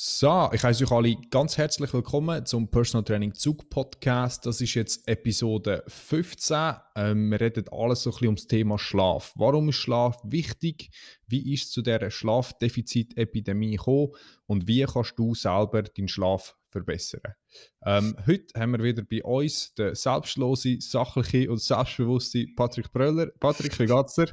So, 0.00 0.48
ich 0.52 0.62
heiße 0.62 0.84
euch 0.84 0.92
alle 0.92 1.16
ganz 1.28 1.58
herzlich 1.58 1.92
willkommen 1.92 2.46
zum 2.46 2.70
Personal 2.70 3.02
Training 3.02 3.34
Zug 3.34 3.68
Podcast. 3.68 4.46
Das 4.46 4.60
ist 4.60 4.74
jetzt 4.74 5.08
Episode 5.08 5.82
15. 5.88 6.74
Ähm, 6.94 7.32
wir 7.32 7.40
reden 7.40 7.64
alles 7.72 8.04
so 8.04 8.10
ein 8.10 8.12
bisschen 8.12 8.26
ums 8.28 8.46
Thema 8.46 8.78
Schlaf. 8.78 9.32
Warum 9.34 9.70
ist 9.70 9.74
Schlaf 9.74 10.16
wichtig? 10.22 10.90
Wie 11.26 11.52
ist 11.52 11.64
es 11.64 11.70
zu 11.72 11.82
dieser 11.82 12.12
Schlafdefizitepidemie 12.12 13.72
gekommen? 13.72 14.12
Und 14.46 14.68
wie 14.68 14.84
kannst 14.84 15.18
du 15.18 15.34
selber 15.34 15.82
deinen 15.82 16.06
Schlaf 16.06 16.54
verbessern? 16.70 17.20
Ähm, 17.84 18.16
heute 18.26 18.58
haben 18.58 18.72
wir 18.72 18.82
wieder 18.82 19.02
bei 19.02 19.22
uns 19.22 19.74
den 19.74 19.94
selbstlose, 19.94 20.78
sachliche 20.80 21.50
und 21.50 21.60
selbstbewusste 21.60 22.46
Patrick 22.56 22.92
Bröller. 22.92 23.28
Patrick, 23.40 23.78
wie 23.78 23.86
geht's 23.86 24.14
dir? 24.14 24.28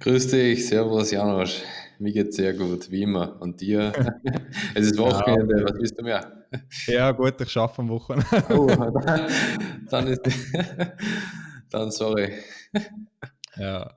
Grüß 0.00 0.28
dich, 0.28 0.66
Servus 0.66 1.10
Janosch. 1.10 1.62
Mir 1.98 2.12
geht's 2.12 2.36
sehr 2.36 2.54
gut, 2.54 2.90
wie 2.90 3.02
immer. 3.02 3.40
Und 3.40 3.60
dir? 3.60 3.92
es 4.74 4.86
ist 4.86 4.98
Wochenende, 4.98 5.58
ja. 5.58 5.64
was 5.64 5.74
willst 5.74 5.98
du 5.98 6.02
mehr? 6.02 6.46
Ja, 6.86 7.12
gut, 7.12 7.40
ich 7.40 7.56
arbeite 7.56 7.78
am 7.80 7.88
Wochenende. 7.90 8.26
oh, 8.50 8.66
dann, 8.66 9.30
dann 9.90 10.06
ist. 10.08 10.22
dann 11.70 11.90
sorry. 11.90 12.32
ja, 13.56 13.94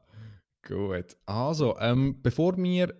gut. 0.67 1.16
Also, 1.26 1.78
ähm, 1.80 2.20
bevor 2.22 2.58
wir 2.58 2.94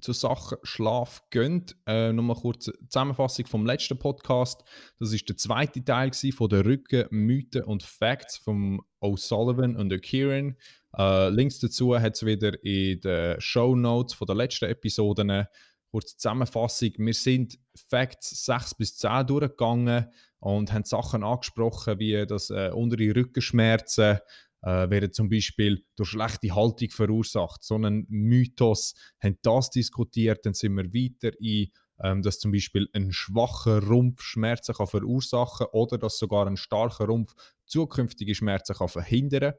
zur 0.00 0.14
Sache 0.14 0.58
Schlaf 0.62 1.22
gehen, 1.30 1.66
äh, 1.86 2.12
nochmal 2.12 2.36
kurz 2.36 2.70
Zusammenfassung 2.88 3.46
vom 3.46 3.66
letzten 3.66 3.98
Podcast. 3.98 4.62
Das 4.98 5.12
ist 5.12 5.28
der 5.28 5.36
zweite 5.36 5.84
Teil 5.84 6.12
von 6.12 6.48
der 6.48 6.64
Rücken, 6.64 7.06
Mythen 7.10 7.64
und 7.64 7.82
Facts 7.82 8.36
von 8.36 8.80
O'Sullivan 9.00 9.76
und 9.76 10.00
Kieran. 10.02 10.56
Äh, 10.96 11.28
Links 11.30 11.58
dazu 11.58 11.98
hat 11.98 12.14
es 12.14 12.24
wieder 12.24 12.52
in 12.64 13.00
den 13.00 13.40
Show 13.40 13.74
Notes 13.74 14.14
von 14.14 14.26
der 14.26 14.36
letzten 14.36 14.66
Episoden. 14.66 15.46
Kurze 15.90 16.16
Zusammenfassung. 16.16 16.90
Wir 16.98 17.14
sind 17.14 17.58
Facts 17.74 18.44
6 18.44 18.74
bis 18.74 18.96
10 18.98 19.26
durchgegangen 19.26 20.06
und 20.38 20.72
haben 20.72 20.84
Sachen 20.84 21.24
angesprochen, 21.24 21.98
wie 21.98 22.26
das 22.26 22.50
äh, 22.50 22.70
untere 22.72 23.16
Rückenschmerzen 23.16 24.18
äh, 24.62 24.90
werden 24.90 25.12
zum 25.12 25.28
Beispiel 25.28 25.84
durch 25.96 26.10
schlechte 26.10 26.54
Haltung 26.54 26.90
verursacht. 26.90 27.62
So 27.62 27.74
einen 27.74 28.06
Mythos 28.08 28.94
haben 29.22 29.38
das 29.42 29.70
diskutiert. 29.70 30.44
Dann 30.44 30.54
sind 30.54 30.74
wir 30.74 30.92
weiter 30.92 31.36
in 31.40 31.68
ähm, 32.00 32.22
dass 32.22 32.38
zum 32.38 32.52
Beispiel 32.52 32.88
ein 32.92 33.12
schwacher 33.12 33.82
Rumpf 33.82 34.22
Schmerzen 34.22 34.74
kann 34.74 34.86
verursachen 34.86 35.66
oder 35.72 35.98
dass 35.98 36.18
sogar 36.18 36.46
ein 36.46 36.56
starker 36.56 37.06
Rumpf 37.06 37.34
zukünftige 37.66 38.34
Schmerzen 38.34 38.74
kann 38.74 38.88
verhindern. 38.88 39.54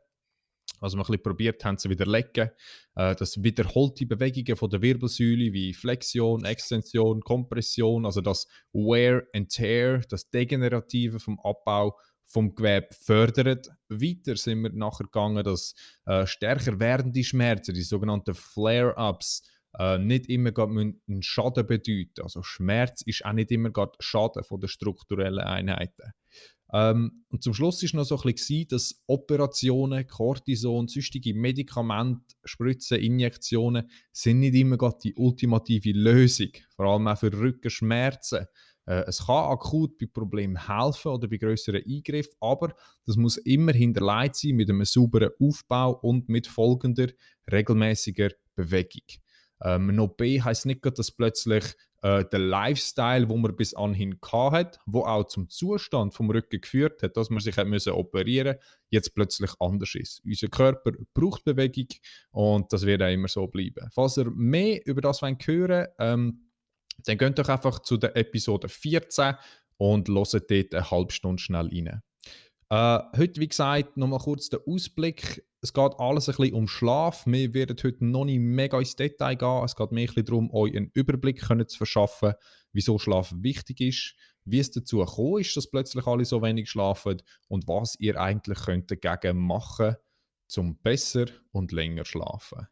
Also 0.80 0.98
wir 0.98 1.10
ein 1.10 1.22
probiert 1.22 1.66
haben 1.66 1.78
zu 1.78 1.90
widerlegen, 1.90 2.52
äh, 2.96 3.16
dass 3.16 3.44
wiederholte 3.44 4.06
Bewegungen 4.06 4.56
von 4.56 4.70
der 4.70 4.82
Wirbelsäule 4.82 5.52
wie 5.52 5.74
Flexion, 5.74 6.46
Extension, 6.46 7.22
Kompression, 7.22 8.06
also 8.06 8.22
das 8.22 8.48
Wear 8.72 9.24
and 9.34 9.50
Tear, 9.50 10.00
das 10.10 10.30
Degenerative 10.30 11.20
vom 11.20 11.40
Abbau 11.42 11.98
vom 12.30 12.56
Gewebe 12.56 12.88
fördert. 12.92 13.70
Weiter 13.90 14.36
sind 14.36 14.62
wir 14.62 14.72
nachher 14.72 15.06
gegangen, 15.06 15.44
dass 15.44 15.74
äh, 16.06 16.26
stärker 16.26 16.80
werdende 16.80 17.24
Schmerzen, 17.24 17.74
die 17.74 17.82
sogenannten 17.82 18.36
Flare-ups, 18.36 19.44
äh, 19.78 19.98
nicht 19.98 20.28
immer 20.30 20.52
einen 20.58 21.22
Schaden 21.22 21.66
bedeuten. 21.66 22.22
Also 22.22 22.42
Schmerz 22.44 23.02
ist 23.02 23.26
auch 23.26 23.34
nicht 23.34 23.52
immer 23.52 23.72
Schaden 24.00 24.44
von 24.44 24.60
den 24.60 24.70
strukturellen 24.70 25.40
Einheiten. 25.40 26.14
Ähm, 26.72 27.26
und 27.30 27.44
zum 27.44 27.54
Schluss 27.54 27.82
ist 27.82 27.96
noch 27.96 28.04
so 28.04 28.16
ein 28.18 28.34
bisschen, 28.34 28.68
dass 28.68 29.02
Operationen, 29.08 30.06
Cortison, 30.06 30.88
sonstige 30.88 31.34
Medikamente, 31.34 32.36
Spritzen, 32.44 33.00
Injektionen 33.00 33.90
sind 34.12 34.40
nicht 34.40 34.56
immer 34.56 34.78
die 35.04 35.16
ultimative 35.16 35.92
Lösung. 35.92 36.50
Vor 36.76 36.86
allem 36.86 37.08
auch 37.08 37.18
für 37.18 37.34
Rückenschmerzen. 37.34 38.46
Äh, 38.90 39.04
es 39.08 39.28
kann 39.28 39.52
akut 39.52 39.98
bei 40.00 40.08
Problemen 40.12 40.68
helfen 40.68 41.12
oder 41.12 41.28
bei 41.28 41.38
größeren 41.38 41.84
Eingriffen, 41.88 42.34
aber 42.40 42.74
das 43.06 43.18
muss 43.18 43.38
immer 43.38 43.72
hinterlegt 43.72 44.36
sein 44.36 44.56
mit 44.56 44.70
einem 44.70 44.84
sauberen 44.84 45.30
Aufbau 45.40 45.92
und 45.92 46.28
mit 46.28 46.48
folgender 46.48 47.08
regelmäßiger 47.52 48.32
Bewegung. 48.56 49.06
Ähm, 49.62 49.90
ein 49.90 50.00
OP 50.00 50.22
heisst 50.22 50.66
nicht, 50.66 50.86
dass 50.98 51.12
plötzlich 51.12 51.66
äh, 52.02 52.26
der 52.26 52.40
Lifestyle, 52.40 53.30
wo 53.30 53.38
man 53.38 53.56
bis 53.56 53.76
anhin 53.76 54.18
hat, 54.32 54.80
wo 54.86 55.02
auch 55.02 55.26
zum 55.26 55.50
Zustand 55.50 56.16
vom 56.16 56.32
Rücken 56.32 56.62
geführt 56.62 57.04
hat, 57.04 57.16
dass 57.16 57.30
man 57.30 57.42
sich 57.42 57.58
hat 57.58 57.68
müssen 57.68 57.94
operieren, 57.94 58.56
jetzt 58.90 59.14
plötzlich 59.14 59.52
anders 59.60 59.94
ist. 59.94 60.22
Unser 60.26 60.48
Körper 60.48 60.94
braucht 61.14 61.44
Bewegung 61.44 61.90
und 62.32 62.72
das 62.74 62.86
wird 62.86 63.04
auch 63.04 63.12
immer 63.12 63.28
so 63.28 63.46
bleiben. 63.48 63.88
Falls 63.92 64.18
ihr 64.18 64.32
mehr 64.32 64.80
über 64.86 65.02
das 65.02 65.22
hören 65.22 65.38
wollt, 65.48 65.90
ähm, 66.00 66.49
dann 67.06 67.18
geht 67.18 67.40
doch 67.40 67.50
einfach 67.50 67.80
zu 67.80 67.98
der 67.98 68.16
Episode 68.16 68.70
14 68.70 69.36
und 69.78 70.08
hört 70.10 70.34
dort 70.34 70.76
eine 70.76 70.92
halbe 70.92 71.14
Stunde 71.14 71.42
schnell 71.42 71.68
rein. 71.68 72.02
Äh, 72.72 73.18
heute, 73.18 73.42
wie 73.42 73.48
gesagt, 73.48 73.98
nochmal 73.98 74.20
kurz 74.20 74.50
der 74.50 74.62
Ausblick. 74.68 75.44
Es 75.62 75.74
geht 75.74 75.94
alles 75.98 76.30
ein 76.30 76.36
bisschen 76.36 76.54
um 76.54 76.68
Schlaf. 76.68 77.26
Wir 77.26 77.54
werden 77.54 77.76
heute 77.84 78.06
noch 78.06 78.26
nicht 78.26 78.40
mega 78.40 78.78
ins 78.78 78.96
Detail 78.96 79.36
gehen. 79.36 79.64
Es 79.64 79.76
geht 79.76 79.92
mehr 79.92 80.04
ein 80.04 80.08
bisschen 80.08 80.26
darum, 80.26 80.54
euch 80.54 80.76
einen 80.76 80.92
Überblick 80.94 81.42
können 81.42 81.68
zu 81.68 81.78
verschaffen, 81.78 82.34
wieso 82.72 83.00
Schlaf 83.00 83.34
wichtig 83.36 83.82
ist, 83.82 84.16
wie 84.46 84.60
es 84.60 84.72
dazu 84.72 85.00
gekommen 85.00 85.42
ist, 85.42 85.58
dass 85.58 85.70
plötzlich 85.70 86.06
alle 86.06 86.26
so 86.26 86.42
wenig 86.44 86.70
schlafen 86.70 87.22
und 87.48 87.68
was 87.68 88.00
ihr 88.00 88.22
eigentlich 88.22 88.60
könnt 88.60 88.92
dagegen 88.92 89.38
machen 89.40 89.96
um 90.58 90.78
besser 90.82 91.26
und 91.52 91.72
länger 91.72 92.06
schlafen. 92.06 92.68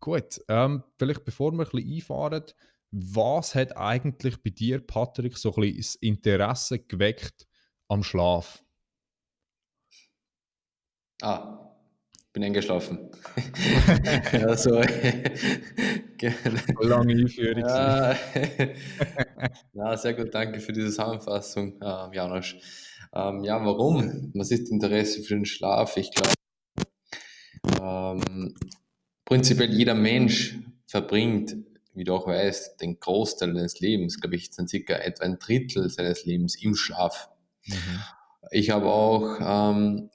Gut, 0.00 0.40
ähm, 0.48 0.82
vielleicht 0.98 1.24
bevor 1.24 1.52
wir 1.52 1.64
ein 1.64 1.70
bisschen 1.70 1.94
einfahren, 1.94 2.44
was 2.92 3.54
hat 3.54 3.76
eigentlich 3.76 4.42
bei 4.42 4.50
dir, 4.50 4.86
Patrick, 4.86 5.38
so 5.38 5.54
ein 5.54 5.62
bisschen 5.62 5.76
das 5.78 5.94
Interesse 5.96 6.78
geweckt 6.78 7.46
am 7.88 8.02
Schlaf? 8.02 8.62
Ah, 11.22 11.72
bin 12.32 12.44
eingeschlafen. 12.44 13.10
ja, 14.32 14.56
so. 14.56 14.82
Lange 16.80 17.14
Einführung. 17.14 17.62
Ja. 17.62 18.16
ja, 19.72 19.96
sehr 19.96 20.14
gut, 20.14 20.34
danke 20.34 20.60
für 20.60 20.72
diese 20.72 20.88
Zusammenfassung, 20.88 21.80
äh, 21.80 22.14
Janosch. 22.14 22.58
Ähm, 23.14 23.44
ja, 23.44 23.64
warum? 23.64 24.32
Was 24.34 24.50
ist 24.50 24.70
Interesse 24.70 25.22
für 25.22 25.34
den 25.34 25.44
Schlaf? 25.44 25.96
Ich 25.96 26.10
glaube, 26.12 26.32
ähm, 27.80 28.54
prinzipiell 29.24 29.70
jeder 29.70 29.94
Mensch 29.94 30.58
verbringt, 30.86 31.56
wie 31.94 32.04
du 32.04 32.14
auch 32.14 32.26
weißt, 32.26 32.80
den 32.80 32.98
Großteil 32.98 33.52
deines 33.52 33.80
Lebens, 33.80 34.20
glaube 34.20 34.36
ich, 34.36 34.52
sind 34.52 34.68
circa 34.68 34.94
etwa 34.94 35.24
ein 35.24 35.38
Drittel 35.38 35.88
seines 35.90 36.24
Lebens 36.24 36.60
im 36.62 36.74
Schlaf. 36.74 37.28
Mhm. 37.66 38.02
Ich 38.50 38.70
habe 38.70 38.86
auch 38.86 39.38
ähm, 39.40 40.10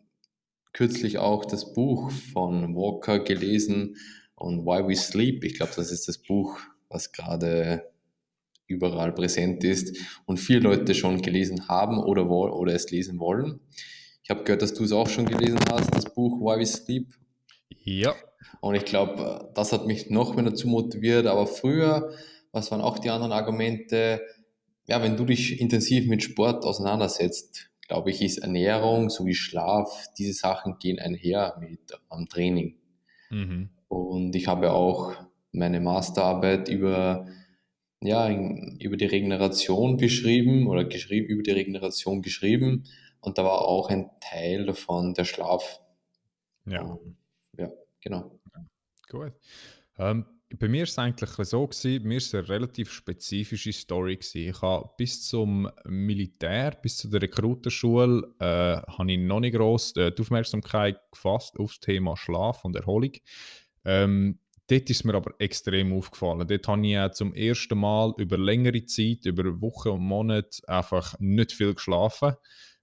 kürzlich 0.73 1.17
auch 1.17 1.45
das 1.45 1.73
Buch 1.73 2.11
von 2.11 2.75
Walker 2.75 3.19
gelesen 3.19 3.95
und 4.35 4.65
Why 4.65 4.87
We 4.87 4.95
Sleep. 4.95 5.43
Ich 5.43 5.55
glaube, 5.55 5.73
das 5.75 5.91
ist 5.91 6.07
das 6.07 6.17
Buch, 6.17 6.59
was 6.89 7.11
gerade 7.11 7.91
überall 8.67 9.13
präsent 9.13 9.63
ist 9.63 9.97
und 10.25 10.37
viele 10.37 10.59
Leute 10.59 10.93
schon 10.93 11.21
gelesen 11.21 11.67
haben 11.67 11.99
oder, 11.99 12.29
oder 12.29 12.73
es 12.73 12.91
lesen 12.91 13.19
wollen. 13.19 13.59
Ich 14.23 14.29
habe 14.29 14.43
gehört, 14.43 14.61
dass 14.61 14.73
du 14.73 14.83
es 14.83 14.91
auch 14.91 15.07
schon 15.07 15.25
gelesen 15.25 15.59
hast, 15.71 15.95
das 15.95 16.13
Buch 16.13 16.41
Why 16.41 16.59
We 16.59 16.65
Sleep. 16.65 17.13
Ja. 17.69 18.15
Und 18.61 18.75
ich 18.75 18.85
glaube, 18.85 19.51
das 19.55 19.73
hat 19.73 19.87
mich 19.87 20.09
noch 20.09 20.35
mehr 20.35 20.45
dazu 20.45 20.67
motiviert. 20.67 21.25
Aber 21.27 21.47
früher, 21.47 22.11
was 22.51 22.71
waren 22.71 22.81
auch 22.81 22.99
die 22.99 23.09
anderen 23.09 23.31
Argumente? 23.31 24.21
Ja, 24.87 25.01
wenn 25.01 25.17
du 25.17 25.25
dich 25.25 25.59
intensiv 25.59 26.07
mit 26.07 26.23
Sport 26.23 26.63
auseinandersetzt, 26.65 27.69
glaube 27.87 28.11
ich, 28.11 28.21
ist 28.21 28.39
Ernährung 28.39 29.09
sowie 29.09 29.35
Schlaf, 29.35 30.07
diese 30.17 30.33
Sachen 30.33 30.77
gehen 30.79 30.99
einher 30.99 31.57
mit 31.59 31.79
am 32.09 32.27
Training. 32.27 32.75
Mhm. 33.29 33.69
Und 33.87 34.35
ich 34.35 34.47
habe 34.47 34.71
auch 34.71 35.13
meine 35.51 35.79
Masterarbeit 35.79 36.69
über, 36.69 37.27
ja, 38.01 38.29
über 38.29 38.97
die 38.97 39.05
Regeneration 39.05 39.97
beschrieben 39.97 40.67
oder 40.67 40.85
geschrieben, 40.85 41.27
über 41.27 41.43
die 41.43 41.51
Regeneration 41.51 42.21
geschrieben. 42.21 42.83
Und 43.21 43.37
da 43.37 43.43
war 43.43 43.61
auch 43.61 43.89
ein 43.89 44.09
Teil 44.19 44.65
davon 44.65 45.13
der 45.13 45.25
Schlaf. 45.25 45.81
Ja. 46.65 46.81
Und, 46.81 47.17
ja, 47.57 47.71
genau. 48.01 48.39
Gut. 49.09 49.33
Ähm, 49.97 50.25
bei 50.55 50.69
mir 50.69 50.79
war 50.79 50.83
es 50.83 50.97
eigentlich 50.97 51.29
so, 51.47 51.67
gewesen, 51.67 52.03
bei 52.03 52.07
mir 52.07 52.15
war 52.15 52.17
es 52.17 52.33
eine 52.33 52.49
relativ 52.49 52.91
spezifische 52.91 53.73
Story. 53.73 54.15
Gewesen. 54.15 54.49
Ich 54.49 54.61
habe 54.61 54.89
bis 54.97 55.27
zum 55.27 55.69
Militär, 55.85 56.71
bis 56.81 56.97
zu 56.97 57.09
der 57.09 57.21
Rekrutenschule, 57.21 58.33
äh, 58.39 58.45
habe 58.45 59.11
ich 59.11 59.19
noch 59.19 59.41
nicht 59.41 59.55
gross 59.55 59.95
äh, 59.97 60.11
die 60.11 60.21
Aufmerksamkeit 60.21 60.99
gefasst 61.11 61.59
auf 61.59 61.71
das 61.71 61.79
Thema 61.81 62.15
Schlaf 62.15 62.63
und 62.63 62.75
Erholung. 62.77 63.11
Ähm, 63.83 64.39
dort 64.67 64.89
ist 64.89 65.03
mir 65.03 65.15
aber 65.15 65.33
extrem 65.39 65.91
aufgefallen. 65.93 66.47
Dort 66.47 66.67
habe 66.67 66.87
ich 66.87 67.11
zum 67.13 67.33
ersten 67.33 67.77
Mal 67.77 68.13
über 68.17 68.37
längere 68.37 68.85
Zeit, 68.85 69.25
über 69.25 69.59
Wochen 69.61 69.89
und 69.89 70.01
Monate, 70.01 70.61
einfach 70.67 71.19
nicht 71.19 71.51
viel 71.51 71.73
geschlafen. 71.73 72.35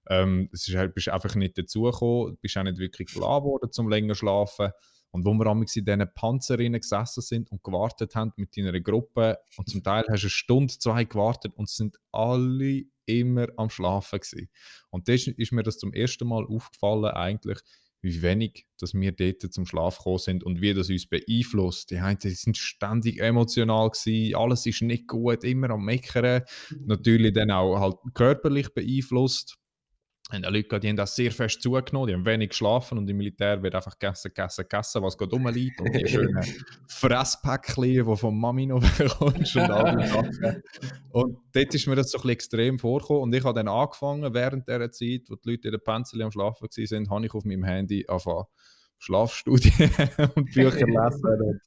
Ähm, 0.09 0.49
es 0.51 0.67
ist 0.67 0.75
halt, 0.75 0.93
bist 0.93 1.09
einfach 1.09 1.35
nicht 1.35 1.57
dazugekommen, 1.57 2.37
bist 2.41 2.57
auch 2.57 2.63
nicht 2.63 2.77
wirklich 2.77 3.09
klar 3.09 3.41
geworden 3.41 3.71
zum 3.71 3.89
länger 3.89 4.15
schlafen. 4.15 4.71
Und 5.11 5.23
wo 5.23 5.33
wir 5.33 5.49
in 5.49 5.63
diesen 5.63 6.13
Panzerinnen 6.13 6.81
gesessen 6.81 7.21
sind 7.21 7.49
und 7.49 7.63
gewartet 7.63 8.15
haben 8.15 8.33
mit 8.35 8.57
deiner 8.57 8.77
Gruppe 8.81 9.37
und 9.55 9.69
zum 9.69 9.81
Teil 9.81 10.03
hast 10.09 10.23
du 10.23 10.25
eine 10.25 10.29
Stunde, 10.29 10.77
zwei 10.77 11.05
gewartet 11.05 11.53
und 11.55 11.69
sind 11.69 11.97
alle 12.11 12.83
immer 13.05 13.47
am 13.55 13.69
Schlafen 13.69 14.19
gewesen. 14.19 14.49
Und 14.89 15.07
das 15.07 15.27
ist 15.27 15.51
mir 15.53 15.63
das 15.63 15.77
zum 15.77 15.93
ersten 15.93 16.27
Mal 16.27 16.45
aufgefallen 16.45 17.11
eigentlich, 17.11 17.59
wie 18.01 18.21
wenig 18.21 18.67
dass 18.77 18.93
wir 18.93 19.11
dort 19.13 19.41
zum 19.53 19.65
Schlaf 19.65 19.97
gekommen 19.97 20.17
sind 20.17 20.43
und 20.43 20.61
wie 20.61 20.73
das 20.73 20.89
uns 20.89 21.07
beeinflusst. 21.07 21.91
Die 21.91 21.97
einen 21.97 22.19
die 22.19 22.31
sind 22.31 22.57
ständig 22.57 23.19
emotional 23.19 23.89
gewesen, 23.89 24.35
alles 24.35 24.65
ist 24.65 24.81
nicht 24.81 25.07
gut, 25.07 25.43
immer 25.43 25.69
am 25.69 25.85
Meckern. 25.85 26.43
Mhm. 26.69 26.87
Natürlich 26.87 27.33
dann 27.33 27.51
auch 27.51 27.79
halt 27.79 27.95
körperlich 28.13 28.73
beeinflusst. 28.73 29.57
Und 30.31 30.43
die 30.43 30.49
Leute 30.49 30.79
die 30.79 30.89
haben 30.89 30.95
das 30.95 31.15
sehr 31.15 31.31
fest 31.31 31.61
zugenommen, 31.61 32.07
die 32.07 32.13
haben 32.15 32.25
wenig 32.25 32.49
geschlafen 32.49 32.97
und 32.97 33.07
im 33.07 33.17
Militär 33.17 33.61
wird 33.61 33.75
einfach 33.75 33.97
gegessen, 33.99 34.31
gegessen, 34.33 34.63
gegessen, 34.67 35.03
was 35.03 35.15
gerade 35.15 35.31
rumliegt 35.31 35.79
und 35.79 35.93
die 35.93 36.07
schönen 36.07 36.43
Fresspäckchen, 36.87 38.05
die 38.05 38.15
von 38.15 38.35
Mami 38.35 38.65
noch 38.65 38.81
bekommst 38.97 39.55
und 39.55 39.69
all 39.69 39.97
die 39.97 40.07
Sachen. 40.07 40.63
Und 41.11 41.37
dort 41.53 41.75
ist 41.75 41.87
mir 41.87 41.95
das 41.95 42.09
so 42.09 42.17
ein 42.17 42.21
bisschen 42.21 42.31
extrem 42.31 42.79
vorgekommen 42.79 43.21
und 43.21 43.35
ich 43.35 43.43
habe 43.43 43.53
dann 43.53 43.67
angefangen, 43.67 44.33
während 44.33 44.67
dieser 44.67 44.91
Zeit, 44.91 45.21
wo 45.29 45.35
die 45.35 45.51
Leute 45.51 45.67
in 45.67 45.71
der 45.73 45.77
Penzel 45.77 46.23
am 46.23 46.31
Schlafen 46.31 46.67
waren, 46.67 47.09
habe 47.11 47.25
ich 47.27 47.33
auf 47.35 47.45
meinem 47.45 47.63
Handy 47.63 48.05
angefangen, 48.07 48.45
Schlafstudien 48.97 49.73
und 50.35 50.51
Bücher 50.53 50.71
lesen. 50.87 51.41
Und, 51.41 51.61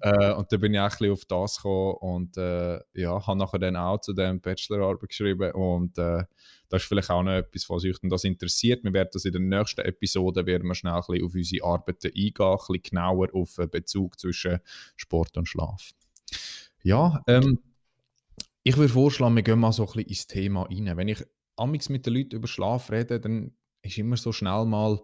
äh, 0.00 0.32
und 0.32 0.50
dann 0.50 0.60
bin 0.60 0.74
ich 0.74 0.80
auch 0.80 0.84
ein 0.84 0.90
bisschen 0.90 1.12
auf 1.12 1.24
das 1.24 1.56
gekommen 1.56 1.94
und 2.00 2.36
äh, 2.36 2.80
ja, 2.94 3.26
habe 3.26 3.38
nachher 3.38 3.58
dann 3.58 3.76
auch 3.76 4.00
zu 4.00 4.12
dem 4.12 4.40
Bachelorarbeit 4.40 5.08
geschrieben 5.08 5.52
und 5.52 5.98
äh, 5.98 6.24
das 6.68 6.82
ist 6.82 6.88
vielleicht 6.88 7.10
auch 7.10 7.22
noch 7.22 7.32
etwas, 7.32 7.68
was 7.68 7.84
euch 7.84 7.96
das 8.02 8.24
interessiert. 8.24 8.84
Wir 8.84 8.92
werden 8.92 9.10
das 9.12 9.24
in 9.24 9.32
der 9.32 9.40
nächsten 9.40 9.80
Episode 9.80 10.46
werden 10.46 10.68
wir 10.68 10.74
schnell 10.74 10.92
ein 10.92 11.02
bisschen 11.06 11.26
auf 11.26 11.34
unsere 11.34 11.64
Arbeiten 11.64 12.06
eingehen, 12.06 12.34
ein 12.38 12.56
bisschen 12.56 12.82
genauer 12.82 13.28
auf 13.34 13.54
den 13.56 13.70
Bezug 13.70 14.18
zwischen 14.20 14.60
Sport 14.96 15.36
und 15.36 15.48
Schlaf. 15.48 15.90
Ja, 16.82 17.22
ähm, 17.26 17.58
ich 18.62 18.76
würde 18.76 18.92
vorschlagen, 18.92 19.34
wir 19.34 19.42
gehen 19.42 19.58
mal 19.58 19.72
so 19.72 19.82
ein 19.82 19.86
bisschen 19.86 20.08
ins 20.08 20.26
Thema 20.26 20.62
rein. 20.62 20.96
Wenn 20.96 21.08
ich 21.08 21.24
amigs 21.56 21.88
mit 21.88 22.06
den 22.06 22.14
Leuten 22.14 22.36
über 22.36 22.46
Schlaf 22.46 22.90
rede, 22.90 23.18
dann 23.18 23.52
ist 23.82 23.98
immer 23.98 24.16
so 24.16 24.32
schnell 24.32 24.64
mal 24.64 25.00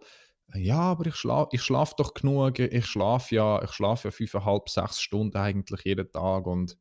ja, 0.55 0.79
aber 0.79 1.07
ich 1.07 1.17
schlafe 1.17 1.51
ich 1.53 1.63
schlaf 1.63 1.95
doch 1.95 2.15
genug. 2.15 2.59
Ich 2.59 2.87
schlafe 2.87 3.35
ja, 3.35 3.63
ich 3.63 3.73
schlafe 3.73 4.09
ja 4.09 4.13
fünfeinhalb, 4.13 4.69
sechs 4.69 5.01
Stunden 5.01 5.37
eigentlich 5.37 5.83
jeden 5.85 6.11
Tag 6.11 6.47
und 6.47 6.77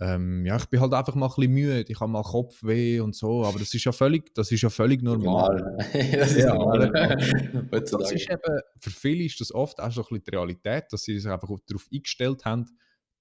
ähm, 0.00 0.44
ja, 0.44 0.56
ich 0.56 0.66
bin 0.66 0.80
halt 0.80 0.92
einfach 0.92 1.14
mal 1.14 1.26
ein 1.26 1.34
bisschen 1.36 1.52
müde. 1.52 1.84
Ich 1.86 2.00
habe 2.00 2.10
mal 2.10 2.22
Kopfweh 2.22 2.98
und 2.98 3.14
so, 3.14 3.44
aber 3.44 3.60
das 3.60 3.72
ist 3.74 3.84
ja 3.84 3.92
völlig, 3.92 4.34
das 4.34 4.50
ist 4.50 4.62
ja 4.62 4.70
völlig 4.70 5.02
normal. 5.02 5.78
das 5.92 6.32
ist 6.32 6.38
ja, 6.38 6.54
normal. 6.54 6.90
das 7.70 7.92
ist 7.92 8.28
eben, 8.28 8.60
für 8.80 8.90
viele 8.90 9.24
ist 9.24 9.40
das 9.40 9.54
oft 9.54 9.80
auch 9.80 9.92
so 9.92 10.00
ein 10.00 10.06
bisschen 10.08 10.24
die 10.24 10.30
Realität, 10.30 10.86
dass 10.90 11.04
sie 11.04 11.18
sich 11.18 11.30
einfach 11.30 11.48
darauf 11.66 11.86
eingestellt 11.92 12.44
haben, 12.44 12.66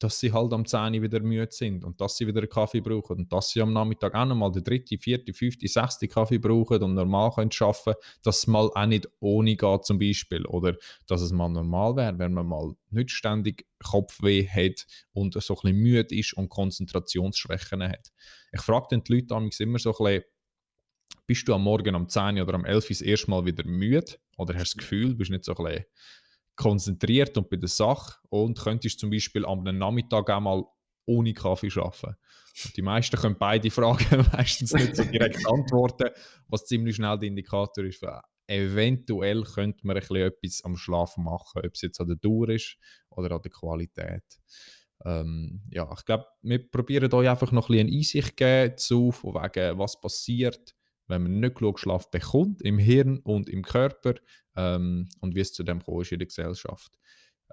dass 0.03 0.19
sie 0.19 0.33
halt 0.33 0.51
am 0.51 0.65
10 0.65 1.01
wieder 1.01 1.21
müde 1.21 1.47
sind 1.51 1.85
und 1.85 2.01
dass 2.01 2.17
sie 2.17 2.27
wieder 2.27 2.41
einen 2.41 2.49
Kaffee 2.49 2.81
brauchen 2.81 3.19
und 3.19 3.31
dass 3.31 3.51
sie 3.51 3.61
am 3.61 3.71
Nachmittag 3.71 4.13
auch 4.13 4.25
nochmal 4.25 4.51
den 4.51 4.63
dritten, 4.63 4.99
vierten, 4.99 5.33
fünften, 5.33 5.67
sechsten 5.67 6.09
Kaffee 6.09 6.39
brauchen 6.39 6.83
und 6.83 6.93
normal 6.93 7.31
können 7.31 7.51
arbeiten 7.57 7.93
dass 8.21 8.39
es 8.39 8.47
mal 8.47 8.69
auch 8.73 8.85
nicht 8.85 9.07
ohne 9.21 9.55
geht 9.55 9.85
zum 9.85 9.97
Beispiel 9.97 10.45
oder 10.45 10.75
dass 11.07 11.21
es 11.21 11.31
mal 11.31 11.47
normal 11.47 11.95
wäre, 11.95 12.19
wenn 12.19 12.33
man 12.33 12.47
mal 12.47 12.73
nicht 12.89 13.11
ständig 13.11 13.65
Kopfweh 13.81 14.45
hat 14.45 14.85
und 15.13 15.41
so 15.41 15.53
ein 15.53 15.61
bisschen 15.61 15.77
müde 15.77 16.15
ist 16.15 16.33
und 16.33 16.49
Konzentrationsschwächen 16.49 17.83
hat. 17.83 18.11
Ich 18.51 18.61
frage 18.61 18.87
dann 18.91 19.03
die 19.03 19.13
Leute 19.13 19.63
immer 19.63 19.79
so 19.79 19.95
ein 19.97 20.03
bisschen, 20.03 20.23
bist 21.25 21.47
du 21.47 21.53
am 21.53 21.63
Morgen 21.63 21.95
um 21.95 22.09
10 22.09 22.41
oder 22.41 22.55
am 22.55 22.65
11 22.65 22.89
das 22.89 23.01
erste 23.01 23.29
Mal 23.29 23.45
wieder 23.45 23.65
müde 23.65 24.17
oder 24.37 24.53
hast 24.55 24.73
du 24.73 24.77
das 24.77 24.83
Gefühl, 24.83 25.15
bist 25.15 25.31
nicht 25.31 25.45
so 25.45 25.55
ein 25.55 25.63
bisschen 25.63 25.85
konzentriert 26.55 27.37
und 27.37 27.49
bei 27.49 27.57
der 27.57 27.69
Sache 27.69 28.19
und 28.29 28.59
könntest 28.59 28.99
zum 28.99 29.09
Beispiel 29.09 29.45
am 29.45 29.63
Nachmittag 29.63 30.29
auch 30.29 30.39
mal 30.39 30.63
ohne 31.05 31.33
Kaffee 31.33 31.71
arbeiten. 31.75 32.15
Und 32.65 32.77
die 32.77 32.81
meisten 32.81 33.17
können 33.17 33.37
beide 33.37 33.71
Fragen 33.71 34.25
meistens 34.33 34.73
nicht 34.73 34.95
so 34.95 35.03
direkt 35.03 35.45
antworten, 35.47 36.09
was 36.47 36.65
ziemlich 36.65 36.95
schnell 36.95 37.17
der 37.17 37.29
Indikator 37.29 37.83
ist 37.83 37.99
für 37.99 38.21
eventuell 38.47 39.43
könnte 39.43 39.85
man 39.85 39.95
ein 39.95 40.01
bisschen 40.01 40.17
etwas 40.17 40.61
am 40.63 40.77
Schlafen 40.77 41.23
machen, 41.23 41.61
ob 41.63 41.73
es 41.73 41.81
jetzt 41.81 41.99
an 41.99 42.07
der 42.07 42.17
Dauer 42.17 42.49
ist 42.49 42.77
oder 43.09 43.35
an 43.35 43.41
der 43.41 43.51
Qualität. 43.51 44.23
Ähm, 45.05 45.61
ja, 45.69 45.89
ich 45.97 46.05
glaube, 46.05 46.25
wir 46.41 46.69
probieren 46.69 47.13
euch 47.13 47.29
einfach 47.29 47.51
noch 47.51 47.69
ein 47.69 47.87
bisschen 47.87 47.97
Einsicht 47.97 48.37
geben 48.37 48.77
zu, 48.77 49.11
von 49.11 49.33
wegen, 49.35 49.77
was 49.77 49.99
passiert, 49.99 50.72
wenn 51.07 51.23
man 51.23 51.39
nicht 51.39 51.55
genug 51.55 51.79
Schlaf 51.79 52.09
bekommt, 52.11 52.61
im 52.61 52.77
Hirn 52.77 53.19
und 53.19 53.49
im 53.49 53.63
Körper 53.63 54.15
ähm, 54.55 55.09
und 55.19 55.35
wie 55.35 55.41
es 55.41 55.53
zu 55.53 55.63
dem 55.63 55.81
kommt 55.81 56.11
in 56.11 56.19
der 56.19 56.27
Gesellschaft. 56.27 56.97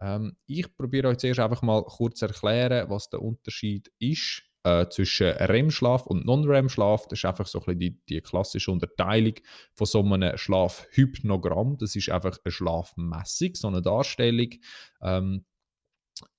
Ähm, 0.00 0.36
ich 0.46 0.74
probiere 0.76 1.08
euch 1.08 1.18
zuerst 1.18 1.40
einfach 1.40 1.62
mal 1.62 1.82
kurz 1.84 2.22
erklären, 2.22 2.88
was 2.88 3.10
der 3.10 3.22
Unterschied 3.22 3.90
ist 3.98 4.42
äh, 4.64 4.86
zwischen 4.88 5.28
REM-Schlaf 5.28 6.06
und 6.06 6.24
Non-REM-Schlaf. 6.26 7.06
Das 7.08 7.18
ist 7.18 7.24
einfach 7.24 7.46
so 7.46 7.58
ein 7.60 7.64
bisschen 7.64 7.78
die, 7.78 8.00
die 8.08 8.20
klassische 8.20 8.70
Unterteilung 8.70 9.34
von 9.74 9.86
so 9.86 10.00
einem 10.02 10.36
Schlafhypnogramm. 10.36 11.78
Das 11.78 11.96
ist 11.96 12.10
einfach 12.10 12.38
eine 12.44 12.52
Schlafmessung, 12.52 13.54
so 13.54 13.68
eine 13.68 13.82
Darstellung. 13.82 14.50
Ähm, 15.02 15.44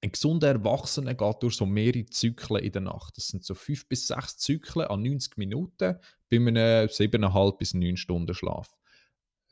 ein 0.01 0.11
gesunder 0.11 0.49
Erwachsener 0.49 1.15
geht 1.15 1.41
durch 1.41 1.55
so 1.55 1.65
mehrere 1.65 2.05
Zyklen 2.05 2.63
in 2.63 2.71
der 2.71 2.81
Nacht. 2.81 3.17
Das 3.17 3.27
sind 3.27 3.43
so 3.43 3.55
fünf 3.55 3.87
bis 3.87 4.07
sechs 4.07 4.37
Zyklen 4.37 4.87
an 4.87 5.01
90 5.01 5.37
Minuten 5.37 5.97
bei 6.31 6.37
einem 6.37 6.87
siebeneinhalb 6.89 7.59
bis 7.59 7.73
neun 7.73 7.97
Stunden 7.97 8.33
Schlaf. 8.33 8.75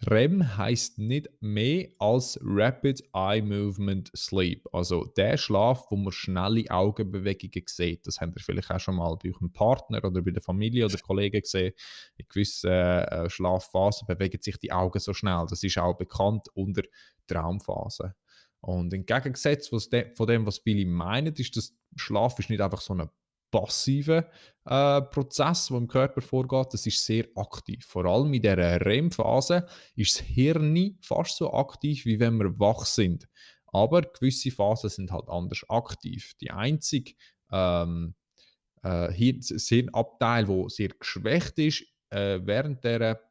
REM 0.08 0.56
heißt 0.56 0.98
nicht 0.98 1.28
mehr 1.42 1.90
als 2.00 2.40
Rapid 2.42 3.04
Eye 3.14 3.42
Movement 3.42 4.10
Sleep. 4.16 4.66
Also 4.72 5.04
der 5.18 5.36
Schlaf, 5.36 5.88
wo 5.90 5.98
man 5.98 6.14
schnelle 6.14 6.64
Augenbewegungen 6.70 7.66
sieht. 7.68 8.08
Das 8.08 8.22
habt 8.22 8.38
ihr 8.38 8.42
vielleicht 8.42 8.72
auch 8.72 8.80
schon 8.80 8.96
mal 8.96 9.18
bei 9.22 9.30
eurem 9.30 9.52
Partner 9.52 10.02
oder 10.06 10.22
bei 10.22 10.32
der 10.32 10.42
Familie 10.42 10.86
oder 10.86 10.98
Kollegen 11.00 11.42
gesehen. 11.42 11.74
In 12.16 12.26
gewissen 12.30 12.72
äh, 12.72 13.30
Schlafphasen 13.30 14.08
bewegen 14.08 14.42
sich 14.42 14.58
die 14.58 14.72
Augen 14.72 15.00
so 15.00 15.14
schnell. 15.14 15.46
Das 15.50 15.64
ist 15.64 15.78
auch 15.78 15.98
bekannt 15.98 16.48
unter 16.54 16.84
Traumphasen. 17.28 18.14
Und 18.62 18.94
im 18.94 19.06
Gegensatz 19.06 19.68
von 19.68 19.82
dem, 20.28 20.46
was 20.46 20.60
viele 20.60 20.90
meinen, 20.90 21.34
ist, 21.34 21.58
dass 21.58 21.76
Schlaf 21.98 22.40
ist 22.40 22.50
nicht 22.50 22.62
einfach 22.62 22.82
so 22.82 22.94
ein 22.94 23.10
passiver 23.52 24.30
äh, 24.66 25.02
Prozess, 25.02 25.68
der 25.68 25.78
im 25.78 25.88
Körper 25.88 26.22
vorgeht. 26.22 26.74
Das 26.74 26.86
ist 26.86 27.06
sehr 27.06 27.26
aktiv. 27.36 27.86
Vor 27.86 28.06
allem 28.06 28.34
in 28.34 28.42
dieser 28.42 28.86
REM-Phase 28.86 29.66
ist 29.96 30.20
das 30.20 30.26
Hirn 30.28 30.98
fast 31.02 31.38
so 31.38 31.54
aktiv, 31.54 32.06
wie 32.06 32.20
wenn 32.20 32.38
wir 32.38 32.60
wach 32.60 32.86
sind. 32.86 33.28
Aber 33.68 34.02
gewisse 34.02 34.52
Phasen 34.52 34.90
sind 34.90 35.12
halt 35.12 35.30
anders 35.30 35.64
aktiv. 35.70 36.34
Die 36.42 36.52
einzige 36.52 37.14
ähm, 37.52 38.16
äh, 38.84 39.12
Hirnabteil, 39.12 40.46
der 40.46 40.70
sehr 40.70 40.90
geschwächt 40.90 41.60
ist 41.60 41.84
äh, 42.10 42.40
während 42.44 42.84
der 42.84 43.22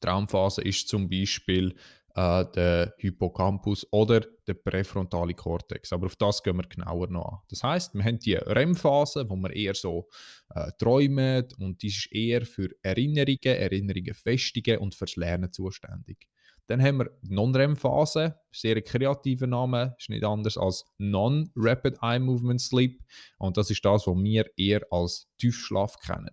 Traumphase, 0.00 0.62
ist 0.62 0.88
zum 0.88 1.08
Beispiel 1.08 1.74
äh, 2.14 2.44
der 2.54 2.94
Hippocampus 2.98 3.86
oder 3.90 4.20
der 4.46 4.54
präfrontale 4.54 5.34
Kortex. 5.34 5.92
Aber 5.92 6.06
auf 6.06 6.16
das 6.16 6.42
gehen 6.42 6.56
wir 6.56 6.64
genauer 6.68 7.08
noch 7.08 7.24
an. 7.24 7.38
Das 7.48 7.62
heißt, 7.62 7.94
wir 7.94 8.04
haben 8.04 8.18
die 8.18 8.34
REM-Phase, 8.34 9.28
wo 9.28 9.36
wir 9.36 9.54
eher 9.54 9.74
so 9.74 10.08
äh, 10.54 10.70
träumen 10.78 11.46
und 11.58 11.82
die 11.82 11.88
ist 11.88 12.12
eher 12.12 12.44
für 12.44 12.68
Erinnerungen, 12.82 13.38
Erinnerungen 13.42 14.14
festigen 14.14 14.78
und 14.78 14.94
fürs 14.94 15.16
Lernen 15.16 15.52
zuständig. 15.52 16.28
Dann 16.70 16.80
haben 16.80 16.98
wir 16.98 17.10
die 17.22 17.34
Non-REM-Phase, 17.34 18.36
sehr 18.52 18.80
kreativer 18.82 19.48
Name, 19.48 19.96
ist 19.98 20.08
nicht 20.08 20.22
anders 20.22 20.56
als 20.56 20.84
Non-Rapid 20.98 21.96
Eye 22.00 22.20
Movement 22.20 22.60
Sleep. 22.60 23.02
Und 23.38 23.56
das 23.56 23.70
ist 23.70 23.84
das, 23.84 24.06
was 24.06 24.16
wir 24.16 24.46
eher 24.56 24.80
als 24.92 25.28
Tiefschlaf 25.38 25.98
kennen. 25.98 26.30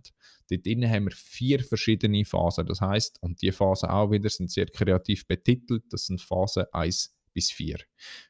Dort 0.49 0.65
drinnen 0.65 0.89
haben 0.89 1.05
wir 1.05 1.11
vier 1.11 1.63
verschiedene 1.63 2.25
Phasen. 2.25 2.65
Das 2.65 2.81
heißt, 2.81 3.21
und 3.21 3.41
die 3.41 3.51
Phasen 3.51 3.89
auch 3.89 4.11
wieder 4.11 4.29
sind 4.29 4.51
sehr 4.51 4.67
kreativ 4.67 5.27
betitelt. 5.27 5.83
Das 5.89 6.05
sind 6.05 6.21
Phasen 6.21 6.65
1 6.71 7.15
bis 7.33 7.51
4. 7.51 7.77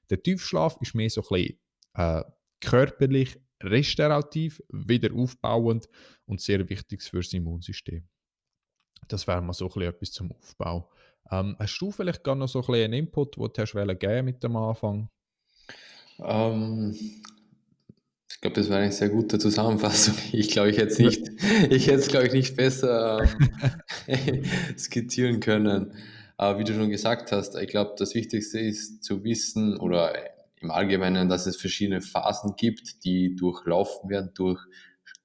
Der 0.09 0.21
Tiefschlaf 0.21 0.77
ist 0.81 0.95
mehr 0.95 1.09
so 1.09 1.21
ein 1.21 1.27
bisschen 1.29 1.59
äh, 1.93 2.23
körperlich 2.59 3.39
restaurativ, 3.61 4.61
wieder 4.69 5.13
aufbauend 5.13 5.87
und 6.25 6.41
sehr 6.41 6.67
wichtig 6.69 7.03
für 7.03 7.17
das 7.17 7.33
Immunsystem. 7.33 8.07
Das 9.07 9.27
wäre 9.27 9.41
mal 9.41 9.53
so 9.53 9.65
ein 9.65 9.69
bisschen 9.69 9.89
etwas 9.89 10.11
zum 10.11 10.31
Aufbau. 10.31 10.91
Ähm, 11.31 11.55
hast 11.59 11.77
du 11.79 11.91
vielleicht 11.91 12.23
gar 12.23 12.35
noch 12.35 12.47
so 12.47 12.59
ein 12.59 12.65
bisschen 12.65 12.83
einen 12.85 12.93
Input, 12.93 13.35
den 13.37 13.49
du 13.53 13.61
hast 13.61 13.99
geben 13.99 14.25
mit 14.25 14.43
dem 14.43 14.55
Anfang? 14.55 15.09
Ähm, 16.19 16.95
ich 18.37 18.41
glaube, 18.41 18.55
das 18.55 18.69
war 18.69 18.77
eine 18.77 18.91
sehr 18.91 19.09
gute 19.09 19.39
Zusammenfassung. 19.39 20.13
Ich 20.31 20.51
glaube, 20.51 20.69
ich 20.69 20.77
hätte 20.77 20.91
es 20.91 20.99
nicht, 20.99 21.27
ich 21.71 21.87
hätte 21.87 22.07
glaube 22.07 22.27
ich, 22.27 22.33
nicht 22.33 22.55
besser 22.55 23.27
ähm, 24.07 24.43
skizzieren 24.77 25.39
können. 25.39 25.93
Aber 26.37 26.59
wie 26.59 26.63
du 26.63 26.75
schon 26.75 26.91
gesagt 26.91 27.31
hast, 27.31 27.55
ich 27.55 27.67
glaube, 27.67 27.95
das 27.97 28.13
Wichtigste 28.13 28.59
ist 28.59 29.03
zu 29.03 29.23
wissen 29.23 29.77
oder 29.77 30.13
im 30.61 30.69
Allgemeinen, 30.69 31.29
dass 31.29 31.47
es 31.47 31.57
verschiedene 31.57 32.01
Phasen 32.01 32.53
gibt, 32.55 33.03
die 33.05 33.35
durchlaufen 33.35 34.07
werden, 34.11 34.29
durch, 34.35 34.61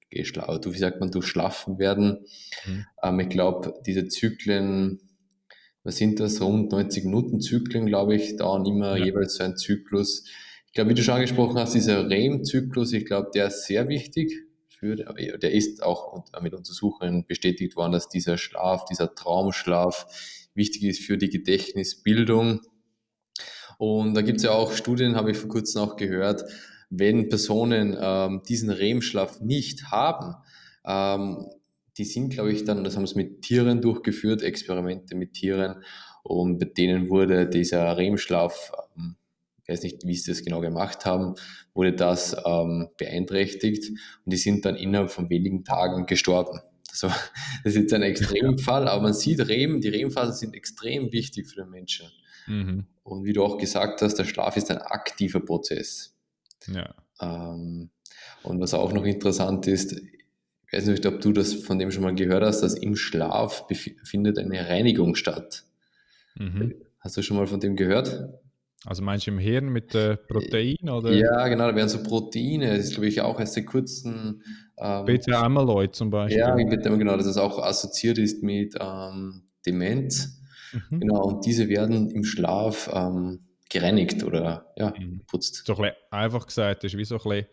wie 0.09 0.77
sagt 0.77 0.99
man, 0.99 1.11
durchschlafen 1.11 1.77
werden. 1.77 2.25
Mhm. 2.65 2.85
Ähm, 3.03 3.19
ich 3.19 3.29
glaube, 3.29 3.75
diese 3.85 4.07
Zyklen 4.07 4.99
was 5.83 5.97
sind 5.97 6.19
das, 6.19 6.41
rund 6.41 6.71
90 6.71 7.03
Minuten 7.03 7.41
Zyklen, 7.41 7.85
glaube 7.85 8.15
ich, 8.15 8.37
dauern 8.37 8.65
immer 8.65 8.97
ja. 8.97 9.05
jeweils 9.05 9.35
so 9.35 9.43
ein 9.43 9.57
Zyklus. 9.57 10.23
Ich 10.73 10.75
glaube, 10.75 10.89
wie 10.89 10.95
du 10.95 11.03
schon 11.03 11.13
angesprochen 11.13 11.59
hast, 11.59 11.75
dieser 11.75 12.09
REM-Zyklus, 12.09 12.93
ich 12.93 13.05
glaube, 13.05 13.29
der 13.31 13.45
ist 13.45 13.67
sehr 13.67 13.89
wichtig. 13.89 14.33
Für, 14.69 14.95
der 14.95 15.51
ist 15.51 15.83
auch 15.83 16.25
mit 16.41 16.55
Untersuchungen 16.55 17.27
bestätigt 17.27 17.75
worden, 17.75 17.91
dass 17.91 18.09
dieser 18.09 18.39
Schlaf, 18.39 18.83
dieser 18.85 19.13
Traumschlaf 19.13 20.07
wichtig 20.55 20.81
ist 20.85 21.01
für 21.01 21.19
die 21.19 21.29
Gedächtnisbildung. 21.29 22.61
Und 23.77 24.15
da 24.15 24.23
gibt 24.23 24.37
es 24.37 24.45
ja 24.45 24.51
auch 24.53 24.71
Studien, 24.71 25.15
habe 25.15 25.29
ich 25.29 25.37
vor 25.37 25.49
kurzem 25.49 25.83
auch 25.83 25.95
gehört, 25.95 26.43
wenn 26.89 27.29
Personen 27.29 27.95
ähm, 28.01 28.41
diesen 28.49 28.71
REM-Schlaf 28.71 29.41
nicht 29.41 29.91
haben, 29.91 30.33
ähm, 30.85 31.45
die 31.99 32.05
sind, 32.05 32.29
glaube 32.33 32.51
ich, 32.51 32.63
dann, 32.63 32.83
das 32.83 32.97
haben 32.97 33.05
sie 33.05 33.15
mit 33.15 33.43
Tieren 33.43 33.79
durchgeführt, 33.79 34.41
Experimente 34.41 35.13
mit 35.13 35.33
Tieren, 35.33 35.83
und 36.23 36.57
bei 36.57 36.65
denen 36.65 37.09
wurde 37.09 37.47
dieser 37.47 37.95
REM-Schlaf, 37.95 38.71
ähm, 38.97 39.17
ich 39.63 39.69
weiß 39.69 39.83
nicht, 39.83 40.05
wie 40.05 40.15
sie 40.15 40.31
das 40.31 40.43
genau 40.43 40.59
gemacht 40.59 41.05
haben, 41.05 41.35
wurde 41.73 41.93
das 41.93 42.35
ähm, 42.45 42.89
beeinträchtigt 42.97 43.89
und 44.25 44.33
die 44.33 44.37
sind 44.37 44.65
dann 44.65 44.75
innerhalb 44.75 45.09
von 45.09 45.29
wenigen 45.29 45.63
Tagen 45.63 46.05
gestorben. 46.05 46.59
Also, 46.89 47.07
das 47.63 47.73
ist 47.73 47.75
jetzt 47.75 47.93
ein 47.93 48.01
Extremfall, 48.01 48.87
aber 48.87 49.01
man 49.01 49.13
sieht, 49.13 49.39
REM, 49.39 49.79
die 49.79 49.89
REM-Phasen 49.89 50.33
sind 50.33 50.53
extrem 50.53 51.11
wichtig 51.11 51.47
für 51.47 51.61
den 51.61 51.69
Menschen. 51.69 52.07
Mhm. 52.45 52.85
Und 53.03 53.25
wie 53.25 53.33
du 53.33 53.43
auch 53.43 53.57
gesagt 53.57 54.01
hast, 54.01 54.15
der 54.15 54.25
Schlaf 54.25 54.57
ist 54.57 54.69
ein 54.69 54.79
aktiver 54.79 55.39
Prozess. 55.39 56.15
Ja. 56.67 56.93
Ähm, 57.21 57.89
und 58.43 58.59
was 58.59 58.73
auch 58.73 58.91
noch 58.91 59.05
interessant 59.05 59.67
ist, 59.67 59.93
ich 59.93 60.73
weiß 60.73 60.87
nicht, 60.87 61.05
ob 61.05 61.21
du 61.21 61.31
das 61.31 61.53
von 61.53 61.79
dem 61.79 61.91
schon 61.91 62.03
mal 62.03 62.15
gehört 62.15 62.43
hast, 62.43 62.61
dass 62.61 62.73
im 62.73 62.95
Schlaf 62.95 63.65
findet 64.03 64.39
eine 64.39 64.67
Reinigung 64.67 65.15
statt. 65.15 65.63
Mhm. 66.35 66.75
Hast 66.99 67.15
du 67.15 67.21
schon 67.21 67.37
mal 67.37 67.47
von 67.47 67.59
dem 67.59 67.75
gehört? 67.75 68.29
Also 68.85 69.01
meinst 69.01 69.27
du 69.27 69.31
im 69.31 69.39
Hirn 69.39 69.69
mit 69.69 69.95
äh, 69.95 70.17
Protein? 70.17 70.89
Oder? 70.89 71.13
Ja, 71.13 71.47
genau, 71.47 71.67
da 71.67 71.75
werden 71.75 71.89
so 71.89 72.03
Proteine, 72.03 72.75
das 72.75 72.85
ist 72.85 72.93
glaube 72.93 73.07
ich 73.07 73.21
auch 73.21 73.39
erst 73.39 73.53
seit 73.53 73.65
kurzem. 73.65 74.41
Ähm, 74.77 75.05
Beta-Amyloid 75.05 75.95
zum 75.95 76.09
Beispiel. 76.09 76.39
Ja, 76.39 76.55
genau, 76.55 77.17
dass 77.17 77.25
es 77.25 77.37
auch 77.37 77.59
assoziiert 77.59 78.17
ist 78.17 78.43
mit 78.43 78.75
ähm, 78.79 79.43
Demenz. 79.65 80.41
Mhm. 80.73 80.99
Genau, 80.99 81.23
und 81.23 81.45
diese 81.45 81.69
werden 81.69 82.09
im 82.11 82.23
Schlaf 82.23 82.89
ähm, 82.93 83.45
gereinigt 83.69 84.23
oder 84.23 84.73
ja, 84.75 84.93
mhm. 84.97 85.21
putzt. 85.27 85.65
So 85.65 85.75
ein 85.75 85.81
bisschen 85.81 85.95
einfach 86.11 86.45
gesagt, 86.45 86.83
das 86.83 86.93
ist 86.93 86.97
wie 86.97 87.05
so 87.05 87.15
ein 87.15 87.29
bisschen 87.29 87.47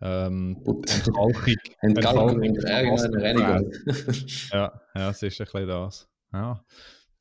ähm, 0.00 0.62
Entkalkung. 0.64 1.54
Entkalkung, 1.80 2.42
ja, 2.42 2.82
genau, 2.82 3.18
Reinigung. 3.18 3.72
ja, 4.52 4.80
ja, 4.94 5.10
es 5.10 5.22
ist 5.22 5.40
ein 5.40 5.46
bisschen 5.46 5.68
das. 5.68 6.08
Ja. 6.32 6.64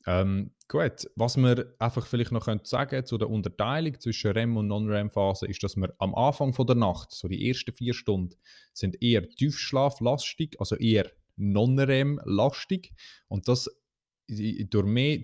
Ähm, 0.07 0.51
gut, 0.67 1.07
was 1.15 1.35
wir 1.37 1.73
einfach 1.79 2.05
vielleicht 2.05 2.31
noch 2.31 2.45
können 2.45 2.61
sagen 2.63 3.05
zu 3.05 3.17
der 3.17 3.29
Unterteilung 3.29 3.99
zwischen 3.99 4.31
REM 4.31 4.55
und 4.57 4.67
Non-REM-Phase 4.67 5.47
ist, 5.47 5.63
dass 5.63 5.75
wir 5.75 5.93
am 5.97 6.13
Anfang 6.13 6.53
von 6.53 6.67
der 6.67 6.75
Nacht, 6.75 7.11
so 7.11 7.27
die 7.27 7.47
ersten 7.47 7.73
vier 7.73 7.93
Stunden, 7.93 8.35
sind 8.73 9.01
eher 9.01 9.27
tiefschlaflastig, 9.27 10.59
also 10.59 10.75
eher 10.75 11.09
Non-REM-lastig 11.37 12.93
und 13.27 13.47
das 13.47 13.69
durch 14.27 14.85
mehr, 14.85 15.23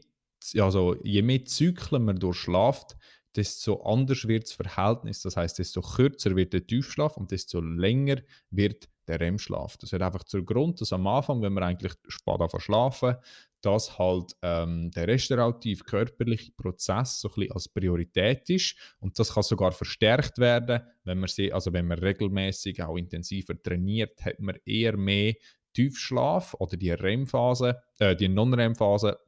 also 0.57 0.95
je 1.03 1.21
mehr 1.21 1.45
Zyklen 1.45 2.05
man 2.05 2.17
durchschlaft, 2.17 2.97
desto 3.35 3.81
anders 3.83 4.27
wird 4.27 4.43
das 4.43 4.53
Verhältnis. 4.53 5.21
Das 5.21 5.37
heißt, 5.37 5.59
desto 5.59 5.81
kürzer 5.81 6.35
wird 6.35 6.53
der 6.53 6.65
Tiefschlaf 6.65 7.17
und 7.17 7.31
desto 7.31 7.61
länger 7.61 8.17
wird 8.49 8.89
der 9.07 9.19
REM-Schlaf. 9.19 9.77
Das 9.77 9.93
hat 9.93 10.01
einfach 10.01 10.23
zur 10.23 10.43
Grund, 10.45 10.81
dass 10.81 10.93
am 10.93 11.07
Anfang, 11.07 11.41
wenn 11.41 11.53
wir 11.53 11.61
eigentlich 11.61 11.93
spät 12.07 12.61
schlafen, 12.61 13.15
dass 13.61 13.97
halt 13.97 14.33
ähm, 14.41 14.91
der 14.91 15.07
restaurativ 15.07 15.85
körperliche 15.85 16.51
Prozess 16.53 17.19
so 17.19 17.29
ein 17.29 17.35
bisschen 17.35 17.51
als 17.51 17.69
Priorität 17.69 18.49
ist 18.49 18.75
und 18.99 19.17
das 19.17 19.33
kann 19.33 19.43
sogar 19.43 19.71
verstärkt 19.71 20.37
werden, 20.37 20.81
wenn 21.03 21.19
man 21.19 21.27
sie, 21.27 21.51
also 21.53 21.71
wenn 21.73 21.87
man 21.87 21.99
regelmäßig 21.99 22.81
auch 22.83 22.97
intensiver 22.97 23.61
trainiert, 23.61 24.23
hat 24.23 24.39
man 24.39 24.57
eher 24.65 24.97
mehr 24.97 25.33
Tiefschlaf 25.73 26.53
oder 26.55 26.77
die 26.77 26.91
REM-Phase, 26.91 27.81
äh, 27.99 28.15
die 28.15 28.27
Non-REM-Phase, 28.27 29.19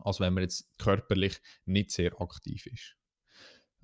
als 0.00 0.20
wenn 0.20 0.34
man 0.34 0.44
jetzt 0.44 0.68
körperlich 0.78 1.40
nicht 1.64 1.90
sehr 1.90 2.20
aktiv 2.20 2.66
ist. 2.66 2.96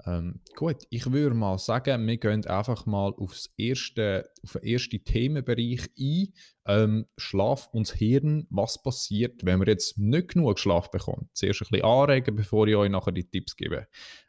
Ähm, 0.06 0.40
gut, 0.56 0.84
ich 0.90 1.10
würde 1.10 1.34
mal 1.34 1.58
sagen, 1.58 2.06
wir 2.06 2.16
gehen 2.16 2.46
einfach 2.46 2.86
mal 2.86 3.12
aufs 3.16 3.52
erste, 3.56 4.30
auf 4.44 4.52
den 4.52 4.62
ersten 4.62 5.04
Themenbereich 5.04 5.88
ein. 5.98 6.32
Ähm, 6.66 7.06
Schlaf 7.16 7.68
und 7.72 7.88
das 7.88 7.96
Hirn, 7.96 8.46
was 8.50 8.82
passiert, 8.82 9.44
wenn 9.44 9.58
man 9.58 9.68
jetzt 9.68 9.98
nicht 9.98 10.28
genug 10.28 10.58
Schlaf 10.58 10.90
bekommt? 10.90 11.28
Zuerst 11.34 11.62
ein 11.62 11.68
bisschen 11.70 11.84
anregen, 11.84 12.36
bevor 12.36 12.66
ich 12.66 12.76
euch 12.76 12.90
nachher 12.90 13.12
die 13.12 13.28
Tipps 13.28 13.56
gebe. 13.56 13.88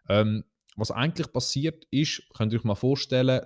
Ähm, 0.09 0.43
was 0.75 0.91
eigentlich 0.91 1.31
passiert 1.31 1.85
ist, 1.91 2.23
könnt 2.33 2.53
ihr 2.53 2.59
euch 2.59 2.65
mal 2.65 2.75
vorstellen, 2.75 3.45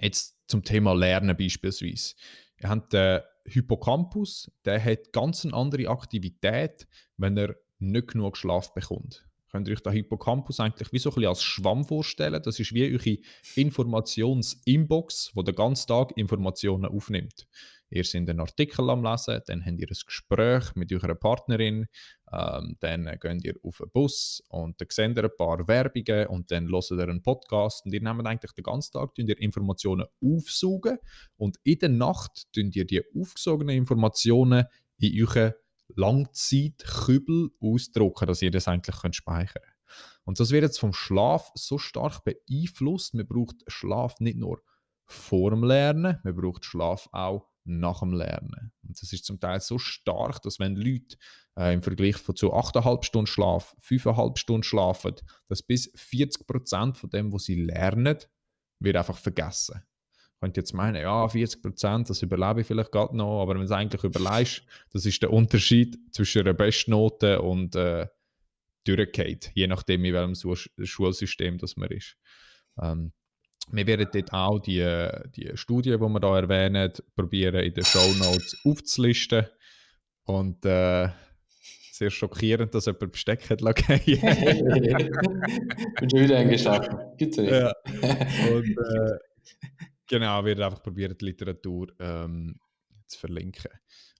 jetzt 0.00 0.38
zum 0.48 0.62
Thema 0.64 0.94
Lernen 0.94 1.36
beispielsweise. 1.36 2.14
Ihr 2.60 2.68
habt 2.68 2.92
den 2.92 3.20
Hippocampus, 3.46 4.50
der 4.64 4.82
hat 4.82 5.12
ganz 5.12 5.44
eine 5.44 5.54
andere 5.54 5.88
Aktivität, 5.88 6.86
wenn 7.16 7.36
er 7.36 7.56
nicht 7.78 8.08
genug 8.08 8.36
Schlaf 8.36 8.72
bekommt. 8.74 9.26
Könnt 9.54 9.68
ihr 9.68 9.74
euch 9.74 9.82
den 9.84 9.92
Hippocampus 9.92 10.58
eigentlich 10.58 10.92
wie 10.92 10.98
so 10.98 11.10
ein 11.10 11.14
bisschen 11.14 11.28
als 11.28 11.42
Schwamm 11.44 11.84
vorstellen? 11.84 12.42
Das 12.42 12.58
ist 12.58 12.74
wie 12.74 12.92
eure 12.92 13.18
Informations-Inbox, 13.54 15.30
wo 15.32 15.42
den 15.42 15.54
ganzen 15.54 15.86
Tag 15.86 16.10
Informationen 16.16 16.86
aufnimmt. 16.86 17.46
Ihr 17.88 18.02
seid 18.02 18.28
einen 18.28 18.40
Artikel 18.40 18.90
am 18.90 19.04
Lesen, 19.04 19.40
dann 19.46 19.64
habt 19.64 19.78
ihr 19.78 19.86
ein 19.88 19.96
Gespräch 20.06 20.74
mit 20.74 20.92
eurer 20.92 21.14
Partnerin, 21.14 21.86
ähm, 22.32 22.76
dann 22.80 23.04
geht 23.20 23.44
ihr 23.44 23.54
auf 23.62 23.80
einen 23.80 23.92
Bus 23.92 24.42
und 24.48 24.80
dann 24.80 24.88
seht 24.90 25.16
ihr 25.16 25.22
ein 25.22 25.36
paar 25.38 25.68
Werbungen 25.68 26.26
und 26.26 26.50
dann 26.50 26.68
hört 26.68 26.90
ihr 26.90 27.08
einen 27.08 27.22
Podcast 27.22 27.86
und 27.86 27.94
ihr 27.94 28.02
nehmt 28.02 28.26
eigentlich 28.26 28.54
den 28.54 28.64
ganzen 28.64 28.90
Tag 28.90 29.10
ihr 29.18 29.38
Informationen 29.40 30.06
aufsaugen 30.20 30.98
und 31.36 31.58
in 31.62 31.78
der 31.78 31.90
Nacht 31.90 32.52
tun 32.52 32.72
ihr 32.74 32.86
die 32.86 33.02
aufgesogenen 33.14 33.76
Informationen 33.76 34.64
in 34.98 35.24
euren 35.24 35.52
Langzeitkübel 35.88 37.50
ausdrucken, 37.60 38.26
dass 38.26 38.42
ihr 38.42 38.50
das 38.50 38.68
eigentlich 38.68 38.96
könnt 38.96 39.16
speichern 39.16 39.62
könnt. 39.62 39.74
Und 40.24 40.40
das 40.40 40.50
wird 40.50 40.62
jetzt 40.62 40.80
vom 40.80 40.92
Schlaf 40.92 41.50
so 41.54 41.78
stark 41.78 42.24
beeinflusst. 42.24 43.14
Man 43.14 43.26
braucht 43.26 43.56
Schlaf 43.66 44.20
nicht 44.20 44.38
nur 44.38 44.62
vor 45.06 45.50
dem 45.50 45.62
Lernen, 45.62 46.18
man 46.24 46.34
braucht 46.34 46.64
Schlaf 46.64 47.08
auch 47.12 47.50
nach 47.64 48.00
dem 48.00 48.12
Lernen. 48.12 48.72
Und 48.82 49.00
das 49.00 49.12
ist 49.12 49.24
zum 49.24 49.40
Teil 49.40 49.60
so 49.60 49.78
stark, 49.78 50.40
dass 50.42 50.58
wenn 50.58 50.76
Leute 50.76 51.16
äh, 51.56 51.74
im 51.74 51.82
Vergleich 51.82 52.16
von 52.16 52.36
zu 52.36 52.52
8,5 52.54 53.04
Stunden 53.04 53.26
Schlaf 53.26 53.76
5,5 53.80 54.36
Stunden 54.38 54.62
schlafen, 54.62 55.14
dass 55.46 55.62
bis 55.62 55.92
40% 55.94 56.94
von 56.94 57.10
dem, 57.10 57.32
was 57.32 57.44
sie 57.44 57.62
lernen, 57.62 58.18
wird 58.80 58.96
einfach 58.96 59.18
vergessen 59.18 59.82
könnte 60.44 60.60
jetzt 60.60 60.74
meinen, 60.74 61.00
ja, 61.00 61.26
40 61.26 61.62
Prozent, 61.62 62.10
das 62.10 62.20
überlebe 62.20 62.60
ich 62.60 62.66
vielleicht 62.66 62.92
gerade 62.92 63.16
noch, 63.16 63.40
aber 63.40 63.52
wenn 63.52 63.60
du 63.60 63.64
es 63.64 63.70
eigentlich 63.70 64.04
überlegst, 64.04 64.62
das 64.92 65.06
ist 65.06 65.22
der 65.22 65.32
Unterschied 65.32 65.96
zwischen 66.12 66.42
einer 66.42 66.52
Bestnote 66.52 67.40
und 67.40 67.74
äh, 67.74 68.06
durchgeht, 68.84 69.50
je 69.54 69.66
nachdem, 69.66 70.04
in 70.04 70.12
welchem 70.12 70.56
Schulsystem 70.84 71.56
das 71.56 71.76
man 71.76 71.88
ist. 71.88 72.16
Ähm, 72.80 73.12
wir 73.70 73.86
werden 73.86 74.06
dort 74.12 74.32
auch 74.34 74.58
die, 74.58 75.08
die 75.34 75.50
Studie, 75.56 75.92
die 75.92 75.98
wir 75.98 76.20
hier 76.20 76.42
erwähnen, 76.42 76.92
probieren 77.16 77.64
in 77.64 77.72
den 77.72 77.84
Show 77.84 78.12
Notes 78.18 78.60
aufzulisten. 78.66 79.46
Und 80.24 80.66
äh, 80.66 81.08
sehr 81.92 82.10
schockierend, 82.10 82.74
dass 82.74 82.84
jemand 82.84 83.12
Besteck 83.12 83.48
hat 83.48 83.62
lassen. 83.62 84.00
Ich 84.04 84.20
Bin 84.20 86.10
schon 86.10 86.20
wieder 86.20 86.36
eingeschafft. 86.36 86.90
Gibt's 87.16 87.38
nicht. 87.38 87.52
Ja. 87.52 87.72
Und, 88.52 88.76
äh, 88.76 89.18
Genau, 90.06 90.44
wir 90.44 90.58
einfach 90.58 90.82
probieren, 90.82 91.16
die 91.18 91.24
Literatur 91.24 91.88
ähm, 91.98 92.58
zu 93.06 93.18
verlinken. 93.18 93.70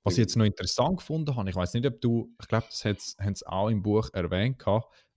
Was 0.03 0.15
ich 0.15 0.21
jetzt 0.21 0.37
noch 0.37 0.45
interessant 0.45 0.99
gefunden 0.99 1.35
habe, 1.37 1.49
ich 1.49 1.57
weiß 1.57 1.75
nicht, 1.75 1.87
ob 1.87 2.01
du, 2.01 2.35
ich 2.41 2.49
glaube, 2.49 2.67
das 2.71 2.85
haben 2.85 3.35
sie 3.35 3.47
auch 3.47 3.69
im 3.69 3.83
Buch 3.83 4.11
erwähnt, 4.13 4.63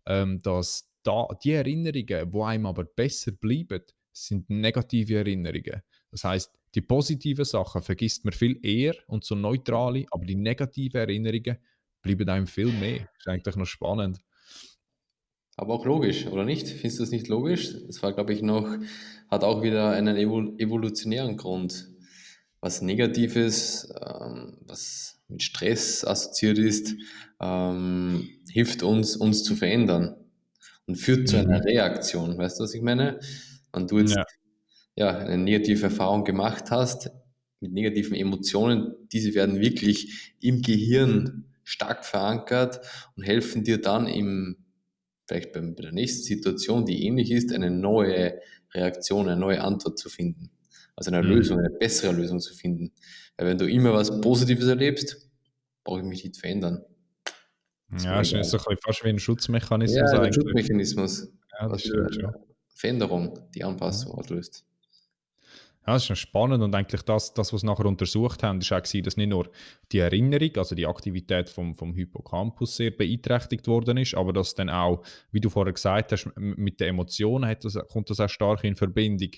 ähm, 0.05 0.41
dass 0.41 0.89
da 1.03 1.27
die 1.43 1.51
Erinnerungen, 1.53 2.31
die 2.31 2.41
einem 2.41 2.65
aber 2.65 2.83
besser 2.83 3.31
bleiben, 3.31 3.83
sind 4.11 4.49
negative 4.49 5.17
Erinnerungen. 5.17 5.81
Das 6.11 6.23
heißt, 6.23 6.57
die 6.75 6.81
positiven 6.81 7.45
Sachen 7.45 7.81
vergisst 7.81 8.25
man 8.25 8.33
viel 8.33 8.59
eher 8.65 8.95
und 9.07 9.23
so 9.23 9.35
neutrale, 9.35 10.05
aber 10.11 10.25
die 10.25 10.35
negativen 10.35 10.99
Erinnerungen 11.01 11.57
bleiben 12.01 12.29
einem 12.29 12.47
viel 12.47 12.71
mehr. 12.71 12.99
Das 12.99 13.09
ist 13.19 13.27
eigentlich 13.27 13.55
noch 13.55 13.65
spannend. 13.65 14.21
Aber 15.57 15.73
auch 15.73 15.85
logisch, 15.85 16.27
oder 16.27 16.45
nicht? 16.45 16.67
Findest 16.67 16.99
du 16.99 17.03
das 17.03 17.11
nicht 17.11 17.27
logisch? 17.27 17.73
Das 17.87 18.03
war, 18.03 18.13
glaube 18.13 18.31
ich, 18.31 18.43
noch, 18.43 18.77
hat 19.27 19.43
auch 19.43 19.63
wieder 19.63 19.89
einen 19.89 20.15
evolutionären 20.15 21.35
Grund. 21.35 21.89
Was 22.61 22.83
Negatives, 22.83 23.89
ähm, 24.05 24.57
was 24.67 25.19
mit 25.27 25.41
Stress 25.41 26.05
assoziiert 26.05 26.59
ist, 26.59 26.95
ähm, 27.41 28.29
hilft 28.51 28.83
uns, 28.83 29.15
uns 29.15 29.43
zu 29.43 29.55
verändern 29.55 30.15
und 30.85 30.95
führt 30.95 31.27
zu 31.27 31.37
einer 31.37 31.57
mhm. 31.57 31.65
Reaktion. 31.65 32.37
Weißt 32.37 32.59
du, 32.59 32.63
was 32.63 32.75
ich 32.75 32.83
meine? 32.83 33.19
Wenn 33.73 33.87
du 33.87 33.97
jetzt 33.99 34.15
ja. 34.15 34.25
ja. 34.95 35.17
eine 35.17 35.39
negative 35.39 35.85
Erfahrung 35.85 36.23
gemacht 36.23 36.65
hast, 36.69 37.09
mit 37.59 37.73
negativen 37.73 38.15
Emotionen, 38.15 38.93
diese 39.11 39.33
werden 39.33 39.59
wirklich 39.59 40.35
im 40.39 40.61
Gehirn 40.61 41.45
stark 41.63 42.05
verankert 42.05 42.79
und 43.15 43.23
helfen 43.23 43.63
dir 43.63 43.81
dann 43.81 44.07
im, 44.07 44.66
vielleicht 45.27 45.51
bei 45.53 45.59
der 45.59 45.91
nächsten 45.91 46.23
Situation, 46.23 46.85
die 46.85 47.05
ähnlich 47.05 47.31
ist, 47.31 47.53
eine 47.53 47.69
neue 47.69 48.39
Reaktion, 48.73 49.27
eine 49.27 49.39
neue 49.39 49.61
Antwort 49.61 49.99
zu 49.99 50.09
finden. 50.09 50.51
Also 50.95 51.11
eine 51.11 51.21
mhm. 51.21 51.29
Lösung, 51.29 51.59
eine 51.59 51.69
bessere 51.69 52.13
Lösung 52.13 52.39
zu 52.39 52.53
finden. 52.53 52.91
Weil 53.37 53.47
wenn 53.47 53.57
du 53.57 53.69
immer 53.69 53.93
was 53.93 54.21
Positives 54.21 54.67
erlebst, 54.67 55.29
brauche 55.83 55.99
ich 55.99 56.05
mich 56.05 56.23
nicht 56.23 56.37
verändern. 56.37 56.83
Das 57.89 58.03
ja, 58.03 58.19
ist 58.19 58.49
so 58.49 58.57
ein 58.57 58.77
fast 58.83 59.03
wie 59.03 59.09
ein 59.09 59.19
Schutzmechanismus. 59.19 60.11
Ja, 60.11 60.19
ein 60.19 60.33
Schutzmechanismus. 60.33 61.29
Ja, 61.59 61.69
das 61.69 61.81
stimmt 61.81 62.15
schon. 62.15 62.33
Veränderung, 62.67 63.39
die 63.55 63.63
Anpassung 63.63 64.11
auslöst. 64.11 64.65
Ja, 65.87 65.93
das 65.93 66.03
ist 66.03 66.09
noch 66.09 66.17
spannend 66.17 66.61
und 66.61 66.75
eigentlich 66.75 67.03
das, 67.03 67.33
das 67.33 67.53
was 67.53 67.61
sie 67.61 67.67
nachher 67.67 67.85
untersucht 67.85 68.43
haben, 68.43 68.59
ist 68.59 68.73
auch 68.73 68.81
dass 68.81 69.15
nicht 69.15 69.29
nur 69.29 69.49
die 69.93 69.99
Erinnerung, 69.99 70.51
also 70.57 70.75
die 70.75 70.85
Aktivität 70.85 71.49
vom, 71.49 71.75
vom 71.75 71.93
Hippocampus 71.95 72.75
sehr 72.75 72.91
beeinträchtigt 72.91 73.67
worden 73.67 73.95
ist, 73.95 74.13
aber 74.13 74.33
dass 74.33 74.53
dann 74.53 74.69
auch, 74.69 75.01
wie 75.31 75.39
du 75.39 75.49
vorher 75.49 75.71
gesagt 75.71 76.11
hast, 76.11 76.29
mit 76.35 76.81
den 76.81 76.89
Emotionen 76.89 77.55
das, 77.61 77.77
kommt 77.87 78.09
das 78.09 78.19
auch 78.19 78.27
stark 78.27 78.65
in 78.65 78.75
Verbindung, 78.75 79.31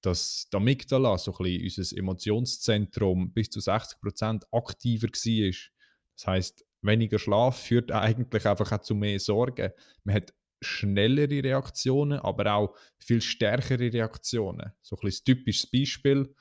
dass 0.00 0.48
die 0.52 0.56
Amygdala, 0.56 1.16
so 1.16 1.30
ein 1.38 1.44
bisschen 1.44 1.82
unser 1.82 1.96
Emotionszentrum, 1.96 3.32
bis 3.32 3.50
zu 3.50 3.60
60% 3.60 4.42
aktiver 4.50 5.06
war. 5.06 5.52
Das 6.16 6.26
heißt, 6.26 6.64
weniger 6.82 7.20
Schlaf 7.20 7.56
führt 7.56 7.92
eigentlich 7.92 8.46
einfach 8.46 8.72
auch 8.72 8.82
zu 8.82 8.96
mehr 8.96 9.20
Sorgen. 9.20 9.70
Man 10.02 10.16
hat 10.16 10.34
schnellere 10.60 11.42
Reaktionen, 11.42 12.20
aber 12.20 12.54
auch 12.54 12.76
viel 12.98 13.20
stärkere 13.20 13.92
Reaktionen. 13.92 14.72
So 14.82 14.96
ein 15.02 15.10
typisches 15.24 15.70
Beispiel. 15.70 16.34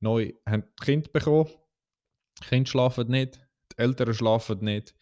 Neu 0.00 0.32
haben 0.46 0.64
Kinder 0.80 1.10
bekommen, 1.12 1.50
die 2.40 2.46
Kinder 2.48 2.68
schlafen 2.68 3.08
nicht, 3.08 3.40
die 3.72 3.78
Eltern 3.78 4.14
schlafen 4.14 4.64
nicht 4.64 4.94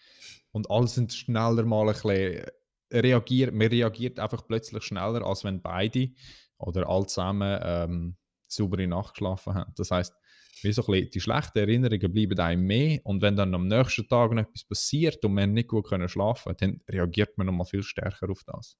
und 0.50 0.70
alle 0.70 0.88
sind 0.88 1.12
schneller 1.12 1.64
mal 1.64 1.88
ein 1.88 1.94
bisschen 1.94 2.44
reagiert. 2.92 3.54
Man 3.54 3.68
reagiert 3.68 4.18
einfach 4.18 4.46
plötzlich 4.46 4.82
schneller, 4.82 5.24
als 5.24 5.44
wenn 5.44 5.62
beide 5.62 6.10
oder 6.58 6.88
alle 6.88 7.06
zusammen 7.06 7.60
ähm, 7.62 8.16
saubere 8.48 8.86
Nacht 8.86 9.14
geschlafen 9.14 9.54
haben. 9.54 9.72
Das 9.76 9.90
heißt, 9.90 10.14
wie 10.62 10.72
so 10.72 10.82
ein 10.82 10.92
bisschen, 10.92 11.10
die 11.10 11.20
schlechten 11.20 11.58
Erinnerungen 11.58 12.12
bleiben 12.12 12.38
einem 12.38 12.66
mehr 12.66 13.00
und 13.04 13.22
wenn 13.22 13.36
dann 13.36 13.54
am 13.54 13.68
nächsten 13.68 14.08
Tag 14.08 14.32
noch 14.32 14.42
etwas 14.42 14.64
passiert 14.64 15.24
und 15.24 15.34
man 15.34 15.52
nicht 15.52 15.68
gut 15.68 15.86
können 15.86 16.08
schlafen 16.08 16.54
dann 16.58 16.80
reagiert 16.88 17.36
man 17.36 17.46
nochmal 17.46 17.66
viel 17.66 17.82
stärker 17.82 18.30
auf 18.30 18.42
das. 18.44 18.76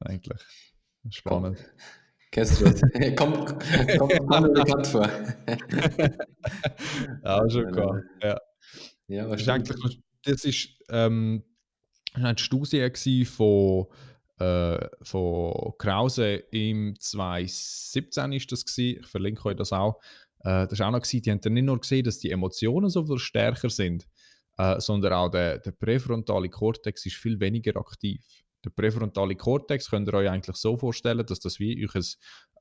Eigentlich 0.00 0.40
spannend. 1.10 1.58
Kennst 2.32 2.60
du 2.60 2.64
das? 2.64 2.80
kommt, 3.16 3.46
kommt, 3.98 4.28
kommt 4.28 4.54
bekannt 4.54 4.86
vor. 4.86 5.08
ja, 7.24 7.50
schon 7.50 7.72
klar. 7.72 8.02
Ja. 8.22 8.40
ja 9.08 9.30
eigentlich, 9.30 10.00
das 10.22 10.44
ist 10.44 10.68
ähm, 10.90 11.42
eine 12.14 12.38
Studie 12.38 13.24
von, 13.24 13.86
äh, 14.38 14.86
von 15.02 15.72
Krause 15.78 16.34
im 16.52 16.94
2017 16.98 18.32
ist 18.32 18.52
das 18.52 18.64
gewesen. 18.64 19.00
Ich 19.00 19.06
verlinke 19.06 19.46
euch 19.46 19.56
das 19.56 19.72
auch. 19.72 20.00
Äh, 20.40 20.66
das 20.66 20.78
war 20.78 20.88
auch 20.88 20.92
noch, 20.92 21.02
gewesen, 21.02 21.22
die 21.22 21.30
haben 21.30 21.40
dann 21.40 21.54
nicht 21.54 21.64
nur 21.64 21.80
gesehen, 21.80 22.04
dass 22.04 22.18
die 22.18 22.30
Emotionen 22.30 22.90
so 22.90 23.04
viel 23.04 23.18
stärker 23.18 23.70
sind, 23.70 24.06
äh, 24.58 24.80
sondern 24.80 25.12
auch 25.12 25.30
der, 25.30 25.58
der 25.58 25.72
präfrontale 25.72 26.48
Kortex 26.48 27.06
ist 27.06 27.16
viel 27.16 27.38
weniger 27.40 27.76
aktiv. 27.76 28.24
Der 28.64 28.70
präfrontale 28.70 29.36
Kortex 29.36 29.88
könnt 29.88 30.08
ihr 30.08 30.14
euch 30.14 30.28
eigentlich 30.28 30.56
so 30.56 30.76
vorstellen, 30.76 31.26
dass 31.26 31.40
das 31.40 31.58
wie 31.60 31.84
euch 31.84 31.94
ein 31.94 32.04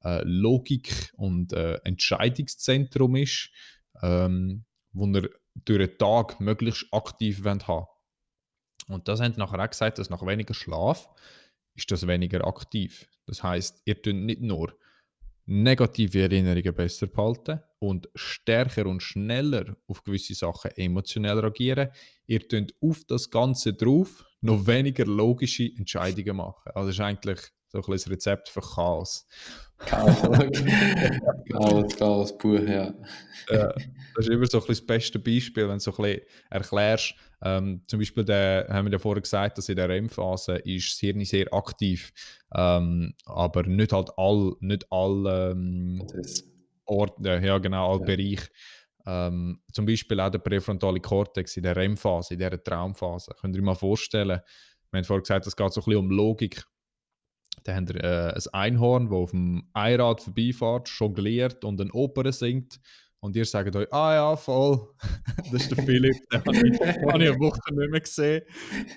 äh, 0.04 0.24
Logik- 0.24 1.12
und 1.18 1.52
äh, 1.54 1.76
Entscheidungszentrum 1.84 3.16
ist, 3.18 3.50
ähm, 4.02 4.66
wo 4.94 5.06
ihr 5.08 5.30
durch 5.66 5.88
den 5.88 5.98
Tag 5.98 6.40
möglichst 6.40 6.88
aktiv 6.92 7.44
haben 7.44 7.62
wollt. 7.68 7.88
Und 8.88 9.08
das 9.08 9.20
haben 9.20 9.34
nachher 9.38 9.60
auch 9.60 9.70
gesagt, 9.70 10.00
dass 10.00 10.10
nach 10.10 10.26
weniger 10.26 10.54
Schlaf 10.54 11.10
ist 11.76 11.92
das 11.92 12.08
weniger 12.08 12.48
aktiv. 12.48 13.08
Das 13.26 13.44
heißt, 13.44 13.82
ihr 13.86 14.02
tut 14.02 14.16
nicht 14.16 14.42
nur 14.42 14.74
negative 15.46 16.22
Erinnerungen 16.22 16.74
besser 16.74 17.08
behalten 17.08 17.60
und 17.80 18.10
stärker 18.16 18.86
und 18.86 19.02
schneller 19.02 19.76
auf 19.88 20.04
gewisse 20.04 20.34
Sachen 20.34 20.72
emotionell 20.76 21.40
reagieren. 21.40 21.90
Ihr 22.28 22.40
könnt 22.40 22.74
auf 22.82 23.04
das 23.06 23.30
Ganze 23.30 23.74
drauf 23.74 24.26
noch 24.42 24.68
weniger 24.68 25.06
logische 25.06 25.64
Entscheidungen 25.78 26.38
machen. 26.38 26.72
Also 26.74 26.88
das 26.88 26.96
ist 26.96 27.02
eigentlich 27.02 27.40
so 27.72 27.80
ein 27.80 28.12
Rezept 28.12 28.50
für 28.50 28.62
Chaos. 28.62 29.28
Chaos. 29.78 30.22
Chaos, 31.52 31.96
Chaos 31.96 32.38
pur, 32.38 32.62
ja. 32.68 32.94
Das 33.48 33.76
ist 34.18 34.30
immer 34.30 34.46
so 34.46 34.60
ein 34.60 34.68
das 34.68 34.82
beste 34.86 35.20
Beispiel, 35.20 35.68
wenn 35.68 35.78
du 35.78 35.80
so 35.80 35.92
ein 35.92 35.98
bisschen 35.98 36.22
erklärst, 36.50 37.16
ähm, 37.42 37.82
zum 37.88 38.00
Beispiel, 38.00 38.26
der, 38.26 38.68
haben 38.70 38.86
wir 38.86 38.92
ja 38.92 39.00
vorher 39.00 39.22
gesagt, 39.22 39.58
dass 39.58 39.70
in 39.70 39.78
der 39.78 39.88
REM-Phase 39.88 40.58
ist 40.58 40.92
das 40.92 41.00
Hirn 41.00 41.24
sehr 41.24 41.54
aktiv, 41.54 42.12
ähm, 42.54 43.14
aber 43.26 43.64
nicht 43.64 43.94
halt 43.94 44.10
all, 44.18 44.54
nicht 44.60 44.86
all 44.92 45.52
ähm, 45.52 46.06
Orte, 46.90 47.42
ja 47.44 47.58
genau, 47.58 47.94
all 47.94 48.00
ja. 48.00 48.06
Bereiche. 48.06 48.50
Ähm, 49.06 49.62
zum 49.72 49.86
Beispiel 49.86 50.20
auch 50.20 50.30
der 50.30 50.40
präfrontale 50.40 51.00
Kortex 51.00 51.58
in 51.58 51.64
der 51.64 51.76
REM-Phase, 51.76 52.34
in 52.34 52.40
dieser 52.40 52.62
Traumphase. 52.62 53.34
Könnt 53.40 53.56
ihr 53.56 53.62
euch 53.62 53.66
mal 53.66 53.76
vorstellen, 53.76 54.40
wir 54.92 54.98
haben 54.98 55.04
vorher 55.04 55.22
gesagt, 55.22 55.48
es 55.48 55.56
geht 55.56 55.72
so 55.72 55.82
ein 55.82 55.86
bisschen 55.86 56.00
um 56.00 56.12
Logik. 56.12 56.64
Da 57.64 57.76
haben 57.76 57.88
wir 57.90 58.04
äh, 58.04 58.34
ein 58.34 58.54
Einhorn, 58.54 59.10
das 59.10 59.14
auf 59.14 59.32
dem 59.32 59.70
Einrad 59.74 60.22
vorbeifährt, 60.22 60.90
jongliert 60.90 61.64
und 61.64 61.80
ein 61.82 61.92
Oper 61.92 62.32
singt 62.32 62.80
und 63.20 63.36
ihr 63.36 63.46
sagt 63.46 63.76
euch, 63.76 63.92
ah 63.92 64.14
ja, 64.14 64.36
voll, 64.36 64.94
das 65.52 65.64
ist 65.64 65.72
der 65.76 65.84
Philipp, 65.84 66.16
den 66.32 66.40
habe 66.40 66.56
ich, 66.56 66.80
hab 66.80 66.98
ich 66.98 67.14
eine 67.14 67.40
Woche 67.40 67.60
nicht 67.74 67.92
mehr 67.92 68.02
gesehen. 68.02 68.44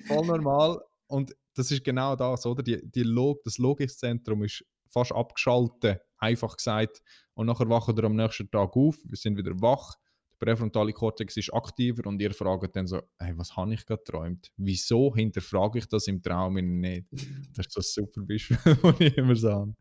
Voll 0.07 0.27
normal. 0.27 0.81
Und 1.09 1.35
das 1.55 1.71
ist 1.71 1.85
genau 1.85 2.17
das, 2.17 2.47
oder? 2.47 2.63
Die, 2.63 2.81
die 2.91 3.03
Log 3.03 3.43
das 3.45 3.59
Logikszentrum 3.59 4.45
ist 4.45 4.65
fast 4.89 5.13
abgeschaltet, 5.13 6.01
einfach 6.19 6.57
gesagt. 6.57 7.03
Und 7.35 7.47
nachher 7.47 7.68
wachen 7.68 7.97
wir 7.97 8.05
am 8.05 8.16
nächsten 8.16 8.51
Tag 8.51 8.77
auf, 8.77 8.99
wir 9.05 9.16
sind 9.16 9.37
wieder 9.37 9.53
wach, 9.61 9.97
der 10.40 10.47
präfrontale 10.47 10.92
Kortex 10.92 11.37
ist 11.37 11.55
aktiver 11.55 12.07
und 12.07 12.21
ihr 12.21 12.33
fragt 12.33 12.75
dann 12.75 12.87
so, 12.87 13.01
hey, 13.18 13.33
was 13.37 13.57
habe 13.57 13.75
ich 13.75 13.87
gerade 13.87 14.03
geträumt? 14.05 14.51
Wieso 14.57 15.14
hinterfrage 15.14 15.79
ich 15.79 15.88
das 15.88 16.09
im 16.09 16.23
Traum 16.23 16.55
nicht? 16.55 17.07
Das 17.57 17.66
ist 17.66 17.77
das 17.77 17.95
super 17.95 18.23
Beispiel, 18.23 18.59
das 18.64 19.01
ich 19.01 19.16
immer 19.16 19.37
sage. 19.37 19.75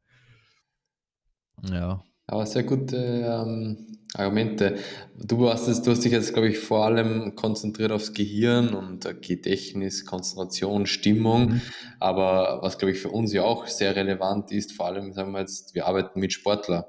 Ja. 1.70 2.04
Aber 2.28 2.46
sehr 2.46 2.64
gute 2.64 2.96
ähm, 2.96 3.98
Argumente. 4.14 4.78
Du 5.18 5.50
hast, 5.50 5.68
es, 5.68 5.82
du 5.82 5.92
hast 5.92 6.06
dich 6.06 6.12
jetzt, 6.12 6.34
glaube 6.34 6.50
ich, 6.50 6.60
vor 6.60 6.86
allem 6.86 7.36
konzentriert 7.36 7.92
aufs 7.92 8.14
Gehirn 8.14 8.74
und 8.74 9.22
Gedächtnis, 9.22 10.06
Konzentration, 10.06 10.86
Stimmung. 10.86 11.50
Mhm. 11.50 11.62
Aber 12.00 12.60
was, 12.62 12.78
glaube 12.78 12.94
ich, 12.94 13.00
für 13.00 13.10
uns 13.10 13.34
ja 13.34 13.44
auch 13.44 13.68
sehr 13.68 13.96
relevant 13.96 14.52
ist, 14.52 14.72
vor 14.72 14.86
allem, 14.86 15.12
sagen 15.12 15.32
wir 15.32 15.40
jetzt, 15.40 15.76
wir 15.76 15.88
arbeiten 15.88 16.20
mit 16.20 16.32
Sportlern. 16.32 16.86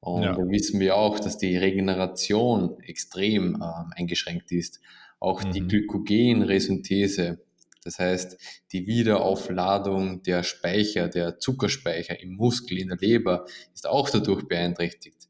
Und 0.00 0.22
ja. 0.22 0.32
da 0.34 0.48
wissen 0.48 0.80
wir 0.80 0.96
auch, 0.96 1.20
dass 1.20 1.36
die 1.38 1.56
Regeneration 1.56 2.80
extrem 2.80 3.56
ähm, 3.56 3.92
eingeschränkt 3.96 4.50
ist. 4.50 4.80
Auch 5.18 5.44
mhm. 5.44 5.52
die 5.52 5.60
Glykogenresynthese 5.60 7.38
das 7.84 7.98
heißt, 7.98 8.36
die 8.72 8.86
Wiederaufladung 8.86 10.22
der 10.22 10.42
Speicher, 10.42 11.08
der 11.08 11.38
Zuckerspeicher 11.38 12.20
im 12.20 12.34
Muskel, 12.36 12.78
in 12.78 12.88
der 12.88 12.98
Leber, 12.98 13.46
ist 13.74 13.88
auch 13.88 14.10
dadurch 14.10 14.46
beeinträchtigt. 14.46 15.28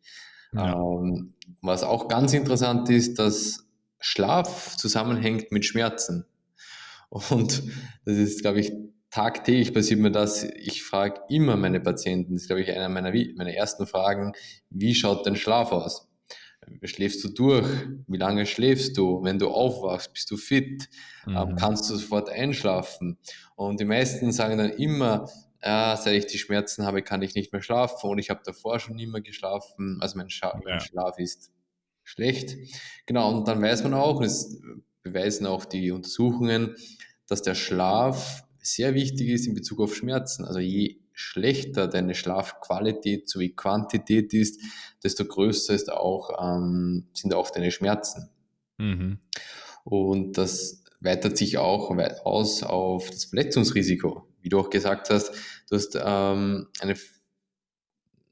Ja. 0.52 0.74
Ähm, 0.74 1.34
was 1.62 1.84
auch 1.84 2.08
ganz 2.08 2.32
interessant 2.32 2.88
ist, 2.90 3.18
dass 3.18 3.68
Schlaf 4.00 4.76
zusammenhängt 4.76 5.52
mit 5.52 5.64
Schmerzen. 5.64 6.26
Und 7.08 7.62
das 8.04 8.16
ist, 8.16 8.42
glaube 8.42 8.60
ich, 8.60 8.72
tagtäglich 9.10 9.74
passiert 9.74 10.00
mir 10.00 10.10
das. 10.10 10.44
Ich 10.44 10.82
frage 10.82 11.20
immer 11.28 11.56
meine 11.56 11.80
Patienten, 11.80 12.34
das 12.34 12.42
ist, 12.42 12.48
glaube 12.48 12.62
ich, 12.62 12.70
einer 12.70 12.88
meiner, 12.88 13.12
meiner 13.36 13.52
ersten 13.52 13.86
Fragen, 13.86 14.32
wie 14.70 14.94
schaut 14.94 15.26
dein 15.26 15.36
Schlaf 15.36 15.72
aus? 15.72 16.08
Schläfst 16.84 17.24
du 17.24 17.28
durch? 17.28 17.66
Wie 18.06 18.18
lange 18.18 18.46
schläfst 18.46 18.96
du? 18.96 19.22
Wenn 19.22 19.38
du 19.38 19.48
aufwachst, 19.48 20.12
bist 20.12 20.30
du 20.30 20.36
fit? 20.36 20.88
Ähm, 21.26 21.50
mhm. 21.50 21.56
kannst 21.56 21.90
du 21.90 21.96
sofort 21.96 22.28
einschlafen? 22.28 23.18
Und 23.56 23.80
die 23.80 23.84
meisten 23.84 24.30
sagen 24.30 24.58
dann 24.58 24.70
immer, 24.70 25.28
ja, 25.62 25.96
seit 25.96 26.14
ich 26.14 26.26
die 26.26 26.38
Schmerzen 26.38 26.86
habe, 26.86 27.02
kann 27.02 27.22
ich 27.22 27.34
nicht 27.34 27.52
mehr 27.52 27.62
schlafen 27.62 28.08
und 28.08 28.18
ich 28.18 28.30
habe 28.30 28.40
davor 28.44 28.78
schon 28.78 28.96
nie 28.96 29.06
mehr 29.06 29.20
geschlafen. 29.20 29.98
Also 30.00 30.16
mein, 30.16 30.30
Scha 30.30 30.54
ja. 30.54 30.60
mein 30.64 30.80
Schlaf 30.80 31.18
ist 31.18 31.50
schlecht. 32.04 32.56
Genau, 33.06 33.36
und 33.36 33.48
dann 33.48 33.60
weiß 33.60 33.82
man 33.82 33.94
auch, 33.94 34.22
das 34.22 34.60
beweisen 35.02 35.46
auch 35.46 35.64
die 35.64 35.90
Untersuchungen, 35.90 36.76
dass 37.26 37.42
der 37.42 37.54
Schlaf 37.54 38.44
sehr 38.62 38.94
wichtig 38.94 39.28
ist 39.28 39.46
in 39.46 39.54
Bezug 39.54 39.80
auf 39.80 39.94
Schmerzen. 39.94 40.44
Also 40.44 40.58
je 40.58 40.98
schlechter 41.12 41.86
deine 41.86 42.14
Schlafqualität 42.14 43.28
sowie 43.28 43.50
Quantität 43.50 44.32
ist, 44.32 44.60
desto 45.02 45.24
größer 45.24 45.74
ist 45.74 45.92
auch, 45.92 46.30
ähm, 46.42 47.06
sind 47.12 47.34
auch 47.34 47.50
deine 47.50 47.70
Schmerzen. 47.70 48.30
Mhm. 48.78 49.18
Und 49.84 50.38
das 50.38 50.84
weitet 51.00 51.36
sich 51.36 51.58
auch 51.58 51.90
aus 52.24 52.62
auf 52.62 53.10
das 53.10 53.26
Verletzungsrisiko. 53.26 54.26
Wie 54.42 54.48
du 54.48 54.58
auch 54.58 54.70
gesagt 54.70 55.10
hast, 55.10 55.32
du 55.68 55.76
hast 55.76 55.96
ähm, 56.02 56.68
eine, 56.80 56.94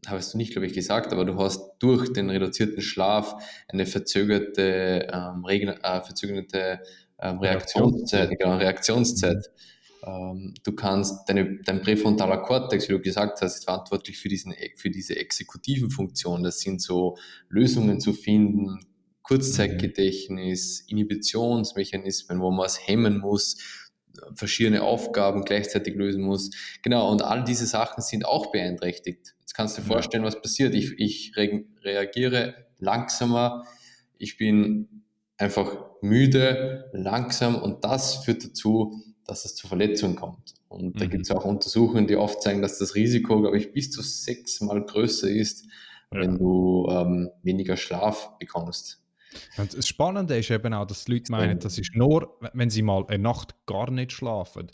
hast 0.07 0.35
du 0.35 0.39
nicht, 0.39 0.53
glaube 0.53 0.67
ich, 0.67 0.73
gesagt, 0.73 1.13
aber 1.13 1.25
du 1.25 1.37
hast 1.37 1.77
durch 1.79 2.13
den 2.13 2.31
reduzierten 2.31 2.81
Schlaf 2.81 3.35
eine 3.69 3.87
verzögerte, 3.87 5.09
ähm, 5.13 5.45
Regen, 5.45 5.69
äh, 5.69 6.03
verzögerte 6.03 6.81
ähm, 7.21 7.39
Reaktionszeit, 7.39 8.31
genau, 8.39 8.57
Reaktionszeit. 8.57 9.37
Mhm. 9.37 9.78
Ähm, 10.05 10.55
du 10.63 10.73
kannst 10.73 11.29
deine, 11.29 11.59
dein 11.65 11.83
präfrontaler 11.83 12.39
Kortex, 12.39 12.89
wie 12.89 12.93
du 12.93 13.01
gesagt 13.01 13.41
hast, 13.41 13.57
ist 13.57 13.65
verantwortlich 13.65 14.19
für, 14.19 14.29
diesen, 14.29 14.55
für 14.77 14.91
diese 14.91 15.17
exekutiven 15.17 15.91
Funktionen. 15.91 16.45
Das 16.45 16.61
sind 16.61 16.81
so 16.81 17.17
Lösungen 17.49 18.01
zu 18.01 18.13
finden, 18.13 18.81
Kurzzeitgedächtnis, 19.23 20.81
Inhibitionsmechanismen, 20.89 22.41
wo 22.41 22.51
man 22.51 22.65
was 22.65 22.87
hemmen 22.87 23.19
muss, 23.19 23.59
verschiedene 24.35 24.83
Aufgaben 24.83 25.45
gleichzeitig 25.45 25.95
lösen 25.95 26.23
muss. 26.23 26.51
Genau, 26.83 27.11
und 27.11 27.23
all 27.23 27.45
diese 27.45 27.67
Sachen 27.67 28.03
sind 28.03 28.25
auch 28.25 28.51
beeinträchtigt. 28.51 29.35
Jetzt 29.41 29.55
kannst 29.55 29.77
du 29.77 29.83
dir 29.83 29.89
vorstellen, 29.89 30.25
was 30.25 30.41
passiert. 30.41 30.75
Ich, 30.75 30.99
ich 30.99 31.37
reagiere 31.37 32.67
langsamer, 32.79 33.65
ich 34.17 34.37
bin 34.37 35.05
einfach 35.37 35.77
müde, 36.03 36.91
langsam 36.93 37.57
und 37.57 37.85
das 37.85 38.25
führt 38.25 38.45
dazu, 38.45 38.95
dass 39.29 39.45
es 39.45 39.55
zu 39.55 39.69
Verletzungen 39.69 40.17
kommt. 40.17 40.55
Und 40.69 40.97
mhm. 40.97 40.99
da 40.99 41.07
gibt 41.07 41.25
es 41.25 41.31
auch 41.31 41.45
Untersuchungen, 41.45 42.09
die 42.09 42.17
oft 42.17 42.43
zeigen, 42.43 42.63
dass 42.63 42.79
das 42.79 42.97
Risiko, 42.97 43.41
glaube 43.41 43.59
ich, 43.59 43.73
bis 43.73 43.91
zu 43.91 44.03
sechsmal 44.03 44.85
größer 44.85 45.31
ist, 45.31 45.67
ja. 46.13 46.21
wenn 46.21 46.39
du 46.39 46.89
ähm, 46.91 47.31
weniger 47.43 47.77
Schlaf 47.77 48.39
bekommst. 48.39 49.01
Und 49.59 49.77
das 49.77 49.87
Spannende 49.87 50.39
ist 50.39 50.51
eben 50.51 50.73
auch, 50.73 50.87
dass 50.87 51.05
die 51.05 51.13
Leute 51.13 51.31
meinen, 51.31 51.61
das 51.61 51.79
ist 51.79 51.95
nur, 51.95 52.39
wenn 52.55 52.71
sie 52.71 52.83
mal 52.83 53.05
eine 53.07 53.23
Nacht 53.23 53.55
gar 53.67 53.91
nicht 53.91 54.13
schlafen. 54.13 54.71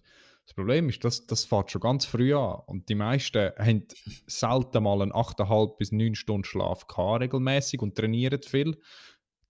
Das 0.47 0.55
Problem 0.55 0.89
ist, 0.89 1.03
dass 1.05 1.27
das 1.27 1.45
fährt 1.45 1.71
schon 1.71 1.81
ganz 1.81 2.05
früh 2.05 2.35
an 2.35 2.61
und 2.67 2.89
die 2.89 2.95
meisten 2.95 3.51
haben 3.59 3.87
selten 4.27 4.83
mal 4.83 5.03
einen 5.03 5.13
8,5 5.13 5.77
bis 5.79 5.91
9 5.91 6.15
Stunden 6.15 6.45
Schlaf 6.45 6.87
gehabt, 6.87 7.23
regelmäßig 7.23 7.81
und 7.81 7.97
trainieren 7.97 8.43
viel. 8.43 8.77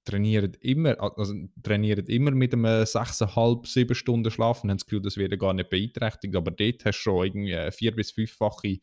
Trainieren 0.04 0.54
immer, 0.60 1.00
also 1.00 1.34
trainieren 1.62 2.06
immer 2.06 2.30
mit 2.30 2.52
einem 2.52 2.66
6,5, 2.66 3.66
7 3.66 3.94
Stunden 3.94 4.30
Schlaf 4.30 4.62
und 4.62 4.70
haben 4.70 4.78
das 4.78 4.84
Gefühl, 4.84 5.02
das 5.02 5.16
wird 5.16 5.38
gar 5.38 5.54
nicht 5.54 5.70
beeinträchtigt, 5.70 6.36
aber 6.36 6.50
dort 6.50 6.84
hast 6.84 6.98
du 6.98 7.02
schon 7.02 7.24
irgendwie 7.26 7.70
4 7.70 7.94
bis 7.94 8.10
5-fache, 8.12 8.78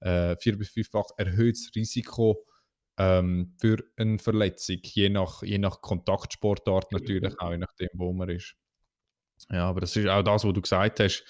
äh, 0.00 0.36
4 0.36 0.58
bis 0.58 0.70
5-fach 0.70 1.10
erhöhtes 1.16 1.70
Risiko, 1.74 2.46
ähm, 2.98 3.54
für 3.60 3.78
eine 3.96 4.18
Verletzung, 4.18 4.78
je 4.82 5.08
nach, 5.08 5.42
je 5.42 5.58
nach 5.58 5.80
Kontaktsportart 5.80 6.92
natürlich, 6.92 7.38
auch 7.40 7.50
je 7.50 7.58
nachdem, 7.58 7.88
wo 7.94 8.12
man 8.12 8.28
ist. 8.30 8.54
Ja, 9.50 9.68
aber 9.68 9.80
das 9.80 9.96
ist 9.96 10.08
auch 10.08 10.22
das, 10.22 10.44
was 10.44 10.52
du 10.52 10.62
gesagt 10.62 11.00
hast. 11.00 11.24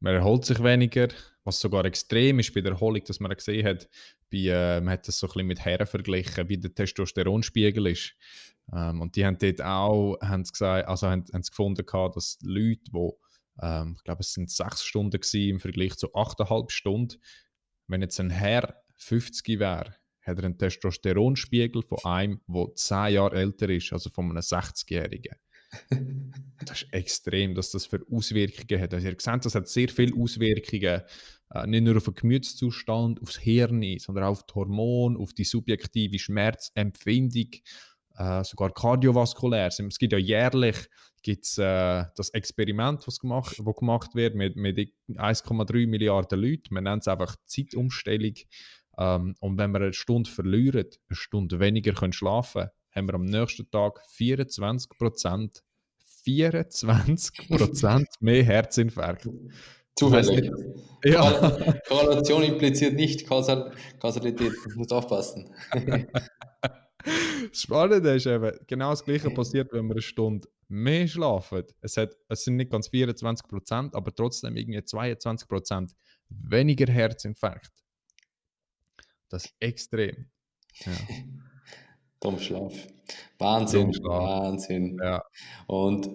Man 0.00 0.14
erholt 0.14 0.44
sich 0.44 0.62
weniger, 0.62 1.08
was 1.44 1.60
sogar 1.60 1.84
extrem 1.84 2.38
ist 2.38 2.54
bei 2.54 2.60
der 2.60 2.72
Erholung, 2.72 3.04
dass 3.04 3.20
man 3.20 3.34
gesehen 3.34 3.66
hat, 3.66 3.88
bei, 4.30 4.38
äh, 4.38 4.80
man 4.80 4.94
hat 4.94 5.06
das 5.06 5.18
so 5.18 5.26
ein 5.26 5.32
bisschen 5.32 5.46
mit 5.46 5.60
Herren 5.60 5.86
verglichen, 5.86 6.48
wie 6.48 6.58
der 6.58 6.74
Testosteronspiegel 6.74 7.86
ist. 7.88 8.14
Ähm, 8.72 9.00
und 9.00 9.16
die 9.16 9.24
haben 9.24 9.38
dort 9.38 9.62
auch 9.62 10.18
haben's 10.20 10.52
gesagt, 10.52 10.88
also 10.88 11.08
haben, 11.08 11.24
haben 11.32 11.42
gefunden, 11.42 11.86
gehabt, 11.86 12.16
dass 12.16 12.38
Leute, 12.42 12.82
die, 12.92 13.10
ähm, 13.62 13.94
ich 13.96 14.04
glaube, 14.04 14.20
es 14.20 14.32
sind 14.32 14.50
sechs 14.50 14.84
Stunden 14.84 15.20
gewesen, 15.20 15.50
im 15.50 15.60
Vergleich 15.60 15.96
zu 15.96 16.14
achteinhalb 16.14 16.70
Stunden, 16.70 17.16
wenn 17.88 18.02
jetzt 18.02 18.20
ein 18.20 18.30
Herr 18.30 18.82
50 18.96 19.58
wäre, 19.58 19.96
hat 20.22 20.38
er 20.38 20.44
einen 20.44 20.58
Testosteronspiegel 20.58 21.82
von 21.82 21.98
einem, 22.04 22.40
der 22.46 22.74
10 22.74 23.14
Jahre 23.14 23.36
älter 23.36 23.68
ist, 23.68 23.92
also 23.92 24.10
von 24.10 24.30
einem 24.30 24.38
60-Jährigen. 24.38 25.36
das 26.64 26.82
ist 26.82 26.92
extrem, 26.92 27.54
dass 27.54 27.70
das 27.70 27.86
für 27.86 28.04
Auswirkungen 28.10 28.80
hat. 28.80 28.94
Also 28.94 29.08
ihr 29.08 29.16
seht, 29.18 29.44
das 29.44 29.54
hat 29.54 29.68
sehr 29.68 29.88
viele 29.88 30.14
Auswirkungen, 30.16 31.02
äh, 31.50 31.66
nicht 31.66 31.84
nur 31.84 31.96
auf 31.96 32.04
den 32.04 32.14
Gemütszustand, 32.14 33.20
aufs 33.20 33.38
Hirn, 33.38 33.82
sondern 33.98 34.24
auch 34.24 34.32
auf 34.32 34.46
die 34.46 34.54
Hormone, 34.54 35.18
auf 35.18 35.32
die 35.32 35.44
subjektive 35.44 36.18
Schmerzempfindung, 36.18 37.50
äh, 38.16 38.44
sogar 38.44 38.72
kardiovaskulär. 38.72 39.66
Es 39.66 39.98
gibt 39.98 40.12
ja 40.12 40.18
jährlich 40.18 40.88
gibt's, 41.22 41.56
äh, 41.56 42.04
das 42.16 42.30
Experiment, 42.30 43.06
was 43.06 43.20
gemacht, 43.20 43.56
wo 43.60 43.72
gemacht 43.72 44.14
wird 44.14 44.34
mit, 44.34 44.56
mit 44.56 44.76
1,3 45.08 45.86
Milliarden 45.86 46.40
Leuten. 46.40 46.74
Man 46.74 46.84
nennt 46.84 47.02
es 47.02 47.08
einfach 47.08 47.36
Zeitumstellung. 47.46 48.34
Ähm, 48.98 49.34
und 49.40 49.58
wenn 49.58 49.70
wir 49.70 49.80
eine 49.80 49.92
Stunde 49.92 50.30
verlieren, 50.30 50.86
eine 51.08 51.16
Stunde 51.16 51.60
weniger 51.60 51.92
können 51.92 52.12
schlafen 52.12 52.68
haben 52.94 53.08
wir 53.08 53.14
am 53.14 53.24
nächsten 53.24 53.70
Tag 53.70 54.00
24 54.10 54.90
Prozent 54.98 55.62
24 56.24 57.48
mehr 58.20 58.44
Herzinfarkt. 58.44 59.28
Zufällig. 59.96 60.50
Ja. 61.04 61.80
Korrelation 61.86 62.42
impliziert 62.44 62.94
nicht 62.94 63.26
Kausal 63.26 63.72
Kausalität. 63.98 64.52
Du 64.64 64.78
musst 64.78 64.92
aufpassen. 64.92 65.54
das 67.50 67.60
Spannende 67.60 68.14
ist 68.14 68.26
eben, 68.26 68.52
genau 68.66 68.90
das 68.90 69.04
Gleiche 69.04 69.30
passiert, 69.30 69.72
wenn 69.72 69.86
wir 69.86 69.92
eine 69.92 70.02
Stunde 70.02 70.48
mehr 70.68 71.06
schlafen. 71.06 71.64
Es, 71.80 71.96
hat, 71.96 72.16
es 72.28 72.44
sind 72.44 72.56
nicht 72.56 72.70
ganz 72.70 72.88
24 72.88 73.46
Prozent, 73.46 73.94
aber 73.94 74.14
trotzdem 74.14 74.56
irgendwie 74.56 74.82
22 74.82 75.48
Prozent 75.48 75.92
weniger 76.28 76.90
Herzinfarkt. 76.90 77.72
Das 79.28 79.46
ist 79.46 79.54
extrem. 79.60 80.26
Ja. 80.84 80.92
Tom 82.20 82.38
Schlaf. 82.38 82.72
Wahnsinn, 83.38 83.92
Schlaf. 83.92 84.22
Wahnsinn. 84.22 84.98
Ja. 85.02 85.22
Und 85.66 86.08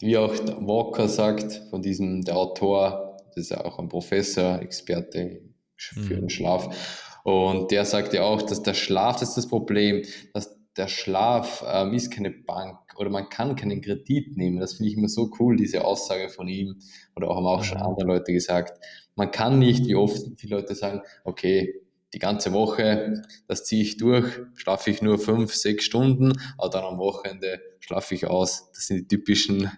wie 0.00 0.16
auch 0.18 0.34
Walker 0.34 1.08
sagt, 1.08 1.62
von 1.70 1.80
diesem, 1.80 2.22
der 2.22 2.36
Autor, 2.36 3.16
das 3.34 3.50
ist 3.50 3.56
auch 3.56 3.78
ein 3.78 3.88
Professor, 3.88 4.60
Experte 4.60 5.42
für 5.76 6.00
mhm. 6.00 6.08
den 6.08 6.30
Schlaf. 6.30 7.13
Und 7.24 7.70
der 7.70 7.86
sagt 7.86 8.12
ja 8.12 8.22
auch, 8.22 8.42
dass 8.42 8.62
der 8.62 8.74
Schlaf, 8.74 9.18
das 9.18 9.30
ist 9.30 9.36
das 9.38 9.48
Problem, 9.48 10.02
dass 10.34 10.56
der 10.76 10.88
Schlaf 10.88 11.64
ähm, 11.66 11.94
ist 11.94 12.10
keine 12.10 12.30
Bank 12.30 12.78
oder 12.98 13.08
man 13.08 13.30
kann 13.30 13.56
keinen 13.56 13.80
Kredit 13.80 14.36
nehmen. 14.36 14.60
Das 14.60 14.74
finde 14.74 14.90
ich 14.90 14.98
immer 14.98 15.08
so 15.08 15.30
cool, 15.38 15.56
diese 15.56 15.84
Aussage 15.84 16.28
von 16.28 16.48
ihm. 16.48 16.76
Oder 17.16 17.30
auch 17.30 17.36
haben 17.36 17.46
auch 17.46 17.64
schon 17.64 17.78
andere 17.78 18.06
Leute 18.06 18.32
gesagt. 18.32 18.78
Man 19.14 19.30
kann 19.30 19.58
nicht, 19.58 19.86
wie 19.86 19.94
oft 19.94 20.18
viele 20.36 20.56
Leute 20.56 20.74
sagen, 20.74 21.00
okay, 21.24 21.74
die 22.14 22.18
ganze 22.20 22.52
Woche, 22.52 23.22
das 23.48 23.64
ziehe 23.64 23.82
ich 23.82 23.96
durch, 23.96 24.26
schlafe 24.54 24.90
ich 24.90 25.02
nur 25.02 25.18
fünf, 25.18 25.52
sechs 25.52 25.84
Stunden, 25.84 26.32
aber 26.56 26.70
dann 26.70 26.84
am 26.84 26.98
Wochenende 26.98 27.60
schlafe 27.80 28.14
ich 28.14 28.26
aus. 28.26 28.70
Das 28.72 28.86
sind 28.86 29.10
die 29.10 29.16
typischen 29.16 29.70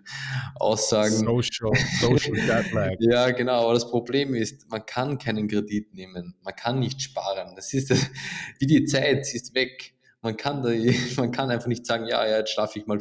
Aussagen. 0.57 1.11
Social, 1.11 1.73
social 2.01 2.37
Jetlag. 2.37 2.97
ja, 3.01 3.31
genau. 3.31 3.65
Aber 3.65 3.75
das 3.75 3.91
Problem 3.91 4.35
ist, 4.35 4.71
man 4.71 4.85
kann 4.85 5.19
keinen 5.19 5.49
Kredit 5.49 5.95
nehmen. 5.95 6.35
Man 6.43 6.55
kann 6.55 6.79
nicht 6.79 7.03
sparen. 7.03 7.55
Das 7.57 7.73
ist 7.73 7.91
das, 7.91 8.07
wie 8.59 8.67
die 8.67 8.85
Zeit, 8.85 9.27
sie 9.27 9.39
ist 9.39 9.55
weg. 9.55 9.95
Man 10.21 10.37
kann, 10.37 10.63
da, 10.63 10.71
man 11.17 11.31
kann 11.33 11.51
einfach 11.51 11.69
nicht 11.69 11.87
sagen, 11.87 12.07
ja, 12.07 12.27
ja, 12.27 12.39
jetzt 12.39 12.53
schlafe 12.53 12.79
ich 12.79 12.87
mal 12.87 12.99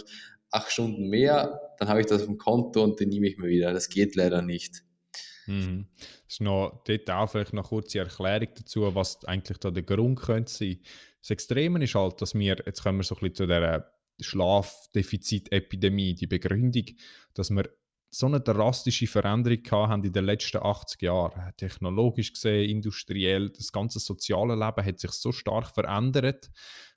acht 0.51 0.71
Stunden 0.71 1.09
mehr, 1.09 1.59
dann 1.79 1.89
habe 1.89 1.99
ich 1.99 2.05
das 2.05 2.21
auf 2.21 2.27
dem 2.27 2.37
Konto 2.37 2.81
und 2.81 2.99
den 2.99 3.09
nehme 3.09 3.27
ich 3.27 3.37
mir 3.37 3.49
wieder. 3.49 3.73
Das 3.73 3.89
geht 3.89 4.15
leider 4.15 4.41
nicht. 4.41 4.83
Mhm. 5.47 5.87
Ist 6.27 6.41
noch, 6.41 6.81
dort 6.85 7.09
auch 7.09 7.29
vielleicht 7.29 7.53
noch 7.53 7.69
kurze 7.69 7.99
Erklärung 7.99 8.49
dazu, 8.55 8.95
was 8.95 9.23
eigentlich 9.25 9.59
da 9.59 9.71
der 9.71 9.83
Grund 9.83 10.19
könnte 10.19 10.51
sein. 10.51 10.79
Das 11.21 11.29
Extreme 11.29 11.83
ist 11.83 11.95
halt, 11.95 12.21
dass 12.21 12.33
wir, 12.33 12.57
jetzt 12.65 12.83
kommen 12.83 12.99
wir 12.99 13.03
so 13.03 13.15
ein 13.15 13.19
bisschen 13.19 13.35
zu 13.35 13.47
der 13.47 13.91
Schlafdefizitepidemie, 14.19 16.15
die 16.15 16.27
Begründung, 16.27 16.85
dass 17.33 17.51
wir 17.51 17.69
so 18.09 18.27
eine 18.27 18.39
drastische 18.39 19.07
Veränderung 19.07 19.59
haben 19.71 20.03
in 20.03 20.13
den 20.13 20.25
letzten 20.25 20.63
80 20.63 21.01
Jahren. 21.01 21.53
Technologisch 21.57 22.31
gesehen, 22.33 22.69
industriell, 22.69 23.49
das 23.49 23.71
ganze 23.71 23.99
soziale 23.99 24.55
Leben 24.55 24.85
hat 24.85 24.99
sich 24.99 25.11
so 25.11 25.31
stark 25.31 25.73
verändert 25.73 26.49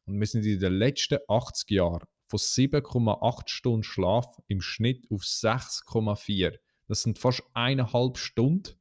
und 0.06 0.20
wir 0.20 0.26
sind 0.26 0.46
in 0.46 0.60
den 0.60 0.74
letzten 0.74 1.18
80 1.26 1.70
Jahren 1.70 2.06
von 2.28 2.38
7,8 2.38 3.48
Stunden 3.48 3.82
Schlaf 3.82 4.38
im 4.46 4.60
Schnitt 4.60 5.06
auf 5.10 5.22
6,4 5.22 6.58
das 6.88 7.02
sind 7.02 7.18
fast 7.18 7.42
eineinhalb 7.52 8.16
Stunden 8.16 8.77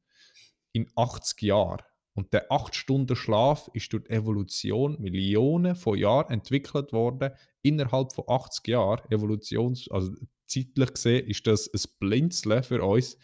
in 0.78 0.90
80 0.96 1.42
Jahren. 1.42 1.82
Und 2.14 2.32
der 2.32 2.50
8 2.50 2.74
Stunden 2.74 3.14
Schlaf 3.14 3.70
ist 3.74 3.92
durch 3.92 4.08
Evolution 4.10 5.00
Millionen 5.00 5.76
von 5.76 5.96
Jahren 5.96 6.32
entwickelt 6.32 6.92
worden. 6.92 7.30
Innerhalb 7.62 8.12
von 8.12 8.24
80 8.26 8.66
Jahren, 8.66 9.08
Evolutions, 9.10 9.88
also 9.90 10.12
zeitlich 10.46 10.94
gesehen, 10.94 11.26
ist 11.28 11.46
das 11.46 11.72
ein 11.72 11.80
Blinzeln 12.00 12.62
für 12.62 12.82
uns. 12.82 13.18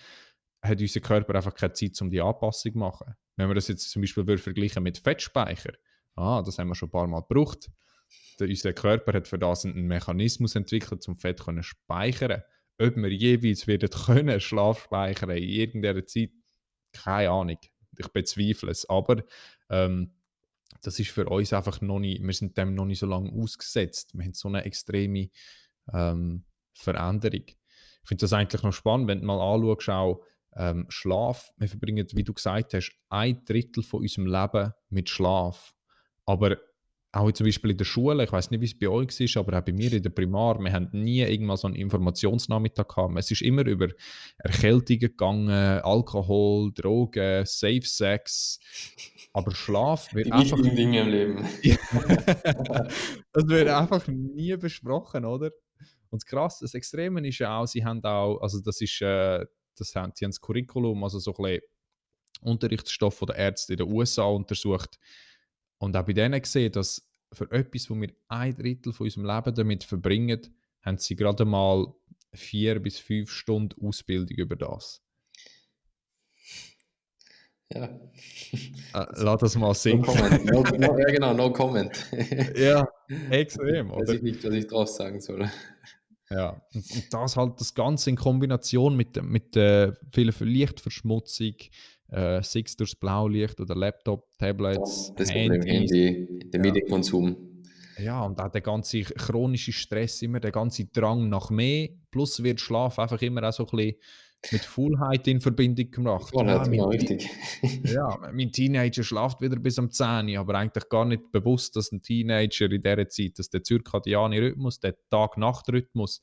Hat 0.63 0.81
unser 0.81 1.01
Körper 1.01 1.35
einfach 1.35 1.55
keine 1.55 1.73
Zeit, 1.73 2.01
um 2.01 2.11
die 2.11 2.21
Anpassung 2.21 2.73
zu 2.73 2.79
machen. 2.79 3.15
Wenn 3.37 3.49
wir 3.49 3.55
das 3.55 3.69
jetzt 3.69 3.91
zum 3.91 4.03
Beispiel 4.03 4.39
vergleichen 4.39 4.83
mit 4.83 4.99
Fettspeicher, 4.99 5.73
ah, 6.15 6.43
das 6.43 6.59
haben 6.59 6.69
wir 6.69 6.75
schon 6.77 6.89
ein 6.89 6.93
paar 6.93 7.09
Mal 7.09 7.23
gebraucht. 7.23 7.71
Der, 8.39 8.49
unser 8.49 8.73
Körper 8.73 9.13
hat 9.13 9.27
für 9.29 9.39
das 9.39 9.65
einen 9.65 9.89
Mechanismus 9.89 10.55
entwickelt, 10.55 11.07
um 11.09 11.17
Fett 11.17 11.41
zu 11.41 11.63
speichern. 11.63 12.43
Ob 12.79 12.97
wir 12.97 13.11
jeweils 13.11 13.67
wieder 13.67 13.89
können 14.07 14.41
Schlaf 14.41 14.85
speichern 14.85 15.31
in 15.31 15.43
irgendeiner 15.43 16.07
Zeit, 16.07 16.31
keine 16.95 17.31
Ahnung. 17.31 17.59
Ich 17.97 18.09
bezweifle 18.09 18.71
es. 18.71 18.89
Aber 18.89 19.23
ähm, 19.71 20.15
das 20.83 20.99
ist 20.99 21.11
für 21.11 21.27
uns 21.27 21.53
einfach 21.53 21.81
noch 21.81 21.99
nicht, 21.99 22.23
wir 22.23 22.33
sind 22.33 22.57
dem 22.57 22.75
noch 22.75 22.87
nicht 22.87 22.99
so 22.99 23.07
lange 23.07 23.33
ausgesetzt. 23.33 24.11
Wir 24.15 24.25
haben 24.25 24.35
so 24.35 24.49
eine 24.49 24.65
extreme 24.65 25.29
ähm, 25.93 26.45
Veränderung. 26.73 27.45
Ich 27.47 28.09
finde 28.09 28.23
das 28.23 28.33
eigentlich 28.33 28.63
noch 28.63 28.73
spannend, 28.73 29.09
wenn 29.09 29.21
du 29.21 29.27
mal 29.27 29.41
anschaust, 29.41 29.89
auch, 29.89 30.25
ähm, 30.57 30.87
Schlaf, 30.89 31.53
wir 31.57 31.69
verbringen, 31.69 32.07
wie 32.13 32.25
du 32.25 32.33
gesagt 32.33 32.75
hast, 32.75 32.93
ein 33.09 33.45
Drittel 33.45 33.83
von 33.83 34.03
unserem 34.03 34.27
Leben 34.27 34.73
mit 34.89 35.09
Schlaf. 35.09 35.75
Aber 36.27 36.59
auch 37.15 37.31
zum 37.33 37.47
Beispiel 37.47 37.71
in 37.71 37.77
der 37.77 37.85
Schule, 37.85 38.25
ich 38.25 38.33
weiß 38.33 38.51
nicht, 38.51 38.61
wie 38.61 38.67
es 38.67 38.79
bei 38.79 38.89
euch 38.89 39.21
ist, 39.21 39.37
aber 39.37 39.59
auch 39.59 39.63
bei 39.63 39.73
mir 39.73 39.93
in 39.93 40.03
der 40.03 40.11
Primar, 40.11 40.59
wir 40.59 40.73
haben 40.73 40.89
nie 40.93 41.21
irgendwann 41.21 41.57
so 41.57 41.69
einen 41.69 41.77
Informationsnachmittag 41.77 42.89
gehabt. 42.89 43.19
Es 43.19 43.31
ist 43.31 43.43
immer 43.43 43.65
über 43.67 43.89
Erkältungen 44.39 44.99
gegangen, 44.99 45.49
Alkohol, 45.49 46.73
Drogen, 46.73 47.47
Safe 47.47 47.85
Sex, 47.85 48.59
aber 49.33 49.53
Schlaf 49.53 50.13
wird 50.15 50.27
Die 50.27 50.33
einfach... 50.33 50.61
Die 50.61 50.75
Dinge 50.75 51.01
im 51.01 51.09
Leben. 51.09 51.49
das 53.33 53.47
wird 53.47 53.69
einfach 53.69 54.07
nie 54.09 54.57
besprochen, 54.57 55.25
oder? 55.25 55.51
Und 56.11 56.23
das 56.23 56.27
Krasse, 56.27 56.65
das 56.65 56.75
Extreme 56.75 57.27
ist 57.27 57.39
ja 57.39 57.59
auch, 57.59 57.67
sie 57.67 57.85
haben 57.85 58.03
auch, 58.05 58.39
also 58.39 58.61
das 58.61 58.81
ist, 58.81 59.01
äh, 59.03 59.45
das 59.77 59.95
haben, 59.95 60.13
sie 60.15 60.25
haben 60.25 60.33
das 60.33 60.41
Curriculum, 60.41 61.03
also 61.05 61.19
so 61.19 61.33
ein 61.33 61.43
bisschen 61.43 61.61
Unterrichtsstoff 62.41 63.21
der 63.21 63.37
Ärzte 63.37 63.75
in 63.75 63.79
den 63.79 63.93
USA 63.93 64.25
untersucht, 64.25 64.99
und 65.85 65.97
auch 65.97 66.05
bei 66.05 66.13
denen 66.13 66.41
gesehen, 66.41 66.73
dass 66.73 67.07
für 67.33 67.51
etwas, 67.51 67.91
wo 67.91 68.01
wir 68.01 68.11
ein 68.29 68.55
Drittel 68.55 68.93
von 68.93 69.07
unserem 69.07 69.27
Leben 69.27 69.55
damit 69.55 69.85
verbringen, 69.85 70.41
haben 70.83 70.99
sie 70.99 71.17
gerade 71.17 71.45
mal 71.45 71.87
vier 72.33 72.81
bis 72.81 72.99
fünf 72.99 73.31
Stunden 73.31 73.87
Ausbildung 73.87 74.37
über 74.37 74.57
das. 74.57 75.03
Ja. 77.73 77.85
Äh, 77.85 79.07
lass 79.17 79.41
das 79.41 79.57
mal 79.57 79.75
sinken. 79.75 80.15
No 80.45 80.63
no, 80.63 80.77
no, 80.77 80.99
ja, 80.99 81.07
genau, 81.07 81.35
no 81.35 81.53
comment. 81.53 81.91
ja, 82.57 82.87
extrem, 83.31 83.91
oder? 83.91 84.07
Weiß 84.07 84.17
ich 84.17 84.23
nicht, 84.23 84.45
was 84.45 84.55
ich 84.55 84.67
drauf 84.67 84.89
sagen 84.89 85.21
soll. 85.21 85.51
Ja, 86.31 86.63
und, 86.73 87.13
das 87.13 87.37
halt 87.37 87.61
das 87.61 87.75
Ganze 87.75 88.11
in 88.11 88.17
Kombination 88.17 88.97
mit, 88.97 89.21
mit 89.23 89.55
der 89.55 89.97
vielen 90.13 90.35
Lichtverschmutzung, 90.41 91.55
äh, 92.15 92.39
es 92.39 92.77
durchs 92.77 92.95
Blaulicht 92.95 93.61
oder 93.61 93.75
Laptop, 93.75 94.29
Tablets, 94.39 95.13
das 95.17 95.33
Handys, 95.33 95.67
Handy, 95.67 96.51
der 96.51 96.61
Medienkonsum. 96.61 97.37
Ja, 97.99 98.23
und 98.25 98.41
auch 98.41 98.51
der 98.51 98.61
ganze 98.61 99.03
chronische 99.03 99.73
Stress, 99.73 100.23
immer 100.23 100.41
der 100.41 100.51
ganze 100.51 100.87
Drang 100.87 101.29
nach 101.29 101.51
mehr, 101.51 101.89
plus 102.11 102.43
wird 102.43 102.61
Schlaf 102.61 102.99
einfach 102.99 103.23
immer 103.23 103.49
auch 103.49 103.53
so 103.53 103.67
ein 103.67 103.77
bisschen 103.77 103.97
mit 104.53 104.63
Fullheit 104.63 105.27
in 105.29 105.41
Verbindung 105.41 105.91
gemacht. 105.91 106.33
Ja, 106.35 106.65
genau, 106.65 106.89
richtig. 106.89 107.31
ja, 107.85 108.19
mein 108.33 108.53
Teenager 108.53 109.03
schlaft 109.03 109.41
wieder 109.41 109.57
bis 109.57 109.79
am 109.79 109.91
10 109.91 110.37
aber 110.37 110.57
eigentlich 110.57 110.89
gar 110.89 111.05
nicht 111.05 111.33
bewusst, 111.33 111.77
dass 111.77 111.93
ein 111.93 112.03
Teenager 112.03 112.71
in 112.71 112.81
dieser 112.83 113.09
Zeit, 113.09 113.39
dass 113.39 113.49
der 113.49 113.63
zirkadiane 113.63 114.41
Rhythmus, 114.41 114.81
der 114.81 114.97
Tag-Nacht-Rhythmus 115.11 116.21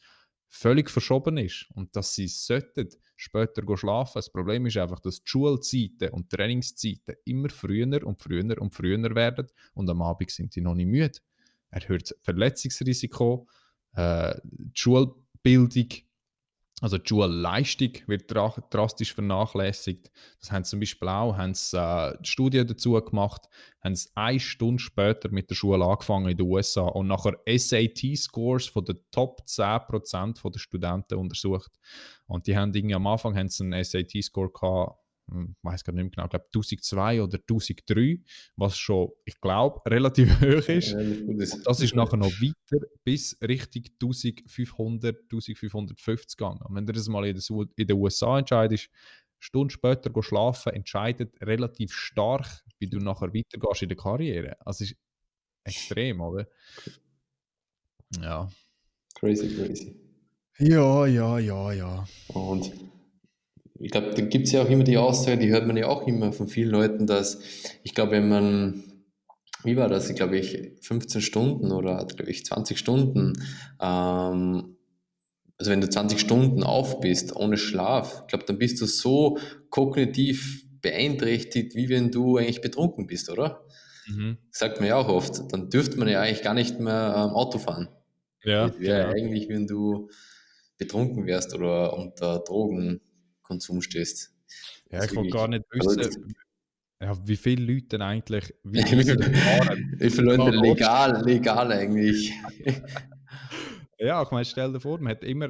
völlig 0.51 0.89
verschoben 0.89 1.37
ist 1.37 1.67
und 1.73 1.95
dass 1.95 2.13
sie 2.13 2.27
sollten 2.27 2.89
später 3.15 3.63
schlafen. 3.77 4.13
Das 4.15 4.29
Problem 4.29 4.65
ist 4.65 4.77
einfach, 4.77 4.99
dass 4.99 5.23
die 5.23 5.29
Schulzeiten 5.29 6.09
und 6.09 6.29
Trainingszeiten 6.29 7.15
immer 7.25 7.49
früher 7.49 8.05
und 8.05 8.21
früher 8.21 8.61
und 8.61 8.75
früher 8.75 9.15
werden 9.15 9.47
und 9.73 9.89
am 9.89 10.01
Abend 10.01 10.29
sind 10.29 10.53
sie 10.53 10.61
noch 10.61 10.75
nicht 10.75 10.87
müde. 10.87 11.19
Erhöht 11.69 12.11
das 12.11 12.17
Verletzungsrisiko, 12.21 13.47
äh, 13.93 14.35
die 14.43 14.71
Schulbildung 14.73 15.87
also 16.82 16.98
die 16.98 17.08
Schulleistung 17.08 17.91
wird 18.08 18.24
drastisch 18.30 19.13
vernachlässigt. 19.13 20.12
Das 20.39 20.52
haben 20.52 20.63
sie 20.63 20.72
zum 20.72 20.80
Beispiel 20.80 21.08
auch 21.08 21.38
haben 21.38 21.54
sie, 21.54 21.78
äh, 21.78 22.17
Studien 22.24 22.65
dazu 22.65 22.94
gemacht, 22.94 23.48
haben 23.84 23.96
sie 23.96 24.10
eine 24.15 24.39
Stunde 24.39 24.82
später 24.82 25.30
mit 25.30 25.52
der 25.52 25.56
Schule 25.56 25.86
angefangen 25.86 26.30
in 26.30 26.38
den 26.38 26.48
USA 26.48 26.82
und 26.82 27.08
nachher 27.08 27.38
SAT-Scores 27.48 28.65
von 28.65 28.84
den 28.84 29.00
Top 29.12 29.44
10% 29.46 30.52
der 30.52 30.60
Studenten 30.60 31.20
untersucht. 31.20 31.72
Und 32.26 32.48
die 32.48 32.58
haben 32.58 32.74
irgendwie 32.74 32.96
am 32.96 33.06
Anfang 33.06 33.38
haben 33.38 33.50
sie 33.50 33.63
einen 33.63 33.84
SAT-Score 33.84 34.50
gehabt, 34.50 35.00
ich 35.32 35.56
weiß 35.63 35.84
gar 35.84 35.94
nicht 35.94 36.04
mehr 36.04 36.12
genau, 36.12 36.26
ich 36.26 36.30
glaube 36.30 36.46
1002 36.46 37.22
oder 37.22 37.38
1003, 37.38 38.20
was 38.56 38.78
schon, 38.78 39.10
ich 39.26 39.39
glaube, 39.39 39.82
relativ 39.89 40.30
hoch 40.41 40.67
ist. 40.67 40.91
Ja, 40.91 41.00
das 41.63 41.80
ist 41.80 41.96
nachher 41.96 42.17
noch 42.17 42.32
weiter 42.32 42.86
bis 43.04 43.38
Richtung 43.41 43.84
1500, 44.02 45.17
1550 45.32 46.38
gegangen. 46.38 46.62
Und 46.62 46.76
wenn 46.76 46.86
du 46.86 46.94
das 46.94 47.08
mal 47.08 47.26
in 47.26 47.36
den 47.88 47.98
USA 47.98 48.39
entscheidest, 48.39 48.89
Stunden 49.39 49.72
später 49.72 50.12
schlafen, 50.22 50.74
entscheidet 50.74 51.36
relativ 51.41 51.94
stark, 51.94 52.63
wie 52.80 52.88
du 52.88 53.00
nachher 53.00 53.34
weitergehst 53.34 53.82
in 53.82 53.89
der 53.89 53.98
Karriere. 53.98 54.56
Also 54.65 54.84
ist 54.84 54.96
extrem, 55.63 56.22
oder? 56.22 56.48
Ja. 58.22 58.50
Crazy, 59.15 59.56
crazy. 59.56 59.96
Ja, 60.60 61.08
ja, 61.08 61.39
ja, 61.39 61.72
ja. 61.72 62.08
Und 62.28 62.72
ich 63.82 63.91
glaube, 63.91 64.12
da 64.15 64.22
gibt 64.22 64.48
es 64.48 64.54
ja 64.54 64.62
auch 64.62 64.70
immer 64.70 64.84
die 64.84 64.98
Aussage, 64.98 65.38
die 65.38 65.50
hört 65.50 65.67
man 65.67 65.78
ja 65.78 65.88
auch 65.88 66.08
immer 66.08 66.32
von 66.32 66.48
vielen 66.48 66.70
Leuten, 66.70 67.08
dass 67.08 67.39
ich 67.84 67.94
glaube, 67.94 68.13
wenn 68.13 68.30
man, 68.30 68.84
wie 69.63 69.78
war 69.78 69.89
das, 69.89 70.10
ich 70.10 70.15
glaube 70.15 70.38
ich, 70.38 70.74
15 70.82 71.22
Stunden 71.22 71.72
oder 71.72 72.06
glaube 72.06 72.32
ich 72.32 72.46
20 72.46 72.78
Stunden, 72.78 73.34
ähm, 73.82 74.78
also 75.58 75.72
wenn 75.72 75.82
du 75.82 75.89
20 75.89 76.20
Stunden 76.20 76.63
auf 76.63 77.00
bist 77.02 77.36
ohne 77.36 77.58
Schlaf, 77.58 78.22
ich 78.22 78.28
glaube, 78.28 78.46
dann 78.46 78.58
bist 78.58 78.82
du 78.82 78.86
so 78.86 79.38
kognitiv 79.70 80.65
beeinträchtigt, 80.82 81.76
wie 81.76 81.89
wenn 81.89 82.10
du 82.10 82.38
eigentlich 82.38 82.62
betrunken 82.62 83.06
bist, 83.06 83.30
oder? 83.30 83.63
Mhm. 84.08 84.38
sagt 84.50 84.80
man 84.80 84.89
ja 84.89 84.96
auch 84.96 85.08
oft. 85.08 85.54
Dann 85.54 85.70
dürfte 85.70 85.98
man 85.98 86.08
ja 86.08 86.22
eigentlich 86.22 86.41
gar 86.41 86.56
nicht 86.56 86.80
mehr 86.80 87.13
ähm, 87.15 87.36
Auto 87.36 87.60
fahren. 87.60 87.89
Ja. 88.44 88.70
Das 88.70 88.80
wäre 88.80 89.02
ja. 89.02 89.10
eigentlich, 89.10 89.48
wenn 89.50 89.67
du 89.67 90.10
betrunken 90.80 91.28
wärst 91.28 91.54
oder 91.54 91.96
unter 91.96 92.39
Drogen 92.39 93.02
Konsum 93.51 93.81
stehst. 93.81 94.33
Ja, 94.89 95.03
ich 95.03 95.13
wollte 95.13 95.29
gar 95.29 95.47
nicht 95.49 95.65
wissen, 95.71 96.33
ja, 97.01 97.17
wie 97.27 97.35
viele 97.35 97.73
Leute 97.73 97.87
denn 97.87 98.01
eigentlich. 98.01 98.53
Wie, 98.63 98.79
wie 98.79 100.09
viele 100.09 100.35
Leute 100.37 100.55
legal, 100.55 101.23
legal 101.25 101.71
eigentlich. 101.71 102.31
ja, 103.97 104.21
ich 104.21 104.31
meine, 104.31 104.45
stell 104.45 104.71
dir 104.71 104.79
vor, 104.79 104.99
man 104.99 105.11
hat 105.11 105.23
immer, 105.23 105.49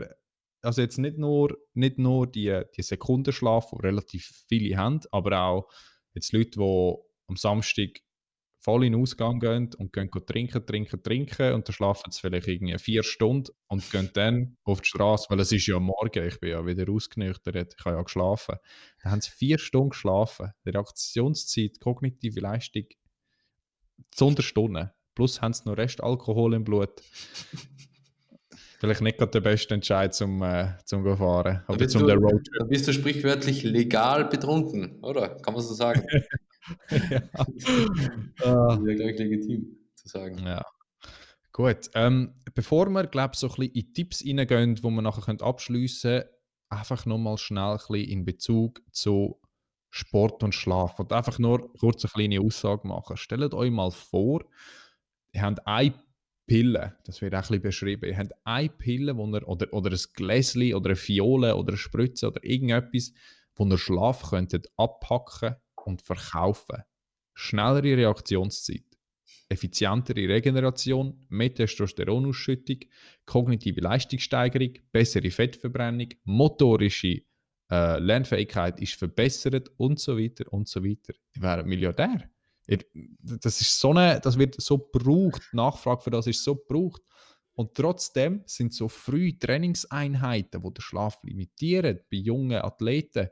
also 0.61 0.81
jetzt 0.81 0.97
nicht 0.97 1.17
nur, 1.17 1.57
nicht 1.73 1.97
nur 1.97 2.25
die, 2.25 2.61
die 2.75 2.81
Sekundenschlaf, 2.81 3.69
die 3.71 3.85
relativ 3.85 4.31
viele 4.47 4.77
haben, 4.77 5.01
aber 5.11 5.41
auch 5.41 5.69
jetzt 6.13 6.31
Leute, 6.31 6.51
die 6.51 6.95
am 7.27 7.35
Samstag 7.35 7.99
voll 8.61 8.85
in 8.85 8.93
den 8.93 9.01
Ausgang 9.01 9.39
gehen 9.39 9.71
und 9.77 9.91
gehen 9.91 10.09
trinken, 10.11 10.65
trinken, 10.65 11.01
trinken 11.01 11.53
und 11.53 11.67
dann 11.67 11.73
schlafen 11.73 12.11
sie 12.11 12.21
vielleicht 12.21 12.47
irgendwie 12.47 12.77
vier 12.77 13.03
Stunden 13.03 13.51
und 13.67 13.89
gehen 13.91 14.09
dann 14.13 14.55
auf 14.63 14.81
die 14.81 14.87
Straße, 14.87 15.25
weil 15.29 15.39
es 15.39 15.51
ist 15.51 15.67
ja 15.67 15.79
morgen, 15.79 16.27
ich 16.27 16.39
bin 16.39 16.51
ja 16.51 16.65
wieder 16.65 16.89
ausgenüchtert, 16.91 17.75
ich 17.77 17.85
habe 17.85 17.97
ja 17.97 18.01
geschlafen. 18.03 18.55
Dann 19.01 19.13
haben 19.13 19.21
sie 19.21 19.31
vier 19.31 19.57
Stunden 19.57 19.89
geschlafen. 19.89 20.51
Die 20.63 20.69
Reaktionszeit, 20.69 21.79
kognitive 21.79 22.39
Leistung, 22.39 22.85
Sonderstunden. 24.13 24.91
Plus 25.15 25.41
haben 25.41 25.53
sie 25.53 25.67
noch 25.67 25.77
Rest 25.77 26.01
Alkohol 26.03 26.53
im 26.53 26.63
Blut. 26.63 27.01
Vielleicht 28.79 29.01
nicht 29.01 29.17
gerade 29.17 29.31
der 29.31 29.41
beste 29.41 29.75
Entscheid 29.75 30.13
zum, 30.13 30.41
äh, 30.41 30.69
zum 30.85 31.03
fahren. 31.17 31.63
Aber 31.67 31.87
zum 31.87 32.01
du, 32.01 32.07
der 32.07 32.17
Roadtrip. 32.17 32.57
Dann 32.57 32.67
bist 32.67 32.87
du 32.87 32.93
sprichwörtlich 32.93 33.63
legal 33.63 34.25
betrunken, 34.25 34.99
oder? 35.03 35.35
Kann 35.37 35.53
man 35.53 35.61
so 35.61 35.73
sagen? 35.73 36.05
ja. 36.89 37.21
Das 38.37 38.83
wäre, 38.83 38.95
glaube 38.95 39.11
ich, 39.11 39.19
legitim 39.19 39.77
zu 39.95 40.07
sagen. 40.07 40.37
Ja. 40.39 40.65
Gut. 41.51 41.89
Ähm, 41.95 42.33
bevor 42.55 42.89
wir, 42.89 43.07
glaube 43.07 43.35
so 43.35 43.47
ein 43.47 43.55
bisschen 43.55 43.73
in 43.73 43.93
Tipps 43.93 44.23
reingehen, 44.25 44.75
die 44.75 44.83
wir 44.83 45.01
nachher 45.01 45.41
abschliessen 45.41 46.21
können, 46.21 46.29
einfach 46.69 47.05
nochmal 47.05 47.37
schnell 47.37 47.71
ein 47.71 47.77
bisschen 47.77 48.09
in 48.09 48.25
Bezug 48.25 48.81
zu 48.91 49.39
Sport 49.89 50.41
und 50.43 50.55
Schlaf. 50.55 50.97
Und 50.99 51.11
einfach 51.11 51.37
nur 51.37 51.73
kurz 51.73 52.05
eine 52.05 52.11
kleine 52.11 52.41
Aussage 52.41 52.87
machen. 52.87 53.17
Stellt 53.17 53.53
euch 53.53 53.71
mal 53.71 53.91
vor, 53.91 54.45
ihr 55.33 55.41
habt 55.41 55.67
eine 55.67 55.93
Pille, 56.47 56.97
das 57.05 57.21
wird 57.21 57.33
auch 57.33 57.39
ein 57.39 57.41
bisschen 57.41 57.61
beschrieben. 57.61 58.09
Ihr 58.09 58.17
habt 58.17 58.33
eine 58.45 58.69
Pille 58.69 59.15
wo 59.17 59.27
ihr, 59.27 59.47
oder, 59.47 59.73
oder 59.73 59.91
ein 59.91 59.99
Gläschen 60.13 60.73
oder 60.73 60.91
eine 60.91 60.95
Fiole 60.95 61.55
oder 61.55 61.69
eine 61.69 61.77
Spritze 61.77 62.27
oder 62.27 62.43
irgendetwas, 62.43 63.13
wo 63.55 63.65
ihr 63.65 63.77
Schlaf 63.77 64.29
könntet 64.29 64.67
abpacken 64.77 65.55
und 65.85 66.01
verkaufen. 66.01 66.83
Schnellere 67.33 67.97
Reaktionszeit, 67.97 68.85
effizientere 69.49 70.27
Regeneration, 70.27 71.25
mehr 71.29 71.53
Testosteronausschüttung, 71.53 72.79
kognitive 73.25 73.81
Leistungssteigerung, 73.81 74.73
bessere 74.91 75.31
Fettverbrennung, 75.31 76.09
motorische 76.23 77.21
äh, 77.71 77.99
Lernfähigkeit 77.99 78.81
ist 78.81 78.95
verbessert 78.95 79.71
und 79.77 79.99
so 79.99 80.17
weiter 80.17 80.51
und 80.51 80.67
so 80.67 80.83
weiter. 80.83 81.13
Die 81.35 81.41
wären 81.41 81.67
Milliardär. 81.67 82.29
Das, 83.19 83.59
ist 83.59 83.79
so 83.79 83.91
eine, 83.91 84.19
das 84.19 84.37
wird 84.37 84.59
so 84.61 84.77
gebraucht, 84.77 85.41
die 85.51 85.55
Nachfrage 85.55 86.01
für 86.01 86.11
das 86.11 86.27
ist 86.27 86.43
so 86.43 86.55
gebraucht. 86.55 87.01
Und 87.53 87.75
trotzdem 87.75 88.43
sind 88.45 88.73
so 88.73 88.87
früh 88.87 89.37
Trainingseinheiten, 89.37 90.61
die 90.61 90.73
den 90.73 90.81
Schlaf 90.81 91.21
limitieren, 91.23 91.99
bei 92.09 92.17
jungen 92.17 92.61
Athleten, 92.61 93.27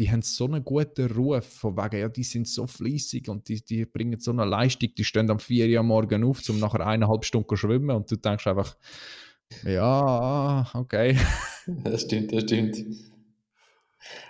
die 0.00 0.10
haben 0.10 0.22
so 0.22 0.46
einen 0.46 0.64
guten 0.64 1.12
Ruf, 1.12 1.44
von 1.44 1.76
wegen, 1.76 2.00
ja, 2.00 2.08
die 2.08 2.24
sind 2.24 2.48
so 2.48 2.66
fließig 2.66 3.28
und 3.28 3.48
die, 3.48 3.62
die 3.62 3.84
bringen 3.84 4.18
so 4.18 4.30
eine 4.30 4.46
Leistung, 4.46 4.88
die 4.96 5.04
stehen 5.04 5.30
am 5.30 5.38
4 5.38 5.76
Uhr 5.76 5.82
Morgen 5.82 6.24
auf, 6.24 6.40
um 6.48 6.58
nachher 6.58 6.86
eineinhalb 6.86 7.26
Stunden 7.26 7.50
zu 7.50 7.56
schwimmen 7.56 7.90
und 7.94 8.10
du 8.10 8.16
denkst 8.16 8.46
einfach, 8.46 8.76
ja, 9.62 10.70
okay. 10.72 11.18
Das 11.84 12.02
stimmt, 12.02 12.32
das 12.32 12.44
stimmt. 12.44 12.82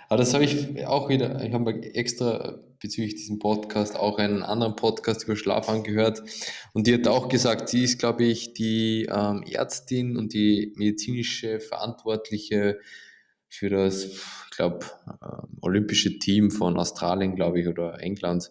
Aber 0.09 0.17
das 0.17 0.33
habe 0.33 0.43
ich 0.43 0.85
auch 0.85 1.07
wieder, 1.07 1.41
ich 1.41 1.53
habe 1.53 1.81
extra 1.95 2.59
bezüglich 2.81 3.15
diesem 3.15 3.39
Podcast 3.39 3.95
auch 3.95 4.17
einen 4.17 4.43
anderen 4.43 4.75
Podcast 4.75 5.23
über 5.23 5.37
Schlaf 5.37 5.69
angehört 5.69 6.21
und 6.73 6.85
die 6.85 6.95
hat 6.95 7.07
auch 7.07 7.29
gesagt, 7.29 7.69
sie 7.69 7.85
ist, 7.85 7.97
glaube 7.97 8.25
ich, 8.25 8.53
die 8.53 9.07
ähm, 9.09 9.43
Ärztin 9.43 10.17
und 10.17 10.33
die 10.33 10.73
medizinische 10.75 11.61
Verantwortliche 11.61 12.79
für 13.51 13.69
das, 13.69 14.05
ich 14.05 14.55
glaube, 14.55 14.85
äh, 15.07 15.25
olympische 15.61 16.17
Team 16.17 16.51
von 16.51 16.77
Australien, 16.77 17.35
glaube 17.35 17.59
ich, 17.59 17.67
oder 17.67 18.01
England. 18.01 18.49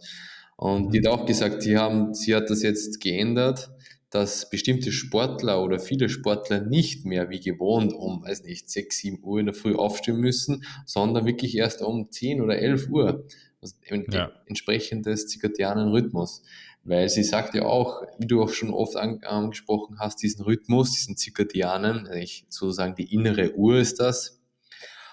Und 0.56 0.92
die 0.92 0.98
hat 0.98 1.06
auch 1.06 1.24
gesagt, 1.24 1.62
sie, 1.62 1.78
haben, 1.78 2.12
sie 2.14 2.34
hat 2.36 2.50
das 2.50 2.62
jetzt 2.62 3.00
geändert, 3.00 3.70
dass 4.10 4.50
bestimmte 4.50 4.92
Sportler 4.92 5.62
oder 5.62 5.78
viele 5.78 6.08
Sportler 6.08 6.60
nicht 6.60 7.06
mehr 7.06 7.30
wie 7.30 7.40
gewohnt 7.40 7.94
um, 7.94 8.24
weiß 8.24 8.44
nicht, 8.44 8.68
6, 8.68 8.98
7 8.98 9.24
Uhr 9.24 9.40
in 9.40 9.46
der 9.46 9.54
Früh 9.54 9.74
aufstehen 9.74 10.18
müssen, 10.18 10.64
sondern 10.84 11.24
wirklich 11.24 11.56
erst 11.56 11.80
um 11.80 12.10
10 12.10 12.42
oder 12.42 12.58
11 12.58 12.88
Uhr. 12.90 13.26
Also 13.62 13.76
ja. 14.10 14.32
entsprechend 14.46 15.06
des 15.06 15.28
zirkadianen 15.28 15.88
Rhythmus. 15.88 16.42
Weil 16.82 17.08
sie 17.08 17.22
sagt 17.22 17.54
ja 17.54 17.62
auch, 17.62 18.02
wie 18.18 18.26
du 18.26 18.42
auch 18.42 18.50
schon 18.50 18.70
oft 18.70 18.96
angesprochen 18.96 19.98
hast, 19.98 20.22
diesen 20.22 20.44
Rhythmus, 20.44 20.92
diesen 20.92 21.16
zirkadianen, 21.16 22.08
sozusagen 22.48 22.94
die 22.94 23.14
innere 23.14 23.54
Uhr 23.54 23.78
ist 23.78 24.00
das, 24.00 24.39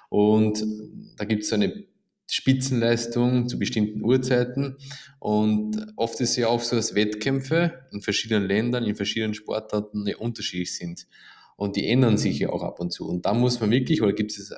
und 0.09 0.63
da 1.17 1.25
gibt 1.25 1.43
es 1.43 1.53
eine 1.53 1.85
Spitzenleistung 2.29 3.47
zu 3.47 3.57
bestimmten 3.57 4.03
Uhrzeiten. 4.03 4.77
Und 5.19 5.93
oft 5.95 6.19
ist 6.19 6.31
es 6.31 6.35
ja 6.35 6.47
auch 6.49 6.61
so, 6.61 6.75
dass 6.75 6.93
Wettkämpfe 6.93 7.85
in 7.91 8.01
verschiedenen 8.01 8.47
Ländern, 8.47 8.83
in 8.83 8.95
verschiedenen 8.95 9.33
Sportarten 9.33 10.05
ja 10.07 10.17
unterschiedlich 10.17 10.75
sind. 10.75 11.07
Und 11.55 11.75
die 11.75 11.87
ändern 11.87 12.17
sich 12.17 12.39
ja 12.39 12.49
auch 12.49 12.63
ab 12.63 12.79
und 12.79 12.91
zu. 12.91 13.07
Und 13.07 13.25
da 13.25 13.33
muss 13.33 13.59
man 13.59 13.71
wirklich, 13.71 14.01
oder 14.01 14.13
gibt 14.13 14.31
es 14.31 14.53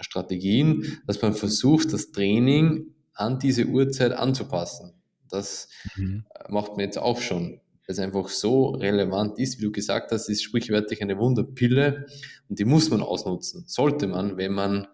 Strategien, 0.00 1.00
dass 1.06 1.22
man 1.22 1.34
versucht, 1.34 1.92
das 1.92 2.10
Training 2.10 2.94
an 3.14 3.38
diese 3.38 3.66
Uhrzeit 3.66 4.12
anzupassen. 4.12 4.94
Das 5.28 5.68
mhm. 5.96 6.24
macht 6.48 6.72
man 6.72 6.80
jetzt 6.80 6.98
auch 6.98 7.20
schon 7.20 7.60
es 7.92 7.98
einfach 7.98 8.28
so 8.28 8.70
relevant 8.70 9.38
ist, 9.38 9.58
wie 9.58 9.64
du 9.64 9.72
gesagt 9.72 10.10
hast, 10.12 10.28
ist 10.28 10.42
sprichwörtlich 10.42 11.02
eine 11.02 11.18
Wunderpille 11.18 12.06
und 12.48 12.58
die 12.58 12.64
muss 12.64 12.90
man 12.90 13.02
ausnutzen. 13.02 13.64
Sollte 13.66 14.06
man, 14.06 14.36
wenn 14.36 14.52
man 14.52 14.88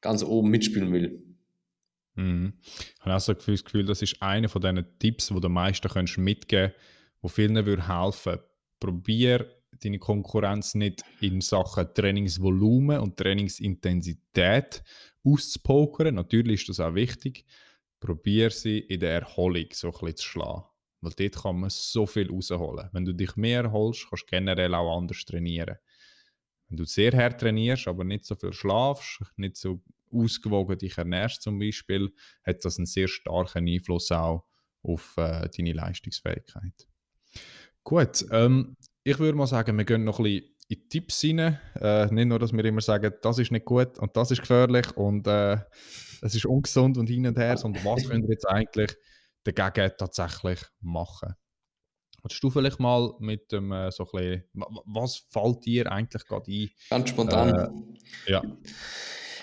ganz 0.00 0.22
oben 0.22 0.50
mitspielen 0.50 0.92
will. 0.92 1.22
Mhm. 2.14 2.54
Ich 2.64 3.00
habe 3.00 3.14
auch 3.14 3.20
so 3.20 3.34
das 3.34 3.64
Gefühl, 3.64 3.84
das 3.84 4.02
ist 4.02 4.22
einer 4.22 4.48
von 4.48 4.62
diesen 4.62 4.86
Tipps, 4.98 5.28
die 5.28 5.40
du 5.40 5.48
meisten 5.48 5.88
kannst 5.88 6.18
mitgeben 6.18 6.72
kannst, 6.72 7.22
wo 7.22 7.28
vielen 7.28 7.66
würde 7.66 7.88
helfen. 7.88 8.38
Probier 8.80 9.46
deine 9.82 9.98
Konkurrenz 9.98 10.74
nicht 10.74 11.04
in 11.20 11.40
Sachen 11.40 11.92
Trainingsvolumen 11.92 13.00
und 13.00 13.16
Trainingsintensität 13.16 14.82
auszupokern. 15.24 16.14
Natürlich 16.14 16.62
ist 16.62 16.68
das 16.70 16.80
auch 16.80 16.94
wichtig. 16.94 17.44
Probier 18.00 18.50
sie 18.50 18.78
in 18.78 19.00
der 19.00 19.20
Erholung 19.20 19.66
so 19.72 19.88
ein 19.88 19.92
bisschen 19.92 20.16
zu 20.16 20.26
schlagen. 20.26 20.64
Weil 21.06 21.12
dort 21.12 21.42
kann 21.42 21.60
man 21.60 21.70
so 21.70 22.04
viel 22.04 22.28
rausholen. 22.28 22.88
Wenn 22.92 23.04
du 23.04 23.12
dich 23.12 23.36
mehr 23.36 23.62
erholst, 23.62 24.08
kannst 24.08 24.24
du 24.24 24.30
generell 24.30 24.74
auch 24.74 24.98
anders 24.98 25.24
trainieren. 25.24 25.76
Wenn 26.68 26.78
du 26.78 26.84
sehr 26.84 27.12
hart 27.12 27.40
trainierst, 27.40 27.86
aber 27.86 28.02
nicht 28.02 28.24
so 28.24 28.34
viel 28.34 28.52
schlafst, 28.52 29.20
nicht 29.36 29.56
so 29.56 29.80
ausgewogen 30.12 30.76
dich 30.78 30.98
ernährst 30.98 31.42
zum 31.42 31.60
Beispiel, 31.60 32.12
hat 32.44 32.64
das 32.64 32.78
einen 32.78 32.86
sehr 32.86 33.06
starken 33.06 33.68
Einfluss 33.68 34.10
auch 34.10 34.46
auf 34.82 35.14
äh, 35.16 35.48
deine 35.56 35.74
Leistungsfähigkeit. 35.74 36.88
Gut, 37.84 38.26
ähm, 38.32 38.76
ich 39.04 39.20
würde 39.20 39.38
mal 39.38 39.46
sagen, 39.46 39.78
wir 39.78 39.84
gehen 39.84 40.02
noch 40.02 40.18
ein 40.18 40.24
bisschen 40.24 40.56
in 40.68 40.88
Tipps 40.88 41.22
rein. 41.22 41.60
Äh, 41.80 42.12
nicht 42.12 42.26
nur, 42.26 42.40
dass 42.40 42.52
wir 42.52 42.64
immer 42.64 42.80
sagen, 42.80 43.12
das 43.22 43.38
ist 43.38 43.52
nicht 43.52 43.64
gut 43.64 43.96
und 44.00 44.16
das 44.16 44.32
ist 44.32 44.40
gefährlich 44.40 44.96
und 44.96 45.28
äh, 45.28 45.58
es 46.20 46.34
ist 46.34 46.46
ungesund 46.46 46.98
und 46.98 47.06
hin 47.08 47.28
und 47.28 47.38
her, 47.38 47.56
sondern 47.56 47.84
was 47.84 48.04
können 48.08 48.24
wir 48.24 48.30
jetzt 48.30 48.48
eigentlich 48.48 48.96
dagegen 49.52 49.92
tatsächlich 49.98 50.60
machen. 50.80 51.34
Willst 52.22 52.42
du 52.42 52.50
vielleicht 52.50 52.80
mal 52.80 53.14
mit 53.20 53.52
dem 53.52 53.70
äh, 53.72 53.90
so 53.92 54.04
ein 54.04 54.10
bisschen, 54.12 54.44
was 54.86 55.26
fällt 55.30 55.64
dir 55.64 55.90
eigentlich 55.90 56.26
gerade 56.26 56.50
ein? 56.50 56.70
Ganz 56.90 57.10
spontan. 57.10 57.94
Äh, 58.26 58.32
ja. 58.32 58.42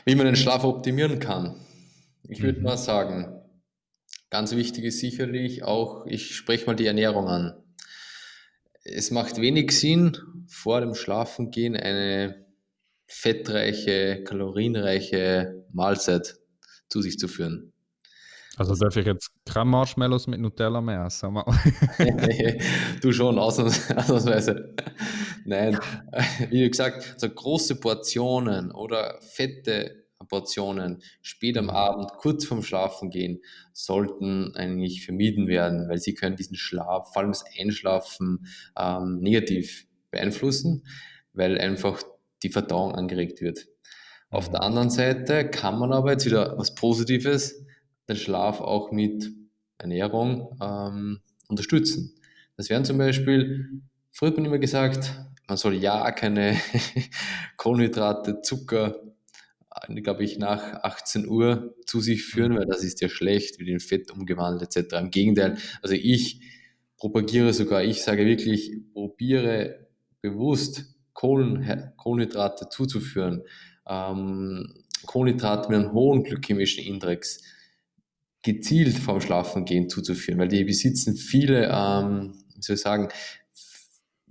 Wie 0.06 0.16
man 0.16 0.26
den 0.26 0.36
Schlaf 0.36 0.64
optimieren 0.66 1.20
kann. 1.20 1.66
Ich 2.28 2.42
würde 2.42 2.60
mhm. 2.60 2.66
mal 2.66 2.78
sagen, 2.78 3.42
ganz 4.30 4.54
wichtig 4.56 4.86
ist 4.86 5.00
sicherlich 5.00 5.64
auch, 5.64 6.06
ich 6.08 6.36
spreche 6.36 6.66
mal 6.66 6.76
die 6.76 6.88
Ernährung 6.88 7.28
an. 7.28 7.64
Es 8.84 9.12
macht 9.12 9.38
wenig 9.38 9.72
Sinn, 9.72 10.18
vor 10.48 10.82
dem 10.82 10.94
Schlafengehen 10.94 11.76
eine 11.76 12.46
fettreiche, 13.08 14.24
kalorienreiche 14.24 15.66
Mahlzeit 15.72 16.38
zu 16.90 17.02
sich 17.02 17.18
zu 17.18 17.28
führen. 17.28 17.73
Also 18.56 18.76
darf 18.76 18.96
ich 18.98 19.06
jetzt 19.06 19.32
keine 19.46 19.66
Marshmallows 19.66 20.28
mit 20.28 20.40
Nutella 20.40 20.80
mehr 20.80 21.06
essen? 21.06 21.36
du 23.02 23.12
schon, 23.12 23.40
ausnahmsweise. 23.40 24.76
Nein, 25.46 25.80
wie 26.50 26.70
gesagt, 26.70 27.16
so 27.18 27.30
große 27.30 27.80
Portionen 27.80 28.72
oder 28.72 29.20
fette 29.22 30.04
Portionen 30.28 31.02
spät 31.22 31.58
am 31.58 31.70
Abend, 31.70 32.12
kurz 32.18 32.46
vorm 32.46 32.64
Schlafen 32.64 33.10
gehen, 33.10 33.42
sollten 33.74 34.56
eigentlich 34.56 35.04
vermieden 35.04 35.48
werden, 35.48 35.90
weil 35.90 35.98
sie 35.98 36.14
können 36.14 36.36
diesen 36.36 36.56
Schlaf, 36.56 37.12
vor 37.12 37.22
allem 37.22 37.32
das 37.32 37.44
Einschlafen, 37.60 38.48
ähm, 38.78 39.20
negativ 39.20 39.88
beeinflussen, 40.12 40.86
weil 41.34 41.60
einfach 41.60 42.02
die 42.44 42.50
Verdauung 42.50 42.96
angeregt 42.96 43.42
wird. 43.42 43.68
Auf 44.30 44.50
der 44.50 44.62
mhm. 44.62 44.68
anderen 44.68 44.90
Seite 44.90 45.50
kann 45.50 45.78
man 45.78 45.92
aber 45.94 46.12
jetzt 46.12 46.26
wieder 46.26 46.58
was 46.58 46.76
Positives 46.76 47.66
den 48.08 48.16
Schlaf 48.16 48.62
auch 48.62 48.92
mit 48.92 49.32
Ernährung 49.78 50.58
ähm, 50.62 51.22
unterstützen. 51.48 52.16
Das 52.58 52.70
wären 52.70 52.86
zum 52.86 52.98
Beispiel, 52.98 53.82
früher 54.12 54.30
hat 54.30 54.38
man 54.38 54.46
immer 54.46 54.60
gesagt, 54.60 55.14
man 55.48 55.58
soll 55.58 55.76
ja 55.76 56.12
keine 56.12 56.58
Kohlenhydrate, 57.58 58.42
Zucker, 58.42 59.02
äh, 59.88 60.02
glaube 60.02 60.24
ich, 60.24 60.38
nach 60.38 60.84
18 60.84 61.28
Uhr 61.28 61.76
zu 61.86 62.00
sich 62.00 62.24
führen, 62.24 62.56
weil 62.56 62.66
das 62.66 62.84
ist 62.84 63.02
ja 63.02 63.10
schlecht, 63.10 63.60
wird 63.60 63.70
in 63.70 63.80
Fett 63.80 64.12
umgewandelt 64.12 64.76
etc. 64.76 64.94
Im 64.96 65.12
Gegenteil, 65.12 65.58
also 65.82 65.96
ich 65.96 66.42
propagiere 66.98 67.54
sogar, 67.54 67.84
ich 67.84 68.02
sage 68.02 68.26
wirklich, 68.26 68.72
probiere 68.94 69.88
bewusst 70.22 70.96
Kohlenhydrate 71.14 72.70
zuzuführen. 72.70 73.44
Ähm, 73.88 74.84
Kohlenhydrate 75.06 75.70
mit 75.70 75.80
einem 75.80 75.92
hohen 75.92 76.24
glykämischen 76.24 76.84
Index 76.84 77.44
gezielt 78.44 78.98
vorm 78.98 79.22
Schlafengehen 79.22 79.90
zuzuführen, 79.90 80.40
weil 80.40 80.50
die 80.50 80.64
besitzen 80.64 81.16
viele, 81.16 81.70
ähm, 81.72 82.34
wie 82.56 82.62
soll 82.62 82.76
ich 82.76 82.82
sagen, 82.82 83.10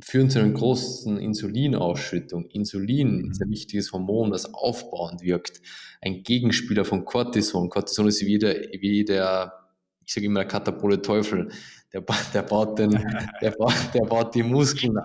führen 0.00 0.30
zu 0.30 0.40
einer 0.40 0.52
großen 0.52 1.18
Insulinausschüttung. 1.18 2.46
Insulin 2.46 3.30
ist 3.30 3.40
ein 3.40 3.48
mhm. 3.48 3.52
wichtiges 3.52 3.92
Hormon, 3.92 4.30
das 4.30 4.52
aufbauend 4.52 5.22
wirkt. 5.22 5.62
Ein 6.00 6.22
Gegenspieler 6.22 6.84
von 6.84 7.04
Cortison. 7.04 7.68
Cortison 7.68 8.08
ist 8.08 8.24
wie 8.26 8.38
der, 8.38 8.60
wie 8.80 9.04
der 9.04 9.52
ich 10.04 10.12
sage 10.12 10.26
immer 10.26 10.40
der 10.40 10.48
Katapole 10.48 11.00
Teufel. 11.00 11.48
Der, 11.92 12.04
der, 12.34 12.42
baut 12.42 12.78
den, 12.78 12.90
der, 13.40 13.50
baut, 13.52 13.74
der 13.94 14.04
baut 14.04 14.34
die 14.34 14.42
Muskeln. 14.42 14.96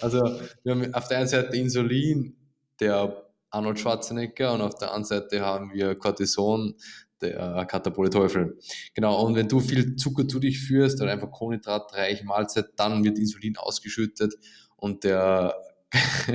also 0.00 0.40
wir 0.62 0.72
haben 0.72 0.94
auf 0.94 1.08
der 1.08 1.18
einen 1.18 1.28
Seite 1.28 1.56
Insulin, 1.56 2.36
der 2.80 3.26
Arnold 3.52 3.78
Schwarzenegger 3.78 4.52
und 4.52 4.60
auf 4.60 4.74
der 4.74 4.88
anderen 4.88 5.04
Seite 5.04 5.40
haben 5.42 5.72
wir 5.72 5.94
Cortison, 5.94 6.74
der 7.20 7.66
Katapole 7.66 8.10
Teufel. 8.10 8.58
Genau, 8.94 9.24
und 9.24 9.36
wenn 9.36 9.48
du 9.48 9.60
viel 9.60 9.96
Zucker 9.96 10.26
zu 10.26 10.40
dich 10.40 10.60
führst 10.60 11.00
oder 11.00 11.12
einfach 11.12 11.30
kohlenhydratreiche 11.30 12.24
Mahlzeit, 12.24 12.70
dann 12.76 13.04
wird 13.04 13.18
Insulin 13.18 13.56
ausgeschüttet 13.56 14.34
und 14.76 15.04
der, 15.04 15.54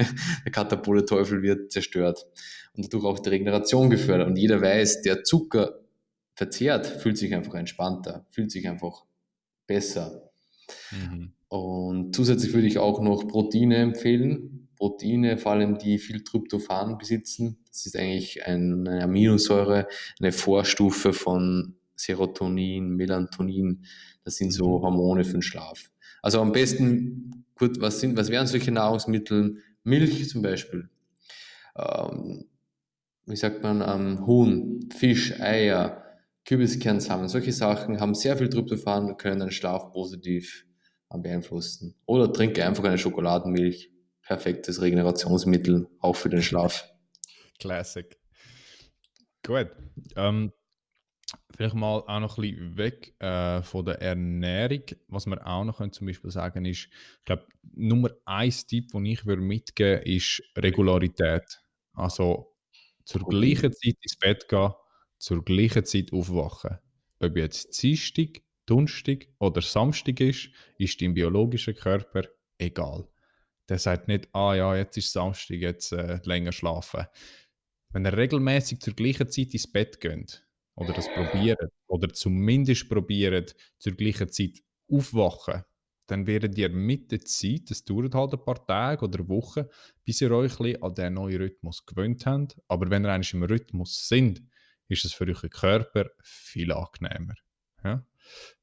der 0.45 0.51
Katapole 0.51 1.05
Teufel 1.05 1.41
wird 1.41 1.71
zerstört 1.71 2.25
und 2.73 2.85
dadurch 2.85 3.03
auch 3.03 3.19
die 3.19 3.29
Regeneration 3.29 3.89
gefördert. 3.89 4.27
Und 4.27 4.37
jeder 4.37 4.61
weiß, 4.61 5.01
der 5.01 5.23
Zucker 5.23 5.79
verzehrt, 6.35 6.85
fühlt 6.85 7.17
sich 7.17 7.33
einfach 7.33 7.55
entspannter, 7.55 8.25
fühlt 8.29 8.51
sich 8.51 8.67
einfach 8.67 9.05
besser. 9.65 10.31
Mhm. 10.91 11.33
Und 11.49 12.15
zusätzlich 12.15 12.53
würde 12.53 12.67
ich 12.67 12.77
auch 12.77 13.01
noch 13.01 13.27
Proteine 13.27 13.77
empfehlen. 13.77 14.66
Proteine, 14.77 15.37
vor 15.37 15.53
allem 15.53 15.77
die 15.77 15.97
viel 15.97 16.23
Tryptophan 16.23 16.97
besitzen. 16.97 17.57
Das 17.69 17.85
ist 17.85 17.97
eigentlich 17.97 18.45
eine 18.45 19.01
Aminosäure, 19.03 19.87
eine 20.19 20.31
Vorstufe 20.31 21.13
von 21.13 21.75
Serotonin, 21.95 22.95
Melatonin. 22.95 23.83
Das 24.23 24.35
sind 24.35 24.51
so 24.51 24.77
mhm. 24.77 24.83
Hormone 24.83 25.23
für 25.23 25.33
den 25.33 25.41
Schlaf. 25.41 25.91
Also 26.21 26.41
am 26.41 26.51
besten, 26.51 27.45
gut, 27.55 27.79
was, 27.81 27.99
sind, 27.99 28.15
was 28.17 28.29
wären 28.29 28.47
solche 28.47 28.71
Nahrungsmittel? 28.71 29.57
Milch 29.83 30.29
zum 30.29 30.41
Beispiel. 30.41 30.89
Ähm, 31.75 32.45
wie 33.25 33.35
sagt 33.35 33.63
man, 33.63 33.81
ähm, 33.81 34.25
Huhn, 34.25 34.89
Fisch, 34.95 35.39
Eier, 35.39 36.03
Kürbiskernsamen, 36.45 37.27
solche 37.27 37.51
Sachen 37.51 37.99
haben 37.99 38.15
sehr 38.15 38.37
viel 38.37 38.49
Tryptophan 38.49 39.05
und 39.05 39.17
können 39.17 39.39
den 39.39 39.51
Schlaf 39.51 39.91
positiv 39.91 40.65
beeinflussen. 41.09 41.95
Oder 42.05 42.31
trinke 42.31 42.65
einfach 42.65 42.83
eine 42.83 42.97
Schokoladenmilch 42.97 43.91
perfektes 44.27 44.81
Regenerationsmittel, 44.81 45.87
auch 45.99 46.15
für 46.15 46.29
den 46.29 46.41
Schlaf. 46.41 46.87
Classic. 47.59 48.17
Gut. 49.43 49.71
Ähm, 50.15 50.51
Vielleicht 51.55 51.75
mal 51.75 52.03
auch 52.07 52.19
noch 52.19 52.37
ein 52.37 52.41
bisschen 52.41 52.77
weg 52.77 53.15
äh, 53.19 53.61
von 53.61 53.83
der 53.83 54.01
Ernährung. 54.01 54.83
Was 55.07 55.25
wir 55.25 55.45
auch 55.45 55.65
noch 55.65 55.77
können 55.77 55.91
zum 55.91 56.07
Beispiel 56.07 56.31
sagen 56.31 56.63
ist, 56.65 56.85
ich 56.85 57.25
glaube, 57.25 57.45
Nummer 57.73 58.11
eins 58.25 58.65
Tipp, 58.65 58.91
den 58.91 59.05
ich 59.05 59.25
würde 59.25 59.41
mitgeben 59.41 60.03
ist 60.03 60.41
Regularität. 60.57 61.59
Also 61.93 62.53
zur 63.03 63.27
gleichen 63.27 63.73
Zeit 63.73 63.95
ins 64.01 64.17
Bett 64.17 64.47
gehen, 64.47 64.71
zur 65.17 65.43
gleichen 65.43 65.83
Zeit 65.83 66.13
aufwachen. 66.13 66.77
Ob 67.19 67.35
jetzt 67.35 67.81
Dienstag, 67.81 68.41
Donnerstag 68.65 69.27
oder 69.39 69.61
Samstag 69.61 70.19
ist, 70.21 70.49
ist 70.77 71.01
dein 71.01 71.13
biologischer 71.13 71.73
Körper 71.73 72.23
egal. 72.57 73.07
Der 73.69 73.79
sagt 73.79 74.07
nicht, 74.07 74.29
ah 74.33 74.55
ja, 74.55 74.75
jetzt 74.75 74.97
ist 74.97 75.11
Samstag, 75.11 75.57
jetzt 75.57 75.91
äh, 75.91 76.19
länger 76.23 76.51
schlafen. 76.51 77.05
Wenn 77.89 78.05
er 78.05 78.15
regelmäßig 78.15 78.79
zur 78.79 78.93
gleichen 78.93 79.29
Zeit 79.29 79.53
ins 79.53 79.71
Bett 79.71 79.99
geht 79.99 80.45
oder 80.75 80.93
das 80.93 81.07
probiert 81.13 81.59
oder 81.87 82.09
zumindest 82.13 82.89
probiert 82.89 83.55
zur 83.79 83.93
gleichen 83.93 84.29
Zeit 84.29 84.61
aufwachen, 84.89 85.63
dann 86.07 86.25
werdet 86.25 86.57
ihr 86.57 86.69
mit 86.69 87.11
der 87.11 87.19
Zeit, 87.21 87.69
das 87.69 87.83
dauert 87.83 88.15
halt 88.15 88.33
ein 88.33 88.43
paar 88.43 88.65
Tage 88.65 89.05
oder 89.05 89.27
Wochen, 89.27 89.65
bis 90.05 90.21
ihr 90.21 90.31
euch 90.31 90.59
an 90.59 90.95
diesen 90.95 91.13
neuen 91.13 91.41
Rhythmus 91.41 91.85
gewöhnt 91.85 92.25
habt. 92.25 92.57
Aber 92.67 92.89
wenn 92.89 93.05
ihr 93.05 93.11
eigentlich 93.11 93.33
im 93.33 93.43
Rhythmus 93.43 94.07
sind, 94.07 94.41
ist 94.87 95.03
es 95.03 95.13
für 95.13 95.27
euren 95.27 95.49
Körper 95.49 96.09
viel 96.21 96.71
angenehmer. 96.71 97.35
Ja? 97.83 98.05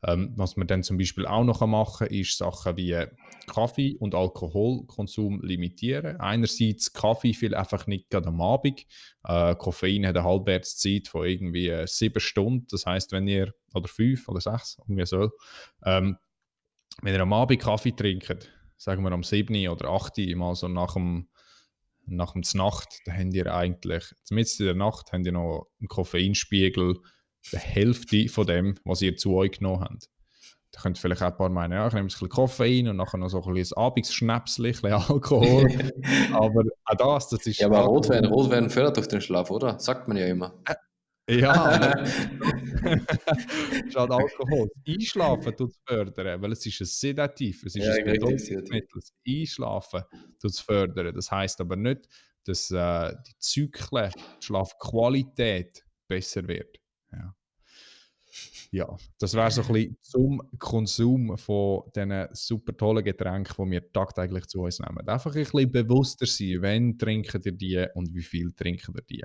Ähm, 0.02 0.32
was 0.36 0.56
man 0.56 0.66
dann 0.66 0.82
zum 0.82 0.98
Beispiel 0.98 1.26
auch 1.26 1.44
noch 1.44 1.64
machen 1.66 2.06
kann, 2.06 2.16
ist 2.16 2.38
Sachen 2.38 2.76
wie 2.76 3.04
Kaffee- 3.46 3.96
und 3.98 4.14
Alkoholkonsum 4.14 5.40
limitieren. 5.42 6.20
Einerseits 6.20 6.92
Kaffee 6.92 7.34
viel 7.34 7.54
einfach 7.54 7.86
nicht 7.86 8.10
gerade 8.10 8.28
am 8.28 8.40
Abend. 8.40 8.86
Äh, 9.24 9.54
Koffein 9.56 10.06
hat 10.06 10.16
eine 10.16 10.24
Halbwertszeit 10.24 11.08
von 11.08 11.26
irgendwie 11.26 11.68
äh, 11.68 11.86
sieben 11.86 12.20
Stunden. 12.20 12.66
Das 12.70 12.86
heißt, 12.86 13.12
wenn 13.12 13.26
ihr, 13.26 13.54
oder 13.74 13.88
fünf 13.88 14.28
oder 14.28 14.40
sechs, 14.40 14.78
irgendwie 14.86 15.06
so, 15.06 15.30
ähm, 15.84 16.16
wenn 17.02 17.14
ihr 17.14 17.20
am 17.20 17.32
Abend 17.32 17.60
Kaffee 17.60 17.92
trinkt, 17.92 18.50
sagen 18.76 19.02
wir 19.02 19.12
am 19.12 19.22
7. 19.22 19.68
oder 19.68 19.88
8. 19.90 20.18
mal 20.36 20.54
so 20.54 20.68
nach 20.68 20.94
dem 20.94 21.28
nach 22.06 22.32
dem 22.32 22.42
Nacht, 22.54 23.00
dann 23.06 23.16
habt 23.16 23.34
ihr 23.34 23.54
eigentlich, 23.54 24.14
zumindest 24.24 24.60
in 24.60 24.66
der 24.66 24.74
Nacht, 24.74 25.12
habt 25.12 25.24
ihr 25.24 25.32
noch 25.32 25.68
einen 25.80 25.88
Koffeinspiegel 25.88 26.98
der 27.52 27.60
Hälfte 27.60 28.28
von 28.28 28.46
dem, 28.46 28.74
was 28.84 29.02
ihr 29.02 29.16
zu 29.16 29.34
euch 29.34 29.52
genommen 29.52 29.82
habt. 29.82 30.08
Da 30.72 30.80
könnt 30.80 30.98
ihr 30.98 31.00
vielleicht 31.00 31.22
auch 31.22 31.28
ein 31.28 31.36
paar 31.36 31.50
meinen, 31.50 31.72
ja, 31.72 31.86
ich 31.86 31.92
nehme 31.92 32.06
ein 32.06 32.08
bisschen 32.08 32.28
Koffein 32.28 32.88
und 32.88 32.96
nachher 32.96 33.18
noch 33.18 33.28
so 33.28 33.42
ein 33.42 33.54
bisschen 33.54 33.76
Abendsschnäpsel, 33.76 34.66
ein 34.66 34.72
bisschen 34.72 34.92
Alkohol. 34.92 35.68
aber 36.32 36.64
auch 36.84 36.96
das, 36.96 37.28
das 37.28 37.46
ist... 37.46 37.60
Ja, 37.60 37.68
aber 37.68 37.80
Rotwein, 37.82 38.24
Rotwein 38.24 38.68
fördert 38.68 38.96
doch 38.96 39.06
den 39.06 39.20
Schlaf, 39.20 39.52
oder? 39.52 39.78
Sagt 39.78 40.08
man 40.08 40.16
ja 40.16 40.26
immer. 40.26 40.52
Ja, 41.28 42.04
statt 43.88 44.10
Alkohol. 44.10 44.68
Einschlafen 44.86 45.56
tut 45.56 45.70
es 45.70 45.78
fördern, 45.86 46.42
weil 46.42 46.52
es 46.52 46.66
ist 46.66 46.80
ein 46.82 46.86
Sedativ, 46.86 47.62
es 47.64 47.76
ist 47.76 47.86
ja, 47.86 47.94
ein 47.94 48.04
Betäubungsmittel. 48.04 49.00
Einschlafen 49.26 50.02
tut 50.38 50.50
es 50.50 50.60
fördern. 50.60 51.14
Das 51.14 51.30
heisst 51.30 51.62
aber 51.62 51.76
nicht, 51.76 52.08
dass 52.44 52.70
äh, 52.70 53.14
die 53.26 53.38
Zyklen, 53.38 54.12
die 54.12 54.44
Schlafqualität 54.44 55.84
besser 56.08 56.46
wird. 56.46 56.78
Ja, 58.74 58.88
das 59.20 59.34
wäre 59.34 59.52
so 59.52 59.62
ein 59.62 59.72
bisschen 59.72 59.96
zum 60.00 60.42
Konsum 60.58 61.38
von 61.38 61.84
diesen 61.94 62.26
super 62.32 62.76
tollen 62.76 63.04
Getränken, 63.04 63.66
die 63.66 63.70
wir 63.70 63.92
tagtäglich 63.92 64.48
zu 64.48 64.62
uns 64.62 64.80
nehmen. 64.80 65.08
Einfach 65.08 65.32
ein 65.32 65.44
bisschen 65.44 65.70
bewusster 65.70 66.26
sein, 66.26 66.56
wann 66.60 66.98
trinken 66.98 67.40
ihr 67.44 67.52
die 67.52 67.86
und 67.94 68.12
wie 68.12 68.22
viel 68.22 68.52
trinken 68.52 68.92
ihr 68.96 69.02
die. 69.08 69.24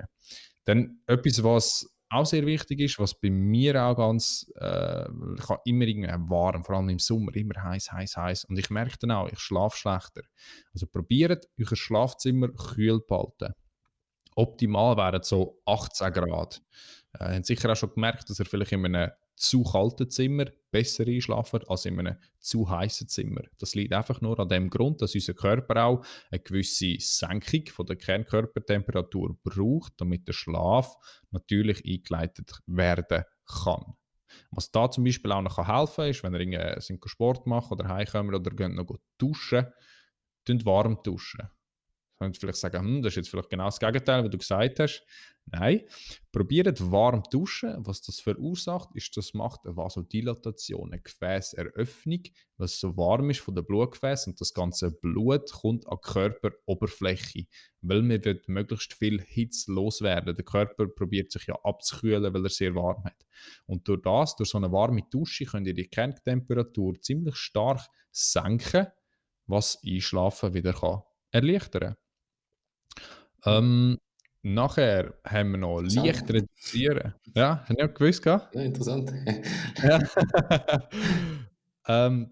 Dann 0.62 1.00
etwas, 1.04 1.42
was 1.42 1.92
auch 2.10 2.26
sehr 2.26 2.46
wichtig 2.46 2.78
ist, 2.78 3.00
was 3.00 3.18
bei 3.18 3.28
mir 3.28 3.82
auch 3.82 3.96
ganz, 3.96 4.48
äh, 4.54 5.08
ich 5.36 5.48
habe 5.48 5.62
immer 5.64 5.84
irgendwie 5.84 6.30
warm, 6.30 6.62
vor 6.62 6.76
allem 6.76 6.90
im 6.90 7.00
Sommer, 7.00 7.34
immer 7.34 7.60
heiß, 7.60 7.90
heiß, 7.90 8.16
heiß. 8.18 8.44
Und 8.44 8.56
ich 8.56 8.70
merke 8.70 8.98
dann 9.00 9.10
auch, 9.10 9.28
ich 9.32 9.40
schlafe 9.40 9.76
schlechter. 9.76 10.22
Also 10.72 10.86
probiert 10.86 11.48
euer 11.58 11.76
Schlafzimmer 11.76 12.50
kühl 12.50 13.00
zu 13.04 13.16
halten. 13.16 13.52
Optimal 14.36 14.96
wären 14.96 15.24
so 15.24 15.60
18 15.66 16.12
Grad. 16.12 16.62
Äh, 17.18 17.34
habt 17.34 17.46
sicher 17.46 17.72
auch 17.72 17.76
schon 17.76 17.92
gemerkt, 17.94 18.30
dass 18.30 18.38
ihr 18.38 18.46
vielleicht 18.46 18.70
in 18.70 18.86
einem 18.86 19.10
zu 19.40 19.62
kalten 19.62 20.10
Zimmer 20.10 20.44
besser 20.70 21.06
einschlafen 21.06 21.60
als 21.66 21.86
in 21.86 21.98
einem 21.98 22.16
zu 22.38 22.68
heißen 22.68 23.08
Zimmer. 23.08 23.42
Das 23.58 23.74
liegt 23.74 23.92
einfach 23.92 24.20
nur 24.20 24.38
an 24.38 24.48
dem 24.48 24.68
Grund, 24.68 25.00
dass 25.00 25.14
unser 25.14 25.34
Körper 25.34 25.84
auch 25.84 26.04
eine 26.30 26.40
gewisse 26.40 26.96
Senkung 26.98 27.66
von 27.68 27.86
der 27.86 27.96
Kernkörpertemperatur 27.96 29.38
braucht, 29.42 29.94
damit 29.96 30.28
der 30.28 30.34
Schlaf 30.34 30.94
natürlich 31.30 31.84
eingeleitet 31.86 32.60
werden 32.66 33.24
kann. 33.46 33.94
Was 34.50 34.70
da 34.70 34.90
zum 34.90 35.04
Beispiel 35.04 35.32
auch 35.32 35.42
noch 35.42 35.56
helfen 35.56 35.96
kann, 35.96 36.10
ist, 36.10 36.22
wenn 36.22 36.52
ihr 36.52 36.78
Sport 37.06 37.46
macht 37.46 37.72
oder 37.72 37.88
heimkommt 37.88 38.34
oder 38.34 38.50
geht 38.50 38.74
noch 38.74 38.98
duschen, 39.18 39.66
warm 40.64 41.02
duschen. 41.02 41.48
Könnt 42.20 42.36
vielleicht 42.36 42.58
sagen, 42.58 42.84
hm, 42.84 43.02
das 43.02 43.12
ist 43.12 43.16
jetzt 43.16 43.28
vielleicht 43.30 43.48
genau 43.48 43.64
das 43.64 43.80
Gegenteil, 43.80 44.22
was 44.22 44.30
du 44.30 44.36
gesagt 44.36 44.78
hast. 44.78 45.06
Nein, 45.46 45.80
probiert 46.32 46.78
warm 46.90 47.22
duschen. 47.30 47.74
Was 47.78 48.02
das 48.02 48.20
verursacht, 48.20 48.90
ist, 48.94 49.16
das 49.16 49.32
macht 49.32 49.64
eine 49.64 49.74
Vasodilatation, 49.74 50.92
eine 50.92 51.00
Gefäßeröffnung, 51.00 52.24
was 52.58 52.78
so 52.78 52.94
warm 52.98 53.30
ist 53.30 53.40
von 53.40 53.54
der 53.54 53.62
Blutgefäß 53.62 54.26
und 54.26 54.38
das 54.38 54.52
ganze 54.52 54.90
Blut 54.90 55.50
kommt 55.50 55.88
an 55.88 55.96
die 56.04 56.12
Körperoberfläche, 56.12 57.46
weil 57.80 58.02
man 58.02 58.22
wird 58.22 58.50
möglichst 58.50 58.92
viel 58.92 59.22
Hitze 59.22 59.72
loswerden. 59.72 60.36
Der 60.36 60.44
Körper 60.44 60.88
probiert 60.88 61.32
sich 61.32 61.46
ja 61.46 61.54
abzukühlen, 61.64 62.34
weil 62.34 62.44
er 62.44 62.50
sehr 62.50 62.74
warm 62.74 63.02
hat. 63.02 63.24
Und 63.64 63.88
durch 63.88 64.02
das, 64.02 64.36
durch 64.36 64.50
so 64.50 64.58
eine 64.58 64.70
warme 64.70 65.04
Dusche, 65.10 65.46
könnt 65.46 65.66
ihr 65.66 65.74
die 65.74 65.88
Kerntemperatur 65.88 67.00
ziemlich 67.00 67.36
stark 67.36 67.80
senken, 68.12 68.88
was 69.46 69.80
Einschlafen 69.82 70.52
wieder 70.52 70.74
kann 70.74 71.00
erleichtern. 71.30 71.96
Ähm, 73.44 73.98
nachher 74.42 75.14
haben 75.26 75.52
wir 75.52 75.58
noch 75.58 75.80
leicht 75.80 76.30
reduzieren. 76.30 77.14
Ja, 77.34 77.64
du 77.68 77.74
nicht 77.74 77.94
gewusst? 77.94 78.24
Ja, 78.24 78.48
interessant. 78.52 79.12
ja. 79.82 80.00
ähm, 81.88 82.30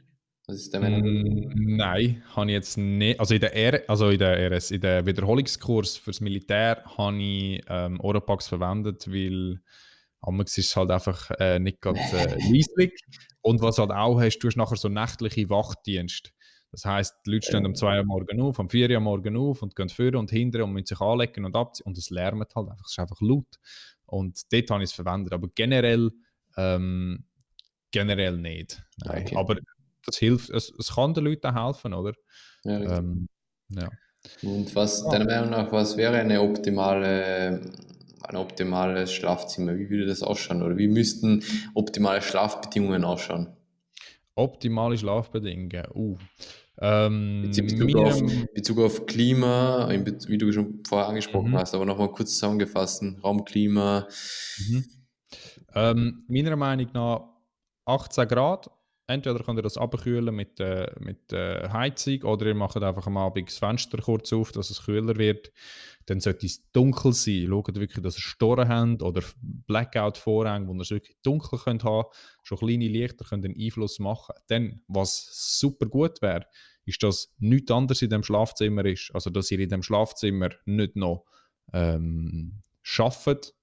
Was 0.48 0.56
ist 0.56 0.72
der 0.72 0.80
Meinung? 0.80 1.02
Mm, 1.02 1.76
nein, 1.76 2.22
habe 2.34 2.46
ich 2.46 2.52
jetzt 2.52 2.78
nicht. 2.78 3.20
Also 3.20 3.34
in 3.34 3.40
der, 3.40 3.54
R, 3.54 3.82
also 3.86 4.08
in 4.08 4.18
der 4.18 4.50
RS, 4.50 4.70
in 4.70 4.80
der 4.80 5.04
Wiederholungskurs 5.04 5.98
fürs 5.98 6.22
Militär 6.22 6.82
habe 6.96 7.22
ich 7.22 7.62
ähm, 7.68 8.00
Oropax 8.00 8.48
verwendet, 8.48 9.06
weil 9.12 9.60
es 10.44 10.58
ist 10.58 10.74
halt 10.74 10.90
einfach 10.90 11.30
äh, 11.38 11.58
nicht 11.58 11.82
ganz 11.82 11.98
äh, 12.14 12.34
leislich. 12.50 12.98
Und 13.42 13.60
was 13.60 13.76
halt 13.76 13.90
auch 13.90 14.18
hast, 14.18 14.38
du 14.38 14.48
hast 14.48 14.56
nachher 14.56 14.76
so 14.76 14.88
nächtliche 14.88 15.50
Wachdienst. 15.50 16.32
Das 16.72 16.86
heisst, 16.86 17.14
die 17.26 17.32
Leute 17.32 17.46
stehen 17.46 17.66
um 17.66 17.74
2 17.74 17.98
Uhr 17.98 18.04
morgen 18.04 18.40
auf, 18.40 18.58
um 18.58 18.70
4 18.70 18.90
Uhr 18.90 19.00
morgen 19.00 19.36
auf 19.36 19.60
und 19.60 19.76
gehen 19.76 19.90
vorne 19.90 20.18
und 20.18 20.30
hinten 20.30 20.62
und 20.62 20.72
müssen 20.72 20.86
sich 20.86 21.00
anlegen 21.00 21.44
und 21.44 21.56
abziehen. 21.56 21.84
Und 21.86 21.98
es 21.98 22.08
lärmt 22.08 22.54
halt 22.54 22.70
einfach, 22.70 22.86
es 22.86 22.92
ist 22.92 22.98
einfach 22.98 23.20
laut. 23.20 23.56
Und 24.06 24.40
dort 24.50 24.70
habe 24.70 24.82
ich 24.82 24.90
es 24.90 24.94
verwendet. 24.94 25.34
Aber 25.34 25.48
generell, 25.54 26.10
ähm, 26.56 27.24
generell 27.90 28.38
nicht. 28.38 28.82
Nein. 29.04 29.24
Okay. 29.26 29.36
Aber 29.36 29.56
das 30.08 30.18
hilft, 30.18 30.50
es, 30.50 30.72
es 30.78 30.94
kann 30.94 31.14
den 31.14 31.24
Leuten 31.24 31.54
helfen, 31.54 31.94
oder? 31.94 32.12
Ja, 32.64 32.98
ähm, 32.98 33.28
ja. 33.70 33.88
Und 34.42 34.74
was, 34.74 35.04
deiner 35.04 35.24
Meinung 35.26 35.50
nach, 35.50 35.72
was 35.72 35.96
wäre 35.96 36.16
eine 36.16 36.40
optimale, 36.42 37.60
ein 38.22 38.36
optimales 38.36 39.12
Schlafzimmer? 39.12 39.76
Wie 39.76 39.88
würde 39.88 40.06
das 40.06 40.22
ausschauen? 40.22 40.62
Oder 40.62 40.76
wie 40.76 40.88
müssten 40.88 41.42
optimale 41.74 42.20
Schlafbedingungen 42.20 43.04
ausschauen? 43.04 43.48
Optimale 44.34 44.98
Schlafbedingungen. 44.98 45.86
Uh. 45.94 46.16
Ähm, 46.80 47.50
in 47.56 47.66
Bezug, 47.66 47.96
auf, 47.96 48.22
Bezug 48.54 48.78
auf 48.78 49.06
Klima, 49.06 49.88
wie 49.90 50.38
du 50.38 50.52
schon 50.52 50.84
vorher 50.86 51.08
angesprochen 51.08 51.50
mhm. 51.50 51.58
hast, 51.58 51.74
aber 51.74 51.84
nochmal 51.84 52.10
kurz 52.12 52.34
zusammengefasst: 52.34 53.02
Raumklima. 53.22 54.06
Mhm. 54.58 54.84
Ähm, 55.74 56.24
meiner 56.28 56.54
Meinung 56.54 56.88
nach 56.92 57.28
18 57.84 58.28
Grad. 58.28 58.70
Entweder 59.08 59.42
könnt 59.42 59.58
ihr 59.58 59.62
das 59.62 59.78
abkühlen 59.78 60.34
mit, 60.34 60.60
äh, 60.60 60.92
mit 61.00 61.32
äh, 61.32 61.68
Heizung 61.70 62.22
oder 62.22 62.46
ihr 62.46 62.54
macht 62.54 62.76
einfach 62.76 63.06
am 63.06 63.16
Abend 63.16 63.48
das 63.48 63.58
Fenster 63.58 63.98
kurz 63.98 64.32
auf, 64.32 64.52
dass 64.52 64.70
es 64.70 64.84
kühler 64.84 65.16
wird 65.16 65.50
dann 66.08 66.20
sollte 66.20 66.46
es 66.46 66.70
dunkel 66.72 67.12
sein. 67.12 67.46
Schaut 67.48 67.74
wirklich, 67.74 68.02
dass 68.02 68.16
ihr 68.16 68.22
Storen 68.22 68.68
habt 68.68 69.02
oder 69.02 69.22
Blackout-Vorhänge, 69.42 70.66
wo 70.66 70.74
ihr 70.74 70.80
es 70.80 70.90
wirklich 70.90 71.16
dunkel 71.22 71.58
könnt 71.58 71.84
haben 71.84 72.08
Schon 72.42 72.58
kleine 72.58 72.88
Lichter 72.88 73.24
können 73.26 73.44
einen 73.44 73.60
Einfluss 73.60 73.98
machen. 73.98 74.34
Dann, 74.46 74.80
was 74.88 75.28
super 75.58 75.86
gut 75.86 76.22
wäre, 76.22 76.46
ist, 76.86 77.02
dass 77.02 77.34
nichts 77.38 77.70
anderes 77.70 78.00
in 78.00 78.10
dem 78.10 78.22
Schlafzimmer 78.22 78.86
ist. 78.86 79.10
Also, 79.12 79.28
dass 79.28 79.50
ihr 79.50 79.60
in 79.60 79.68
dem 79.68 79.82
Schlafzimmer 79.82 80.48
nicht 80.64 80.96
noch 80.96 81.24
ähm, 81.74 82.62
arbeitet 82.98 83.54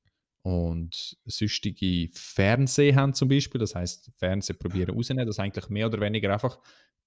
und 0.46 1.18
sonstige 1.26 2.10
Fernsehen 2.14 2.96
haben 2.96 3.16
zum 3.16 3.28
Beispiel. 3.30 3.58
Das 3.58 3.74
heißt, 3.74 4.12
Fernsehen 4.16 4.60
probieren 4.60 4.96
rausnehmen, 4.96 5.26
dass 5.26 5.40
eigentlich 5.40 5.70
mehr 5.70 5.88
oder 5.88 6.00
weniger 6.00 6.32
einfach 6.32 6.60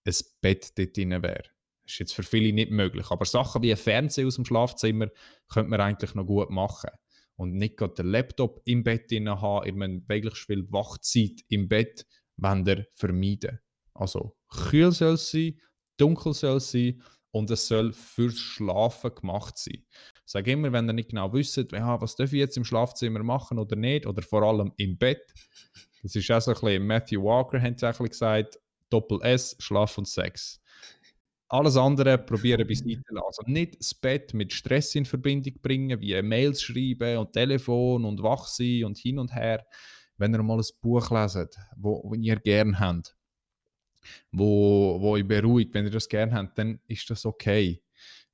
ein 0.04 0.14
Bett 0.40 0.76
dort 0.76 0.96
drin 0.96 1.10
wäre. 1.10 1.44
Das 1.84 1.92
ist 1.92 1.98
jetzt 2.00 2.14
für 2.14 2.24
viele 2.24 2.52
nicht 2.52 2.72
möglich. 2.72 3.06
Aber 3.10 3.24
Sachen 3.24 3.62
wie 3.62 3.70
ein 3.70 3.76
Fernseher 3.76 4.26
aus 4.26 4.34
dem 4.34 4.44
Schlafzimmer 4.44 5.06
könnte 5.48 5.70
man 5.70 5.80
eigentlich 5.80 6.16
noch 6.16 6.26
gut 6.26 6.50
machen. 6.50 6.90
Und 7.36 7.54
nicht 7.54 7.76
gerade 7.76 7.94
den 7.94 8.06
Laptop 8.06 8.60
im 8.64 8.82
Bett 8.82 9.08
haben, 9.12 9.66
ihr 9.66 9.72
müsst 9.72 10.08
möglichst 10.08 10.46
viel 10.46 10.66
Wachzeit 10.72 11.40
im 11.48 11.68
Bett 11.68 12.06
wenn 12.38 12.66
ihr 12.66 12.86
vermeiden. 12.96 13.60
Also 13.94 14.36
kühl 14.48 14.90
soll 14.90 15.14
es 15.14 15.30
sein, 15.30 15.60
dunkel 15.96 16.34
soll 16.34 16.56
es 16.56 16.72
sein 16.72 17.00
und 17.30 17.50
es 17.50 17.68
soll 17.68 17.92
fürs 17.92 18.38
Schlafen 18.38 19.14
gemacht 19.14 19.58
sein. 19.58 19.84
Ich 20.26 20.32
sage 20.32 20.52
immer, 20.52 20.72
wenn 20.72 20.88
ihr 20.88 20.92
nicht 20.92 21.10
genau 21.10 21.32
wisst, 21.32 21.56
ja, 21.56 22.00
was 22.00 22.16
darf 22.16 22.32
ich 22.32 22.38
jetzt 22.38 22.56
im 22.56 22.64
Schlafzimmer 22.64 23.22
machen 23.22 23.58
oder 23.58 23.76
nicht, 23.76 24.06
oder 24.06 24.22
vor 24.22 24.42
allem 24.42 24.72
im 24.76 24.96
Bett, 24.98 25.32
das 26.02 26.14
ist 26.14 26.30
auch 26.30 26.40
so 26.40 26.52
ein 26.52 26.54
bisschen, 26.54 26.86
Matthew 26.86 27.22
Walker 27.22 27.60
hat 27.60 27.82
es 27.82 27.98
gesagt, 27.98 28.58
Doppel 28.90 29.20
S, 29.22 29.56
Schlaf 29.58 29.98
und 29.98 30.08
Sex. 30.08 30.60
Alles 31.50 31.76
andere 31.76 32.18
probieren 32.18 32.66
beiseite 32.66 33.02
lassen. 33.10 33.26
Also 33.26 33.42
nicht 33.46 33.78
das 33.80 33.94
Bett 33.94 34.34
mit 34.34 34.52
Stress 34.52 34.94
in 34.94 35.06
Verbindung 35.06 35.54
bringen, 35.62 35.98
wie 36.00 36.20
Mails 36.20 36.62
schreiben 36.62 37.18
und 37.18 37.32
Telefon 37.32 38.04
und 38.04 38.22
wach 38.22 38.46
sein 38.46 38.84
und 38.84 38.98
hin 38.98 39.18
und 39.18 39.34
her. 39.34 39.66
Wenn 40.18 40.34
ihr 40.34 40.42
mal 40.42 40.58
ein 40.58 40.66
Buch 40.82 41.10
leset, 41.10 41.56
wo, 41.76 42.02
wo 42.04 42.14
ihr 42.14 42.36
gerne 42.36 42.78
habt, 42.78 43.16
wo, 44.32 45.00
wo 45.00 45.12
euch 45.12 45.26
beruhigt, 45.26 45.74
wenn 45.74 45.84
ihr 45.84 45.90
das 45.90 46.08
gerne 46.08 46.32
habt, 46.32 46.58
dann 46.58 46.80
ist 46.86 47.08
das 47.10 47.26
okay. 47.26 47.82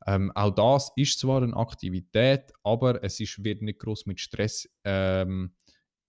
Ähm, 0.06 0.30
auch 0.34 0.54
das 0.54 0.92
ist 0.96 1.18
zwar 1.18 1.42
eine 1.42 1.56
Aktivität, 1.56 2.52
aber 2.62 3.02
es 3.02 3.20
ist, 3.20 3.42
wird 3.42 3.62
nicht 3.62 3.78
groß 3.78 4.06
mit 4.06 4.20
Stress 4.20 4.68
ähm, 4.84 5.54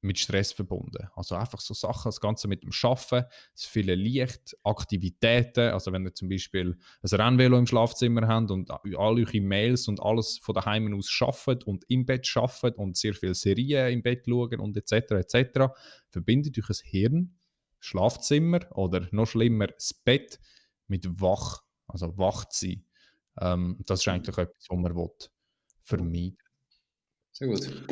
mit 0.05 0.19
Stress 0.19 0.53
verbunden. 0.53 1.07
Also 1.15 1.35
einfach 1.35 1.59
so 1.59 1.73
Sachen, 1.73 2.09
das 2.09 2.21
Ganze 2.21 2.47
mit 2.47 2.63
dem 2.63 2.71
Schaffen, 2.71 3.23
das 3.53 3.65
viele 3.65 3.95
Licht, 3.95 4.55
Aktivitäten, 4.63 5.71
also 5.71 5.91
wenn 5.91 6.05
ihr 6.05 6.13
zum 6.13 6.29
Beispiel 6.29 6.77
ein 7.01 7.19
Rennvelo 7.19 7.57
im 7.57 7.67
Schlafzimmer 7.67 8.27
habt 8.27 8.51
und 8.51 8.71
all 8.71 8.81
eure 8.93 9.41
Mails 9.41 9.87
und 9.87 10.01
alles 10.01 10.37
von 10.37 10.55
daheim 10.55 10.93
aus 10.97 11.09
schafft 11.09 11.65
und 11.65 11.83
im 11.89 12.05
Bett 12.05 12.25
schafft 12.25 12.77
und 12.77 12.95
sehr 12.95 13.13
viele 13.13 13.35
Serien 13.35 13.91
im 13.91 14.03
Bett 14.03 14.25
schauen 14.27 14.59
und 14.59 14.77
etc. 14.77 15.11
etc. 15.11 15.73
verbindet 16.09 16.57
euch 16.57 16.67
das 16.67 16.81
Hirn, 16.81 17.35
Schlafzimmer 17.85 18.59
oder 18.71 19.07
noch 19.11 19.27
schlimmer 19.27 19.67
das 19.67 19.93
Bett 19.93 20.39
mit 20.87 21.21
wach, 21.21 21.61
also 21.87 22.17
wach 22.17 22.45
zu 22.45 22.67
sein. 22.67 22.83
Ähm, 23.39 23.77
das 23.85 24.01
ist 24.01 24.07
eigentlich 24.07 24.37
etwas, 24.37 24.67
was 24.69 24.77
man 24.77 25.09
vermeiden 25.83 26.37
Sehr 27.31 27.47
gut. 27.47 27.85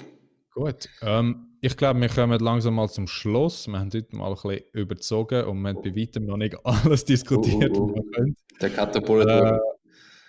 Gut. 0.51 0.89
Ähm, 1.01 1.57
ich 1.61 1.75
glaube, 1.77 1.99
wir 1.99 2.09
kommen 2.09 2.39
langsam 2.39 2.75
mal 2.75 2.89
zum 2.89 3.07
Schluss. 3.07 3.67
Wir 3.67 3.79
haben 3.79 3.89
heute 3.93 4.15
mal 4.15 4.27
ein 4.27 4.35
bisschen 4.35 4.63
überzogen 4.73 5.45
und 5.45 5.61
wir 5.61 5.69
haben 5.69 5.81
bei 5.81 5.95
weitem 5.95 6.25
noch 6.25 6.37
nicht 6.37 6.55
alles 6.65 7.05
diskutiert, 7.05 7.75
uh, 7.75 7.83
uh, 7.83 7.97
uh. 7.97 8.33
Der 8.61 8.69
Katapult. 8.69 9.27
Äh, 9.27 9.57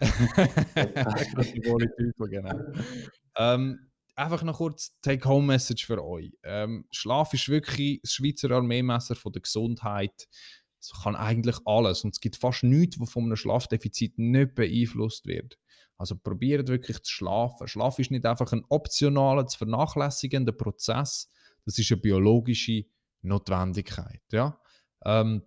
genau. 2.31 2.61
Ähm, 3.37 3.79
einfach 4.17 4.43
noch 4.43 4.59
kurz 4.59 4.99
Take-Home-Message 5.03 5.87
für 5.87 6.03
euch. 6.03 6.33
Ähm, 6.43 6.87
Schlaf 6.91 7.35
ist 7.35 7.49
wirklich 7.49 8.01
das 8.03 8.13
Schweizer 8.13 8.51
Armeemesser 8.51 9.15
von 9.15 9.33
der 9.33 9.43
Gesundheit. 9.43 10.29
Es 10.81 10.93
kann 11.03 11.17
eigentlich 11.17 11.57
alles 11.65 12.05
und 12.05 12.15
es 12.15 12.21
gibt 12.21 12.37
fast 12.37 12.63
nichts, 12.63 13.01
was 13.01 13.11
von 13.11 13.25
einem 13.25 13.37
Schlafdefizit 13.37 14.19
nicht 14.19 14.55
beeinflusst 14.55 15.27
wird. 15.27 15.59
Also 15.97 16.17
probiert 16.17 16.69
wirklich 16.69 17.03
zu 17.03 17.13
schlafen. 17.13 17.69
Schlaf 17.69 17.99
ist 17.99 18.11
nicht 18.11 18.27
einfach 18.27 18.53
ein 18.53 18.65
optionaler, 18.69 19.47
zu 19.47 19.59
vernachlässigender 19.59 20.53
Prozess. 20.53 21.31
Das 21.65 21.79
ist 21.79 21.91
eine 21.91 22.01
biologische 22.01 22.85
Notwendigkeit. 23.23 24.23
Ja? 24.33 24.61
Ähm, 25.05 25.43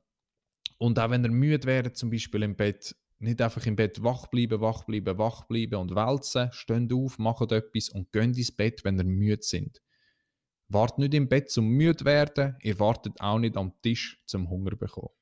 und 0.78 1.00
auch 1.00 1.10
wenn 1.10 1.24
ihr 1.24 1.32
müde 1.32 1.68
werdet, 1.68 1.98
zum 1.98 2.10
Beispiel 2.10 2.44
im 2.44 2.56
Bett, 2.56 2.96
nicht 3.20 3.42
einfach 3.42 3.66
im 3.66 3.76
Bett 3.76 4.04
wach 4.04 4.28
bleiben, 4.28 4.62
wach 4.62 4.84
bleiben, 4.84 5.18
wach 5.18 5.46
bleiben 5.46 5.76
und 5.76 5.96
wälzen. 5.96 6.50
Steht 6.52 6.94
auf, 6.94 7.18
macht 7.18 7.52
etwas 7.52 7.90
und 7.90 8.12
geht 8.12 8.38
ins 8.38 8.52
Bett, 8.52 8.84
wenn 8.84 8.98
ihr 8.98 9.06
müde 9.06 9.42
sind. 9.42 9.82
Wartet 10.70 11.00
nicht 11.00 11.14
im 11.14 11.30
Bett 11.30 11.50
zum 11.50 11.68
müde 11.68 12.06
werden, 12.06 12.58
ihr 12.62 12.80
wartet 12.80 13.20
auch 13.22 13.40
nicht 13.40 13.56
am 13.58 13.74
Tisch 13.82 14.22
zum 14.26 14.50
Hunger 14.50 14.76
bekommen. 14.76 15.14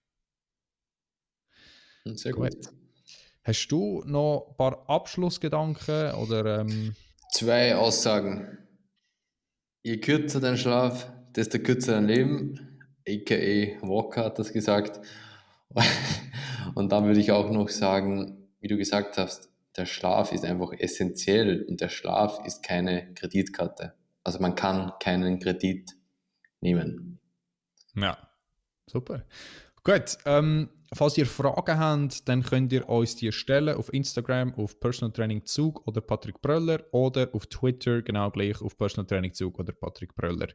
Sehr 2.06 2.34
gut. 2.34 2.52
gut. 2.52 2.74
Hast 3.44 3.68
du 3.68 4.04
noch 4.06 4.48
ein 4.50 4.58
paar 4.58 4.90
Abschlussgedanken 4.90 6.14
oder? 6.16 6.62
Ähm... 6.62 6.96
Zwei 7.32 7.76
Aussagen. 7.76 8.58
Je 9.84 9.98
kürzer 9.98 10.40
dein 10.40 10.58
Schlaf, 10.58 11.12
desto 11.36 11.60
kürzer 11.60 11.94
dein 11.94 12.08
Leben. 12.08 12.80
AKA 13.08 13.82
Walker 13.88 14.26
hat 14.26 14.40
das 14.40 14.52
gesagt. 14.52 15.00
Und 16.76 16.92
dann 16.92 17.06
würde 17.06 17.20
ich 17.20 17.32
auch 17.32 17.52
noch 17.52 17.70
sagen, 17.70 18.50
wie 18.60 18.68
du 18.68 18.78
gesagt 18.78 19.18
hast, 19.18 19.50
der 19.78 19.86
Schlaf 19.86 20.32
ist 20.32 20.46
einfach 20.46 20.72
essentiell 20.74 21.66
und 21.68 21.82
der 21.82 21.90
Schlaf 21.90 22.46
ist 22.46 22.64
keine 22.64 23.14
Kreditkarte. 23.14 23.94
Also 24.24 24.40
man 24.40 24.56
kann 24.56 24.94
keinen 25.00 25.40
Kredit 25.40 25.92
nehmen. 26.62 27.20
Ja, 27.96 28.18
super. 28.88 29.26
Gut, 29.84 30.18
ähm, 30.26 30.70
falls 30.96 31.18
ihr 31.18 31.26
Fragen 31.26 31.78
habt, 31.78 32.28
dann 32.28 32.42
könnt 32.42 32.72
ihr 32.72 32.88
uns 32.88 33.16
die 33.16 33.32
stellen 33.32 33.76
auf 33.76 33.94
Instagram, 33.94 34.56
auf 34.56 34.80
Personal 34.80 35.12
Training 35.12 35.46
Zug 35.46 35.86
oder 35.86 36.02
Patrick 36.02 36.42
Bröller 36.42 36.84
oder 36.92 37.30
auf 37.34 37.48
Twitter 37.48 38.02
genau 38.02 38.32
gleich 38.32 38.62
auf 38.62 38.78
Personal 38.78 39.06
Training 39.06 39.34
Zug 39.34 39.60
oder 39.60 39.74
Patrick 39.74 40.16
Bröller. 40.16 40.48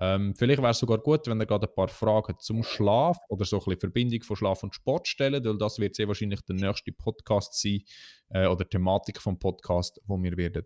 Ähm, 0.00 0.34
vielleicht 0.36 0.60
wäre 0.60 0.72
es 0.72 0.78
sogar 0.78 0.98
gut, 0.98 1.26
wenn 1.28 1.40
ihr 1.40 1.46
gerade 1.46 1.68
ein 1.68 1.74
paar 1.74 1.88
Fragen 1.88 2.34
zum 2.40 2.64
Schlaf 2.64 3.16
oder 3.28 3.44
so 3.44 3.56
ein 3.56 3.64
bisschen 3.64 3.80
Verbindung 3.80 4.22
von 4.22 4.36
Schlaf 4.36 4.62
und 4.64 4.74
Sport 4.74 5.06
stellen, 5.06 5.44
weil 5.44 5.58
das 5.58 5.78
wird 5.78 5.94
sehr 5.94 6.08
wahrscheinlich 6.08 6.40
der 6.42 6.56
nächste 6.56 6.90
Podcast 6.90 7.60
sein 7.60 7.82
äh, 8.30 8.46
oder 8.46 8.68
Thematik 8.68 9.22
vom 9.22 9.38
Podcast, 9.38 10.00
wo 10.06 10.20
wir 10.20 10.36
werden 10.36 10.64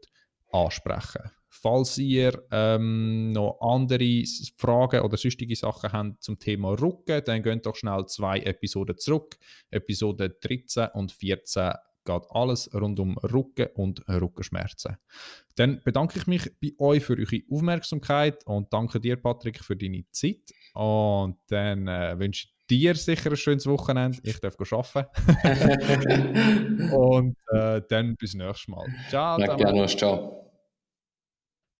ansprechen. 0.51 1.31
Falls 1.51 1.99
ihr 1.99 2.45
ähm, 2.53 3.33
noch 3.33 3.59
andere 3.61 4.23
Fragen 4.57 5.01
oder 5.01 5.17
sonstige 5.17 5.57
Sachen 5.57 5.93
habt 5.93 6.23
zum 6.23 6.39
Thema 6.39 6.79
Rücken, 6.79 7.23
dann 7.25 7.43
geht 7.43 7.67
doch 7.67 7.75
schnell 7.75 8.07
zwei 8.07 8.39
Episoden 8.41 8.97
zurück. 8.99 9.37
Episode 9.71 10.31
13 10.31 10.89
und 10.95 11.11
14 11.11 11.73
geht 12.09 12.23
alles 12.31 12.73
rund 12.75 12.99
um 12.99 13.19
Rücken 13.19 13.69
und 13.75 14.09
Rückenschmerzen. 14.09 14.97
Dann 15.57 15.81
bedanke 15.85 16.19
ich 16.19 16.27
mich 16.27 16.51
bei 16.61 16.73
euch 16.79 17.05
für 17.05 17.17
eure 17.19 17.43
Aufmerksamkeit 17.51 18.47
und 18.47 18.73
danke 18.73 18.99
dir, 19.01 19.17
Patrick, 19.17 19.63
für 19.63 19.77
deine 19.77 20.05
Zeit. 20.11 20.53
Und 20.75 21.37
dann 21.49 21.87
äh, 21.87 22.19
wünsche 22.19 22.47
ich 22.47 22.55
dir 22.71 22.95
sicher 22.95 23.31
ein 23.31 23.37
schönes 23.37 23.67
Wochenende. 23.67 24.19
Ich 24.23 24.41
darf 24.41 24.57
arbeiten. 24.73 25.11
und 26.93 27.37
äh, 27.53 27.83
dann 27.89 28.17
bis 28.17 28.35
nächstes 28.35 28.69
Mal. 28.69 28.87
Ciao. 29.09 29.39
Ciao. 29.89 30.48